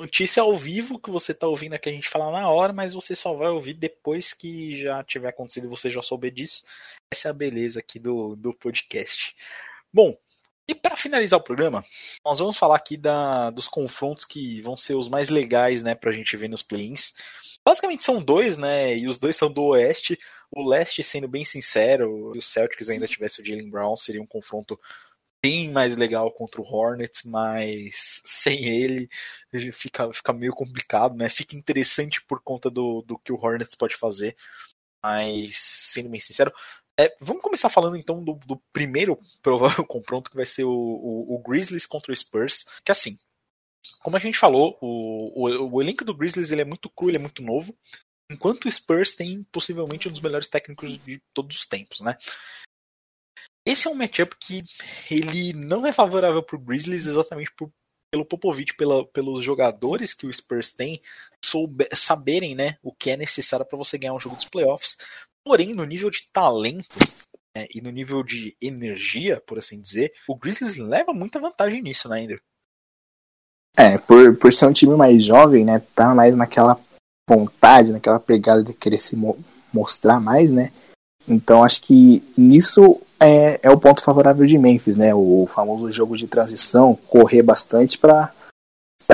Notícia 0.01 0.43
ao 0.43 0.57
vivo 0.57 0.99
que 0.99 1.11
você 1.11 1.35
tá 1.35 1.47
ouvindo 1.47 1.75
aqui 1.75 1.91
a 1.91 1.93
gente 1.93 2.09
falar 2.09 2.33
na 2.33 2.49
hora, 2.49 2.73
mas 2.73 2.95
você 2.95 3.15
só 3.15 3.35
vai 3.35 3.51
ouvir 3.51 3.75
depois 3.75 4.33
que 4.33 4.81
já 4.81 5.05
tiver 5.05 5.29
acontecido 5.29 5.67
e 5.67 5.69
você 5.69 5.91
já 5.91 6.03
souber 6.03 6.33
disso. 6.33 6.65
Essa 7.13 7.29
é 7.29 7.31
a 7.31 7.35
beleza 7.35 7.81
aqui 7.81 7.99
do, 7.99 8.35
do 8.35 8.55
podcast. 8.55 9.37
Bom, 9.93 10.17
e 10.67 10.75
para 10.75 10.97
finalizar 10.97 11.39
o 11.39 11.43
programa, 11.43 11.85
nós 12.25 12.39
vamos 12.39 12.57
falar 12.57 12.77
aqui 12.77 12.97
da, 12.97 13.51
dos 13.51 13.69
confrontos 13.69 14.25
que 14.25 14.63
vão 14.63 14.75
ser 14.75 14.95
os 14.95 15.07
mais 15.07 15.29
legais, 15.29 15.83
né, 15.83 15.95
pra 15.95 16.13
gente 16.13 16.35
ver 16.35 16.49
nos 16.49 16.63
play-ins. 16.63 17.13
Basicamente 17.63 18.03
são 18.03 18.23
dois, 18.23 18.57
né, 18.57 18.97
e 18.97 19.07
os 19.07 19.19
dois 19.19 19.37
são 19.37 19.53
do 19.53 19.65
Oeste. 19.65 20.19
O 20.51 20.67
leste, 20.67 21.03
sendo 21.03 21.29
bem 21.29 21.45
sincero, 21.45 22.31
se 22.33 22.39
o 22.39 22.43
Celtics 22.43 22.89
ainda 22.89 23.07
tivesse 23.07 23.43
o 23.43 23.45
Jalen 23.45 23.69
Brown, 23.69 23.95
seria 23.97 24.23
um 24.23 24.27
confronto 24.27 24.81
bem 25.43 25.71
mais 25.71 25.97
legal 25.97 26.31
contra 26.33 26.61
o 26.61 26.65
Hornets, 26.65 27.23
mas 27.25 28.23
sem 28.25 28.65
ele 28.65 29.09
fica, 29.73 30.13
fica 30.13 30.33
meio 30.33 30.53
complicado, 30.53 31.17
né? 31.17 31.29
Fica 31.29 31.57
interessante 31.57 32.23
por 32.23 32.41
conta 32.43 32.71
do, 32.71 33.03
do 33.03 33.19
que 33.19 33.33
o 33.33 33.39
Hornets 33.43 33.75
pode 33.75 33.97
fazer, 33.97 34.37
mas 35.03 35.57
sendo 35.57 36.11
bem 36.11 36.21
sincero, 36.21 36.53
é, 36.99 37.17
vamos 37.21 37.43
começar 37.43 37.71
falando 37.71 37.97
então 37.97 38.23
do, 38.23 38.35
do 38.47 38.57
primeiro 38.73 39.19
provável 39.43 39.85
confronto 39.87 40.31
que 40.31 40.37
vai 40.37 40.45
ser 40.45 40.65
o, 40.65 40.71
o, 40.71 41.35
o, 41.35 41.39
Grizzlies 41.39 41.87
contra 41.87 42.13
o 42.13 42.17
Spurs, 42.17 42.67
que 42.85 42.93
assim, 42.93 43.19
como 44.03 44.17
a 44.17 44.21
gente 44.21 44.37
falou, 44.37 44.77
o, 44.81 45.75
o, 45.75 45.81
elenco 45.81 46.05
do 46.05 46.15
Grizzlies 46.15 46.51
ele 46.51 46.61
é 46.61 46.65
muito 46.65 46.91
cru, 46.91 47.09
ele 47.09 47.17
é 47.17 47.21
muito 47.21 47.43
novo, 47.43 47.75
enquanto 48.31 48.67
o 48.67 48.71
Spurs 48.71 49.15
tem 49.15 49.43
possivelmente 49.45 50.09
um 50.09 50.13
dos 50.13 50.21
melhores 50.21 50.49
técnicos 50.49 50.99
de 51.03 51.23
todos 51.33 51.57
os 51.57 51.67
tempos, 51.67 52.01
né? 52.01 52.17
Esse 53.71 53.87
é 53.87 53.91
um 53.91 53.95
matchup 53.95 54.35
que 54.37 54.65
ele 55.09 55.53
não 55.53 55.87
é 55.87 55.93
favorável 55.93 56.43
para 56.43 56.57
o 56.57 56.61
Grizzlies 56.61 57.07
exatamente 57.07 57.53
por, 57.53 57.71
pelo 58.13 58.25
Popovich, 58.25 58.75
pela, 58.75 59.07
pelos 59.07 59.45
jogadores 59.45 60.13
que 60.13 60.27
o 60.27 60.33
Spurs 60.33 60.73
tem 60.73 61.01
soube, 61.45 61.89
saberem 61.95 62.57
né, 62.57 62.79
o 62.83 62.93
que 62.93 63.11
é 63.11 63.17
necessário 63.17 63.65
para 63.65 63.79
você 63.79 63.97
ganhar 63.97 64.13
um 64.13 64.19
jogo 64.19 64.35
dos 64.35 64.47
playoffs. 64.47 64.97
Porém, 65.45 65.73
no 65.73 65.85
nível 65.85 66.11
de 66.11 66.29
talento 66.33 66.99
né, 67.57 67.69
e 67.73 67.81
no 67.81 67.91
nível 67.91 68.25
de 68.25 68.57
energia, 68.61 69.41
por 69.47 69.57
assim 69.57 69.81
dizer, 69.81 70.13
o 70.27 70.35
Grizzlies 70.35 70.77
leva 70.77 71.13
muita 71.13 71.39
vantagem 71.39 71.81
nisso, 71.81 72.09
né, 72.09 72.25
Ender? 72.25 72.43
É, 73.77 73.99
por, 73.99 74.37
por 74.37 74.53
ser 74.53 74.67
um 74.67 74.73
time 74.73 74.97
mais 74.97 75.25
jovem, 75.25 75.65
né, 75.65 75.81
tá 75.95 76.13
mais 76.13 76.35
naquela 76.35 76.77
vontade, 77.29 77.93
naquela 77.93 78.19
pegada 78.19 78.65
de 78.65 78.75
querer 78.75 79.01
se 79.01 79.15
mo 79.15 79.39
mostrar 79.73 80.19
mais, 80.19 80.51
né? 80.51 80.73
Então 81.29 81.63
acho 81.63 81.81
que 81.83 82.25
nisso 82.37 83.01
é, 83.21 83.61
é 83.63 83.71
o 83.71 83.79
ponto 83.79 84.03
favorável 84.03 84.47
de 84.47 84.57
Memphis, 84.57 84.97
né? 84.97 85.15
O 85.15 85.47
famoso 85.53 85.93
jogo 85.93 86.17
de 86.17 86.27
transição, 86.27 86.99
correr 87.07 87.43
bastante 87.43 87.99
para 87.99 88.33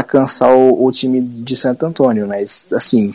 cansar 0.06 0.56
o, 0.56 0.84
o, 0.84 0.92
time 0.92 1.20
de 1.20 1.56
Santo 1.56 1.84
Antônio, 1.84 2.28
mas 2.28 2.66
assim, 2.72 3.10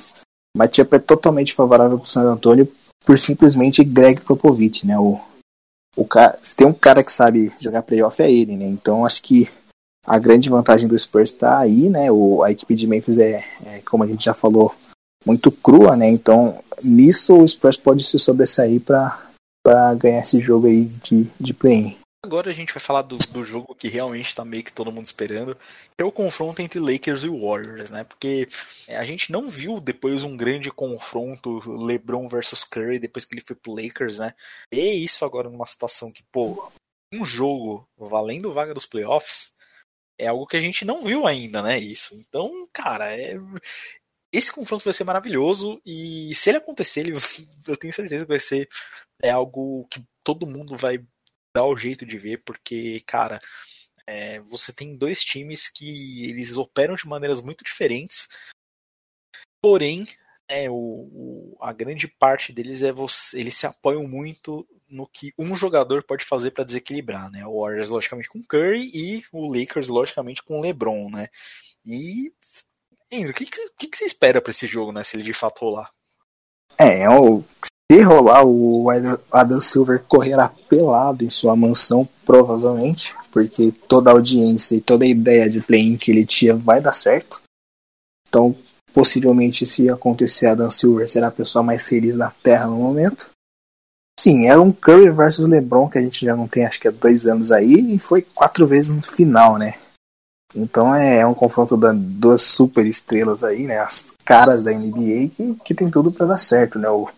o 0.56 0.58
matchup 0.58 0.96
é 0.96 1.00
totalmente 1.00 1.54
favorável 1.54 1.98
para 1.98 2.08
Santo 2.08 2.28
Antônio 2.28 2.72
por 3.06 3.18
simplesmente 3.18 3.84
Greg 3.84 4.22
Popovich, 4.22 4.86
né? 4.86 4.98
O, 5.00 5.20
o 5.96 6.06
cara, 6.06 6.38
se 6.42 6.56
tem 6.56 6.68
um 6.68 6.74
cara 6.74 7.04
que 7.04 7.12
sabe 7.12 7.52
jogar 7.62 7.84
playoff 7.84 8.22
é 8.22 8.32
ele, 8.32 8.58
né? 8.58 8.66
Então 8.66 9.06
acho 9.06 9.22
que 9.22 9.50
a 10.06 10.18
grande 10.18 10.50
vantagem 10.50 10.88
do 10.88 10.98
Spurs 10.98 11.30
está 11.30 11.60
aí, 11.60 11.90
né? 11.90 12.12
O, 12.12 12.44
a 12.44 12.52
equipe 12.52 12.76
de 12.76 12.88
Memphis 12.88 13.18
é, 13.18 13.46
é, 13.66 13.82
como 13.86 14.04
a 14.04 14.08
gente 14.08 14.26
já 14.26 14.34
falou, 14.34 14.74
muito 15.26 15.52
crua, 15.52 15.96
né? 15.96 16.10
Então, 16.10 16.58
nisso 16.84 17.36
o 17.36 17.48
Spurs 17.48 17.78
pode 17.78 18.04
se 18.04 18.18
sobressair 18.18 18.82
para 18.82 19.31
ganhar 19.98 20.20
esse 20.20 20.40
jogo 20.40 20.68
aí 20.68 20.86
de, 20.86 21.26
de 21.40 21.54
play-in. 21.54 21.98
Agora 22.24 22.52
a 22.52 22.54
gente 22.54 22.72
vai 22.72 22.80
falar 22.80 23.02
do, 23.02 23.18
do 23.18 23.44
jogo 23.44 23.74
que 23.74 23.88
realmente 23.88 24.28
está 24.28 24.46
meio 24.46 24.64
que 24.64 24.72
todo 24.72 24.92
mundo 24.92 25.08
esperando, 25.08 25.56
que 25.56 26.04
é 26.04 26.06
o 26.06 26.12
confronto 26.12 26.62
entre 26.62 26.80
Lakers 26.80 27.24
e 27.24 27.30
Warriors, 27.30 27.90
né? 27.90 28.04
Porque 28.04 28.48
é, 28.88 28.96
a 28.96 29.04
gente 29.04 29.32
não 29.32 29.50
viu 29.50 29.80
depois 29.80 30.24
um 30.24 30.38
grande 30.38 30.70
confronto 30.70 31.60
LeBron 31.84 32.28
versus 32.28 32.64
Curry 32.64 33.00
depois 33.00 33.26
que 33.26 33.34
ele 33.34 33.44
foi 33.46 33.56
pro 33.56 33.74
Lakers, 33.74 34.20
né? 34.20 34.36
E 34.72 35.04
isso 35.04 35.26
agora 35.26 35.50
numa 35.50 35.66
situação 35.66 36.12
que, 36.12 36.24
pô, 36.32 36.72
um 37.12 37.26
jogo 37.26 37.88
valendo 37.98 38.54
vaga 38.54 38.74
dos 38.74 38.86
playoffs 38.86 39.52
é 40.20 40.28
algo 40.28 40.46
que 40.46 40.56
a 40.56 40.62
gente 40.62 40.86
não 40.86 41.04
viu 41.04 41.26
ainda, 41.26 41.64
né? 41.64 41.80
Isso. 41.80 42.14
Então, 42.16 42.70
cara, 42.72 43.12
é, 43.12 43.36
esse 44.32 44.52
confronto 44.52 44.84
vai 44.84 44.94
ser 44.94 45.04
maravilhoso 45.04 45.82
e 45.86 46.34
se 46.36 46.50
ele 46.50 46.58
acontecer, 46.58 47.02
ele, 47.02 47.14
eu 47.68 47.78
tenho 47.78 47.94
certeza 47.94 48.26
que 48.26 48.30
vai 48.30 48.40
ser 48.40 48.70
é 49.22 49.30
algo 49.30 49.88
que 49.90 50.04
todo 50.24 50.48
mundo 50.48 50.76
vai 50.76 51.04
dar 51.54 51.66
o 51.66 51.78
jeito 51.78 52.06
de 52.06 52.18
ver, 52.18 52.42
porque, 52.44 53.02
cara, 53.06 53.40
é, 54.08 54.40
você 54.42 54.74
tem 54.74 54.98
dois 54.98 55.24
times 55.24 55.70
que 55.70 56.26
eles 56.30 56.56
operam 56.58 56.96
de 56.96 57.08
maneiras 57.08 57.42
muito 57.42 57.64
diferentes, 57.64 58.28
porém, 59.62 60.08
é, 60.48 60.70
o, 60.70 60.74
o, 60.74 61.58
a 61.62 61.72
grande 61.72 62.08
parte 62.08 62.52
deles 62.52 62.82
é 62.82 62.92
você, 62.92 63.40
eles 63.40 63.56
se 63.56 63.66
apoiam 63.66 64.08
muito 64.08 64.68
no 64.90 65.08
que 65.08 65.34
um 65.38 65.56
jogador 65.56 66.04
pode 66.04 66.26
fazer 66.26 66.52
para 66.52 66.66
desequilibrar, 66.66 67.32
né? 67.32 67.46
O 67.46 67.62
Warriors 67.62 67.90
logicamente 67.90 68.28
com 68.28 68.44
Curry 68.44 68.92
e 68.94 69.24
o 69.32 69.48
Lakers 69.48 69.88
logicamente 69.88 70.44
com 70.44 70.60
LeBron, 70.60 71.10
né? 71.10 71.30
E 71.86 72.34
Indo, 73.12 73.32
o 73.32 73.34
que, 73.34 73.46
que, 73.46 73.88
que, 73.88 73.98
você 73.98 74.06
espera 74.06 74.42
para 74.42 74.52
esse 74.52 74.66
jogo, 74.66 74.92
né? 74.92 75.04
Se 75.04 75.18
ele 75.18 75.24
de 75.24 75.34
fato 75.34 75.66
rolar? 75.66 75.90
É, 76.78 77.04
é 77.04 77.10
o, 77.10 77.44
se 77.92 78.02
rolar, 78.02 78.46
o 78.46 78.88
Adam 79.30 79.60
Silver 79.60 80.02
correrá 80.08 80.48
pelado 80.70 81.26
em 81.26 81.30
sua 81.30 81.54
mansão, 81.56 82.08
provavelmente, 82.26 83.14
porque 83.30 83.74
toda 83.88 84.10
a 84.10 84.14
audiência 84.14 84.76
e 84.76 84.82
toda 84.82 85.04
a 85.04 85.10
ideia 85.10 85.50
de 85.50 85.60
play-in 85.60 85.98
que 85.98 86.10
ele 86.10 86.26
tinha 86.26 86.56
vai 86.56 86.80
dar 86.80 86.94
certo. 86.94 87.42
Então, 88.30 88.56
possivelmente, 88.94 89.66
se 89.66 89.90
acontecer, 89.90 90.48
Adam 90.48 90.72
Silver 90.72 91.10
será 91.10 91.28
a 91.28 91.32
pessoa 91.32 91.62
mais 91.62 91.86
feliz 91.86 92.16
na 92.16 92.32
Terra 92.42 92.68
no 92.68 92.78
momento. 92.78 93.30
Sim, 94.18 94.48
era 94.48 94.62
um 94.62 94.72
Curry 94.72 95.10
versus 95.10 95.46
LeBron 95.46 95.90
que 95.90 95.98
a 95.98 96.02
gente 96.02 96.26
já 96.26 96.34
não 96.34 96.48
tem, 96.48 96.66
acho 96.66 96.80
que 96.80 96.88
há 96.88 96.92
dois 96.92 97.26
anos 97.26 97.52
aí, 97.52 97.96
e 97.96 98.00
foi 98.00 98.22
quatro 98.22 98.66
vezes 98.66 98.92
no 98.92 99.02
final, 99.02 99.58
né? 99.58 99.81
Então 100.56 100.94
é, 100.94 101.20
é 101.20 101.28
um 101.28 101.34
confronto 101.34 101.78
de 101.78 101.94
duas 101.94 102.42
super 102.42 102.86
estrelas 102.86 103.44
aí, 103.44 103.66
né? 103.66 103.80
As 103.80 104.14
caras 104.26 104.62
da 104.62 104.72
NBA 104.72 105.30
que, 105.36 105.56
que 105.64 105.74
tem 105.74 105.90
tudo 105.90 106.12
para 106.12 106.26
dar 106.26 106.40
certo, 106.40 106.78
né? 106.78 106.90
O, 106.90 107.10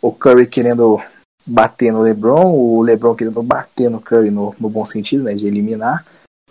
o 0.00 0.12
Curry 0.12 0.46
querendo 0.46 1.00
bater 1.46 1.92
no 1.92 2.00
LeBron, 2.00 2.54
o 2.54 2.82
LeBron 2.82 3.14
querendo 3.14 3.42
bater 3.42 3.90
no 3.90 4.00
Curry 4.00 4.30
no, 4.30 4.54
no 4.58 4.70
bom 4.70 4.86
sentido, 4.86 5.24
né? 5.24 5.34
De 5.34 5.46
eliminar. 5.46 6.04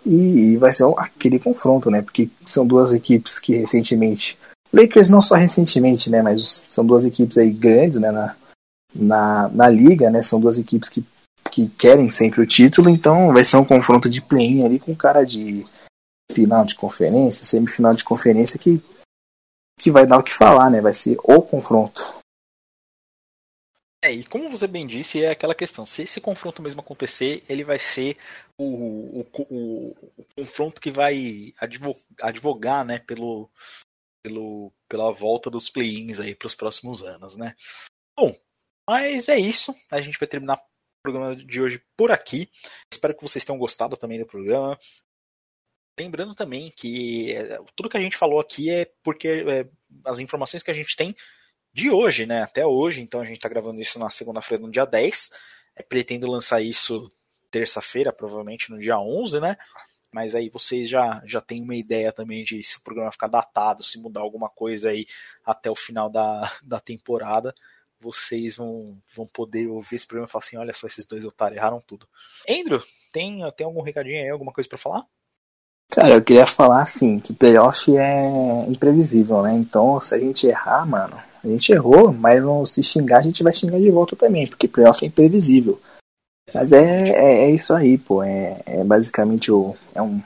E, 0.04 0.52
e 0.52 0.56
vai 0.56 0.72
ser 0.72 0.84
aquele 0.96 1.38
confronto, 1.38 1.90
né? 1.90 2.02
Porque 2.02 2.30
são 2.44 2.66
duas 2.66 2.92
equipes 2.92 3.38
que 3.38 3.56
recentemente. 3.56 4.38
Lakers 4.72 5.10
não 5.10 5.20
só 5.20 5.34
recentemente, 5.34 6.08
né? 6.08 6.22
Mas 6.22 6.64
são 6.68 6.84
duas 6.84 7.04
equipes 7.04 7.36
aí 7.36 7.50
grandes, 7.50 7.98
né? 7.98 8.10
Na, 8.10 8.36
na, 8.94 9.48
na 9.48 9.68
liga, 9.68 10.10
né? 10.10 10.22
São 10.22 10.40
duas 10.40 10.58
equipes 10.58 10.88
que, 10.88 11.04
que 11.50 11.68
querem 11.68 12.10
sempre 12.10 12.40
o 12.40 12.46
título, 12.46 12.88
então 12.88 13.32
vai 13.32 13.44
ser 13.44 13.56
um 13.56 13.64
confronto 13.64 14.08
de 14.08 14.20
play-in 14.20 14.64
ali 14.64 14.78
com 14.78 14.94
cara 14.94 15.24
de 15.24 15.66
final 16.32 16.64
de 16.64 16.74
conferência, 16.74 17.44
semifinal 17.44 17.94
de 17.94 18.04
conferência 18.04 18.58
que 18.58 18.82
que 19.78 19.90
vai 19.90 20.06
dar 20.06 20.18
o 20.18 20.22
que 20.22 20.32
falar, 20.32 20.70
né? 20.70 20.80
Vai 20.80 20.92
ser 20.92 21.16
o 21.24 21.42
confronto. 21.42 22.22
É, 24.04 24.10
e 24.10 24.24
como 24.24 24.50
você 24.50 24.66
bem 24.66 24.86
disse, 24.86 25.22
é 25.22 25.30
aquela 25.30 25.54
questão. 25.54 25.86
Se 25.86 26.02
esse 26.02 26.20
confronto 26.20 26.60
mesmo 26.60 26.80
acontecer, 26.80 27.44
ele 27.48 27.62
vai 27.62 27.78
ser 27.78 28.16
o, 28.58 28.64
o, 28.64 29.26
o, 29.38 29.96
o 30.16 30.24
confronto 30.36 30.80
que 30.80 30.90
vai 30.90 31.54
advogar, 32.20 32.84
né, 32.84 32.98
pelo, 32.98 33.48
pelo, 34.24 34.72
pela 34.88 35.12
volta 35.12 35.48
dos 35.48 35.70
play-ins 35.70 36.18
aí 36.18 36.34
para 36.34 36.46
os 36.46 36.54
próximos 36.54 37.02
anos, 37.04 37.36
né? 37.36 37.54
Bom, 38.18 38.36
mas 38.88 39.28
é 39.28 39.38
isso. 39.38 39.72
A 39.90 40.00
gente 40.00 40.18
vai 40.18 40.28
terminar 40.28 40.56
o 40.56 40.62
programa 41.04 41.36
de 41.36 41.60
hoje 41.60 41.80
por 41.96 42.10
aqui. 42.10 42.50
Espero 42.92 43.14
que 43.14 43.22
vocês 43.22 43.44
tenham 43.44 43.58
gostado 43.58 43.96
também 43.96 44.18
do 44.18 44.26
programa. 44.26 44.78
Lembrando 45.98 46.34
também 46.34 46.72
que 46.74 47.32
é, 47.32 47.58
tudo 47.76 47.88
que 47.88 47.96
a 47.96 48.00
gente 48.00 48.16
falou 48.16 48.40
aqui 48.40 48.70
é 48.70 48.90
porque 49.02 49.28
é, 49.28 49.68
as 50.04 50.18
informações 50.18 50.62
que 50.62 50.70
a 50.70 50.74
gente 50.74 50.96
tem 50.96 51.14
de 51.72 51.90
hoje, 51.90 52.26
né? 52.26 52.42
Até 52.42 52.66
hoje, 52.66 53.02
então 53.02 53.20
a 53.20 53.24
gente 53.24 53.36
está 53.36 53.48
gravando 53.48 53.80
isso 53.80 53.98
na 53.98 54.10
segunda-feira, 54.10 54.62
no 54.62 54.70
dia 54.70 54.84
10. 54.84 55.30
É, 55.76 55.82
pretendo 55.82 56.30
lançar 56.30 56.60
isso 56.60 57.10
terça-feira, 57.50 58.12
provavelmente 58.12 58.70
no 58.70 58.78
dia 58.78 58.98
11, 58.98 59.40
né? 59.40 59.56
Mas 60.10 60.34
aí 60.34 60.48
vocês 60.48 60.88
já, 60.88 61.22
já 61.24 61.40
têm 61.40 61.62
uma 61.62 61.74
ideia 61.74 62.12
também 62.12 62.44
de 62.44 62.62
se 62.62 62.76
o 62.76 62.82
programa 62.82 63.12
ficar 63.12 63.28
datado, 63.28 63.82
se 63.82 63.98
mudar 63.98 64.20
alguma 64.20 64.48
coisa 64.48 64.90
aí 64.90 65.06
até 65.44 65.70
o 65.70 65.76
final 65.76 66.10
da, 66.10 66.52
da 66.62 66.80
temporada, 66.80 67.54
vocês 67.98 68.56
vão, 68.56 69.00
vão 69.14 69.26
poder 69.26 69.68
ouvir 69.68 69.96
esse 69.96 70.06
programa 70.06 70.28
e 70.28 70.30
falar 70.30 70.44
assim: 70.44 70.56
olha 70.56 70.72
só, 70.72 70.86
esses 70.86 71.06
dois 71.06 71.24
otários 71.24 71.56
erraram 71.56 71.80
tudo. 71.80 72.08
Andrew, 72.48 72.82
tem, 73.12 73.40
tem 73.52 73.64
algum 73.66 73.82
recadinho 73.82 74.22
aí, 74.22 74.28
alguma 74.28 74.52
coisa 74.52 74.68
para 74.68 74.78
falar? 74.78 75.06
Cara, 75.92 76.14
eu 76.14 76.22
queria 76.22 76.46
falar 76.46 76.80
assim, 76.80 77.20
que 77.20 77.34
playoff 77.34 77.94
é 77.94 78.64
imprevisível, 78.66 79.42
né? 79.42 79.52
Então, 79.52 80.00
se 80.00 80.14
a 80.14 80.18
gente 80.18 80.46
errar, 80.46 80.86
mano, 80.86 81.14
a 81.44 81.46
gente 81.46 81.70
errou, 81.70 82.10
mas 82.10 82.42
se 82.70 82.82
xingar, 82.82 83.18
a 83.18 83.22
gente 83.22 83.42
vai 83.42 83.52
xingar 83.52 83.78
de 83.78 83.90
volta 83.90 84.16
também, 84.16 84.46
porque 84.46 84.66
playoff 84.66 85.04
é 85.04 85.08
imprevisível. 85.08 85.78
Mas 86.54 86.72
é, 86.72 87.10
é, 87.10 87.44
é 87.44 87.50
isso 87.50 87.74
aí, 87.74 87.98
pô. 87.98 88.22
É, 88.22 88.62
é, 88.64 88.82
basicamente 88.82 89.52
o, 89.52 89.76
é 89.94 90.00
um 90.00 90.22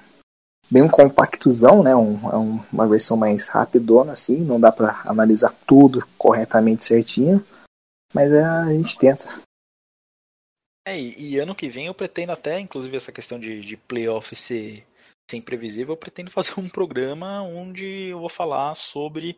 bem 0.70 0.84
um 0.84 0.88
compactozão, 0.88 1.82
né? 1.82 1.96
Um, 1.96 2.14
é 2.30 2.36
um, 2.36 2.60
uma 2.72 2.86
versão 2.86 3.16
mais 3.16 3.48
rapidona, 3.48 4.12
assim. 4.12 4.36
Não 4.36 4.60
dá 4.60 4.70
para 4.70 5.00
analisar 5.04 5.52
tudo 5.66 6.06
corretamente 6.16 6.84
certinho, 6.84 7.44
mas 8.14 8.32
é, 8.32 8.44
a 8.44 8.72
gente 8.72 8.96
tenta. 8.96 9.42
É, 10.86 10.96
e, 10.96 11.32
e, 11.32 11.38
ano 11.40 11.56
que 11.56 11.68
vem 11.68 11.86
eu 11.86 11.94
pretendo 11.94 12.30
até, 12.30 12.60
inclusive, 12.60 12.96
essa 12.96 13.10
questão 13.10 13.40
de, 13.40 13.60
de 13.62 13.76
playoff 13.76 14.36
ser, 14.36 14.86
ser 15.30 15.36
imprevisível, 15.36 15.94
eu 15.94 15.98
pretendo 15.98 16.30
fazer 16.30 16.58
um 16.58 16.68
programa 16.68 17.42
onde 17.42 17.84
eu 17.84 18.20
vou 18.20 18.28
falar 18.28 18.74
sobre 18.74 19.36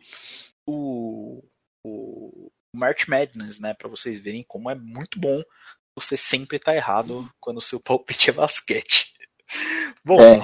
o, 0.67 1.43
o 1.85 2.51
March 2.75 3.07
Madness, 3.07 3.59
né? 3.59 3.73
Para 3.73 3.89
vocês 3.89 4.19
verem 4.19 4.43
como 4.43 4.69
é 4.69 4.75
muito 4.75 5.19
bom 5.19 5.43
você 5.99 6.15
sempre 6.15 6.57
tá 6.57 6.75
errado 6.75 7.29
quando 7.39 7.57
o 7.57 7.61
seu 7.61 7.79
palpite 7.79 8.29
é 8.29 8.33
basquete. 8.33 9.13
Bom, 10.03 10.21
é. 10.21 10.39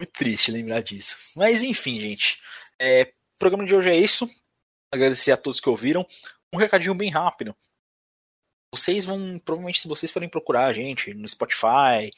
muito 0.00 0.12
triste 0.12 0.50
lembrar 0.50 0.80
disso. 0.80 1.16
Mas 1.36 1.62
enfim, 1.62 2.00
gente. 2.00 2.40
É, 2.80 3.02
o 3.02 3.38
programa 3.38 3.66
de 3.66 3.74
hoje 3.74 3.90
é 3.90 3.96
isso. 3.96 4.28
Agradecer 4.92 5.32
a 5.32 5.36
todos 5.36 5.60
que 5.60 5.68
ouviram. 5.68 6.06
Um 6.52 6.58
recadinho 6.58 6.94
bem 6.94 7.10
rápido. 7.10 7.54
Vocês 8.74 9.04
vão, 9.04 9.38
provavelmente, 9.38 9.80
se 9.80 9.88
vocês 9.88 10.10
forem 10.10 10.28
procurar 10.28 10.66
a 10.66 10.72
gente 10.72 11.12
no 11.14 11.28
Spotify, 11.28 12.10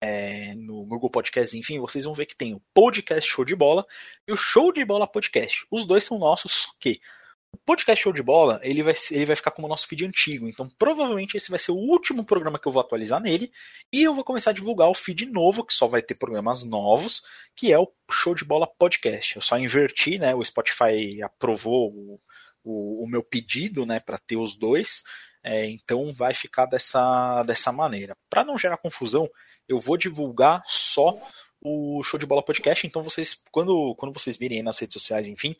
é, 0.00 0.54
no 0.54 0.84
Google 0.84 1.10
Podcast, 1.10 1.56
enfim, 1.56 1.78
vocês 1.78 2.04
vão 2.04 2.14
ver 2.14 2.26
que 2.26 2.36
tem 2.36 2.54
o 2.54 2.62
Podcast 2.72 3.28
Show 3.28 3.44
de 3.44 3.56
Bola 3.56 3.84
e 4.26 4.32
o 4.32 4.36
Show 4.36 4.72
de 4.72 4.84
Bola 4.84 5.06
Podcast. 5.06 5.66
Os 5.70 5.84
dois 5.84 6.04
são 6.04 6.18
nossos, 6.18 6.52
só 6.52 6.70
que 6.78 7.00
o 7.52 7.56
podcast 7.64 8.02
Show 8.02 8.12
de 8.12 8.22
Bola, 8.22 8.60
ele 8.62 8.82
vai, 8.82 8.92
ele 9.10 9.26
vai 9.26 9.36
ficar 9.36 9.50
como 9.50 9.66
o 9.66 9.70
nosso 9.70 9.88
feed 9.88 10.04
antigo. 10.06 10.46
Então, 10.48 10.68
provavelmente, 10.78 11.36
esse 11.36 11.50
vai 11.50 11.58
ser 11.58 11.72
o 11.72 11.76
último 11.76 12.24
programa 12.24 12.58
que 12.58 12.68
eu 12.68 12.72
vou 12.72 12.80
atualizar 12.80 13.20
nele. 13.20 13.50
E 13.92 14.02
eu 14.02 14.14
vou 14.14 14.22
começar 14.22 14.50
a 14.50 14.54
divulgar 14.54 14.88
o 14.88 14.94
feed 14.94 15.26
novo, 15.26 15.64
que 15.64 15.72
só 15.72 15.86
vai 15.86 16.02
ter 16.02 16.14
programas 16.14 16.62
novos, 16.62 17.22
que 17.56 17.72
é 17.72 17.78
o 17.78 17.90
Show 18.10 18.34
de 18.34 18.44
Bola 18.44 18.66
Podcast. 18.66 19.36
Eu 19.36 19.42
só 19.42 19.58
inverti, 19.58 20.18
né? 20.18 20.34
O 20.34 20.44
Spotify 20.44 21.22
aprovou 21.22 21.90
o, 21.90 22.20
o, 22.62 23.04
o 23.04 23.08
meu 23.08 23.22
pedido, 23.22 23.86
né, 23.86 23.98
para 23.98 24.18
ter 24.18 24.36
os 24.36 24.54
dois. 24.54 25.02
É, 25.42 25.64
então, 25.66 26.12
vai 26.12 26.34
ficar 26.34 26.66
dessa, 26.66 27.42
dessa 27.44 27.72
maneira. 27.72 28.14
Para 28.28 28.44
não 28.44 28.58
gerar 28.58 28.76
confusão, 28.76 29.28
eu 29.68 29.78
vou 29.78 29.96
divulgar 29.96 30.62
só 30.66 31.20
o 31.60 32.02
Show 32.02 32.18
de 32.18 32.26
Bola 32.26 32.42
Podcast. 32.42 32.86
Então, 32.86 33.02
vocês, 33.02 33.42
quando, 33.50 33.94
quando 33.96 34.12
vocês 34.12 34.36
virem 34.36 34.62
nas 34.62 34.78
redes 34.78 34.94
sociais, 34.94 35.26
enfim, 35.26 35.54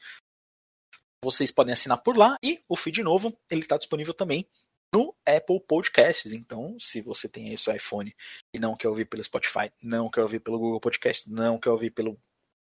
vocês 1.23 1.51
podem 1.51 1.73
assinar 1.73 2.03
por 2.03 2.17
lá 2.17 2.37
e 2.43 2.63
o 2.69 2.77
feed 2.77 3.03
novo 3.03 3.37
ele 3.51 3.61
está 3.61 3.77
disponível 3.77 4.15
também 4.15 4.49
no 4.95 5.15
Apple 5.27 5.61
Podcasts. 5.61 6.33
Então, 6.33 6.77
se 6.79 7.01
você 7.01 7.29
tem 7.29 7.51
aí 7.51 7.59
seu 7.59 7.75
iPhone 7.75 8.15
e 8.55 8.59
não 8.59 8.77
quer 8.77 8.89
ouvir 8.89 9.05
pelo 9.05 9.23
Spotify, 9.23 9.71
não 9.83 10.09
quer 10.09 10.23
ouvir 10.23 10.41
pelo 10.41 10.59
Google 10.59 10.81
Podcast, 10.81 11.29
não 11.31 11.59
quer 11.59 11.71
ouvir 11.71 11.91
pelo 11.91 12.19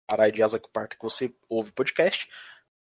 Arai 0.08 0.32
de 0.32 0.42
Asa 0.42 0.58
que 0.58 0.68
você 1.00 1.32
ouve 1.48 1.70
podcast, 1.70 2.28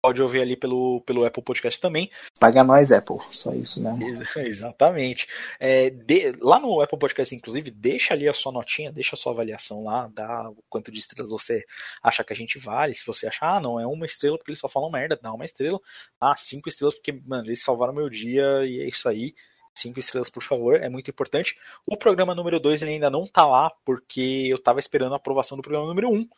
pode 0.00 0.22
ouvir 0.22 0.40
ali 0.40 0.56
pelo, 0.56 1.00
pelo 1.02 1.24
Apple 1.24 1.42
Podcast 1.42 1.80
também. 1.80 2.10
Paga 2.38 2.62
nós, 2.62 2.92
Apple, 2.92 3.18
só 3.32 3.52
isso 3.52 3.80
né? 3.82 3.96
Exatamente. 4.36 5.26
É, 5.58 5.90
de, 5.90 6.32
lá 6.40 6.58
no 6.58 6.80
Apple 6.80 6.98
Podcast, 6.98 7.34
inclusive, 7.34 7.70
deixa 7.70 8.14
ali 8.14 8.28
a 8.28 8.34
sua 8.34 8.52
notinha, 8.52 8.92
deixa 8.92 9.14
a 9.14 9.18
sua 9.18 9.32
avaliação 9.32 9.84
lá, 9.84 10.08
dá 10.12 10.50
o 10.50 10.56
quanto 10.68 10.90
de 10.92 10.98
estrelas 10.98 11.30
você 11.30 11.64
acha 12.02 12.24
que 12.24 12.32
a 12.32 12.36
gente 12.36 12.58
vale. 12.58 12.94
Se 12.94 13.04
você 13.04 13.26
achar, 13.26 13.56
ah, 13.56 13.60
não, 13.60 13.80
é 13.80 13.86
uma 13.86 14.06
estrela 14.06 14.36
porque 14.36 14.50
eles 14.50 14.60
só 14.60 14.68
falam 14.68 14.90
merda, 14.90 15.18
dá 15.20 15.32
uma 15.32 15.44
estrela. 15.44 15.80
Ah, 16.20 16.34
cinco 16.36 16.68
estrelas 16.68 16.94
porque, 16.94 17.12
mano, 17.26 17.46
eles 17.46 17.62
salvaram 17.62 17.92
meu 17.92 18.08
dia 18.08 18.64
e 18.64 18.80
é 18.80 18.88
isso 18.88 19.08
aí. 19.08 19.34
Cinco 19.74 20.00
estrelas, 20.00 20.28
por 20.28 20.42
favor, 20.42 20.82
é 20.82 20.88
muito 20.88 21.08
importante. 21.08 21.56
O 21.86 21.96
programa 21.96 22.34
número 22.34 22.58
2 22.58 22.82
ainda 22.82 23.08
não 23.08 23.26
tá 23.28 23.46
lá, 23.46 23.70
porque 23.84 24.46
eu 24.50 24.58
tava 24.60 24.80
esperando 24.80 25.12
a 25.12 25.16
aprovação 25.16 25.56
do 25.56 25.62
programa 25.62 25.86
número 25.86 26.08
1. 26.10 26.14
Um 26.14 26.28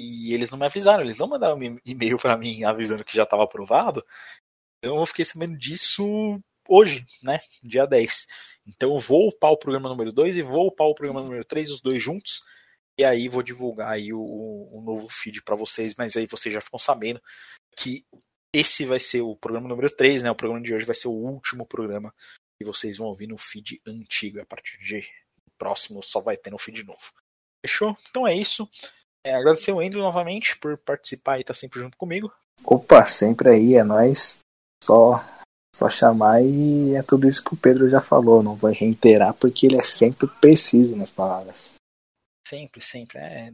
e 0.00 0.34
eles 0.34 0.50
não 0.50 0.58
me 0.58 0.66
avisaram, 0.66 1.02
eles 1.02 1.18
não 1.18 1.28
mandaram 1.28 1.56
um 1.56 1.80
e-mail 1.84 2.18
para 2.18 2.36
mim 2.36 2.64
avisando 2.64 3.04
que 3.04 3.16
já 3.16 3.24
estava 3.24 3.44
aprovado. 3.44 4.04
Então 4.78 4.98
eu 4.98 5.06
fiquei 5.06 5.24
sabendo 5.24 5.56
disso 5.56 6.40
hoje, 6.68 7.06
né? 7.22 7.40
Dia 7.62 7.86
10. 7.86 8.26
Então 8.66 8.98
vou 8.98 9.28
upar 9.28 9.50
o 9.50 9.58
programa 9.58 9.88
número 9.88 10.12
2 10.12 10.36
e 10.36 10.42
vou 10.42 10.68
upar 10.68 10.86
o 10.86 10.94
programa 10.94 11.22
número 11.22 11.44
3, 11.44 11.70
os 11.70 11.80
dois 11.80 12.02
juntos. 12.02 12.42
E 12.98 13.04
aí 13.04 13.28
vou 13.28 13.42
divulgar 13.42 13.92
aí 13.92 14.12
o, 14.12 14.20
o 14.20 14.82
novo 14.84 15.08
feed 15.08 15.42
para 15.42 15.56
vocês, 15.56 15.94
mas 15.96 16.16
aí 16.16 16.26
vocês 16.26 16.54
já 16.54 16.60
ficam 16.60 16.78
sabendo 16.78 17.20
que 17.76 18.04
esse 18.52 18.86
vai 18.86 19.00
ser 19.00 19.20
o 19.20 19.36
programa 19.36 19.68
número 19.68 19.90
3, 19.90 20.22
né? 20.22 20.30
O 20.30 20.34
programa 20.34 20.62
de 20.62 20.72
hoje 20.72 20.84
vai 20.84 20.94
ser 20.94 21.08
o 21.08 21.12
último 21.12 21.66
programa 21.66 22.14
que 22.56 22.64
vocês 22.64 22.96
vão 22.96 23.08
ouvir 23.08 23.26
no 23.26 23.36
feed 23.36 23.80
antigo. 23.86 24.40
A 24.40 24.46
partir 24.46 24.78
de 24.78 25.04
próximo 25.58 26.02
só 26.02 26.20
vai 26.20 26.36
ter 26.36 26.50
no 26.50 26.58
feed 26.58 26.84
novo. 26.84 27.12
Fechou? 27.64 27.96
Então 28.08 28.26
é 28.26 28.34
isso. 28.34 28.68
É, 29.24 29.34
agradecer 29.34 29.72
o 29.72 29.80
Andrew 29.80 30.02
novamente 30.02 30.56
por 30.58 30.76
participar 30.76 31.38
e 31.38 31.40
estar 31.40 31.54
tá 31.54 31.58
sempre 31.58 31.80
junto 31.80 31.96
comigo. 31.96 32.30
Opa, 32.62 33.06
sempre 33.06 33.48
aí, 33.48 33.74
é 33.74 33.82
nós. 33.82 34.40
Só, 34.82 35.14
só 35.74 35.88
chamar 35.88 36.42
e 36.42 36.94
é 36.94 37.02
tudo 37.02 37.26
isso 37.26 37.42
que 37.42 37.54
o 37.54 37.56
Pedro 37.56 37.88
já 37.88 38.02
falou. 38.02 38.42
Não 38.42 38.54
vou 38.54 38.70
reiterar 38.70 39.32
porque 39.32 39.66
ele 39.66 39.76
é 39.80 39.82
sempre 39.82 40.28
preciso 40.40 40.94
nas 40.94 41.10
palavras. 41.10 41.72
Sempre, 42.46 42.82
sempre. 42.82 43.18
É 43.18 43.50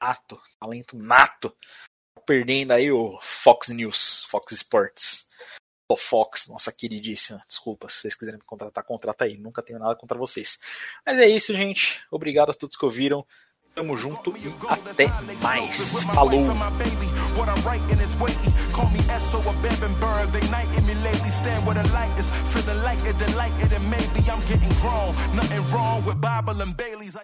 nato, 0.00 0.40
talento 0.60 0.96
nato. 0.96 1.52
Perdendo 2.24 2.70
aí 2.70 2.92
o 2.92 3.18
Fox 3.20 3.70
News, 3.70 4.24
Fox 4.28 4.52
Sports. 4.52 5.28
O 5.90 5.96
Fox, 5.96 6.46
nossa 6.46 6.72
queridíssima. 6.72 7.44
Desculpa, 7.48 7.88
se 7.88 7.98
vocês 7.98 8.14
quiserem 8.14 8.38
me 8.38 8.46
contratar, 8.46 8.84
contrata 8.84 9.24
aí. 9.24 9.36
Nunca 9.36 9.62
tenho 9.62 9.80
nada 9.80 9.96
contra 9.96 10.16
vocês. 10.16 10.60
Mas 11.04 11.18
é 11.18 11.26
isso, 11.26 11.52
gente. 11.54 12.00
Obrigado 12.08 12.50
a 12.50 12.54
todos 12.54 12.76
que 12.76 12.84
ouviram. 12.84 13.26
Tamo 13.74 13.96
junto 13.96 14.36
e 14.36 14.54
até 14.68 15.08
mais. 15.40 15.94
Falou! 16.14 16.44
What 17.34 17.48
I'm 17.48 17.62
writing 17.64 17.98
is 18.00 18.14
waiting. 18.20 18.52
Call 18.72 18.90
me 18.90 19.00
Esso 19.08 19.38
or 19.46 19.54
Bebenberg. 19.62 20.30
They 20.30 20.46
knighting 20.50 20.86
me 20.86 20.94
lately. 21.02 21.30
Stand 21.30 21.64
where 21.64 21.74
the 21.74 21.88
light 21.92 22.12
is. 22.18 22.28
Feeling 22.52 22.82
lighter, 22.82 23.14
delighted, 23.14 23.72
and 23.72 23.88
maybe 23.88 24.20
I'm 24.30 24.40
getting 24.46 24.68
grown. 24.80 25.14
Nothing 25.34 25.64
wrong 25.72 26.04
with 26.04 26.20
Bible 26.20 26.60
and 26.60 26.76
Bailey's. 26.76 27.16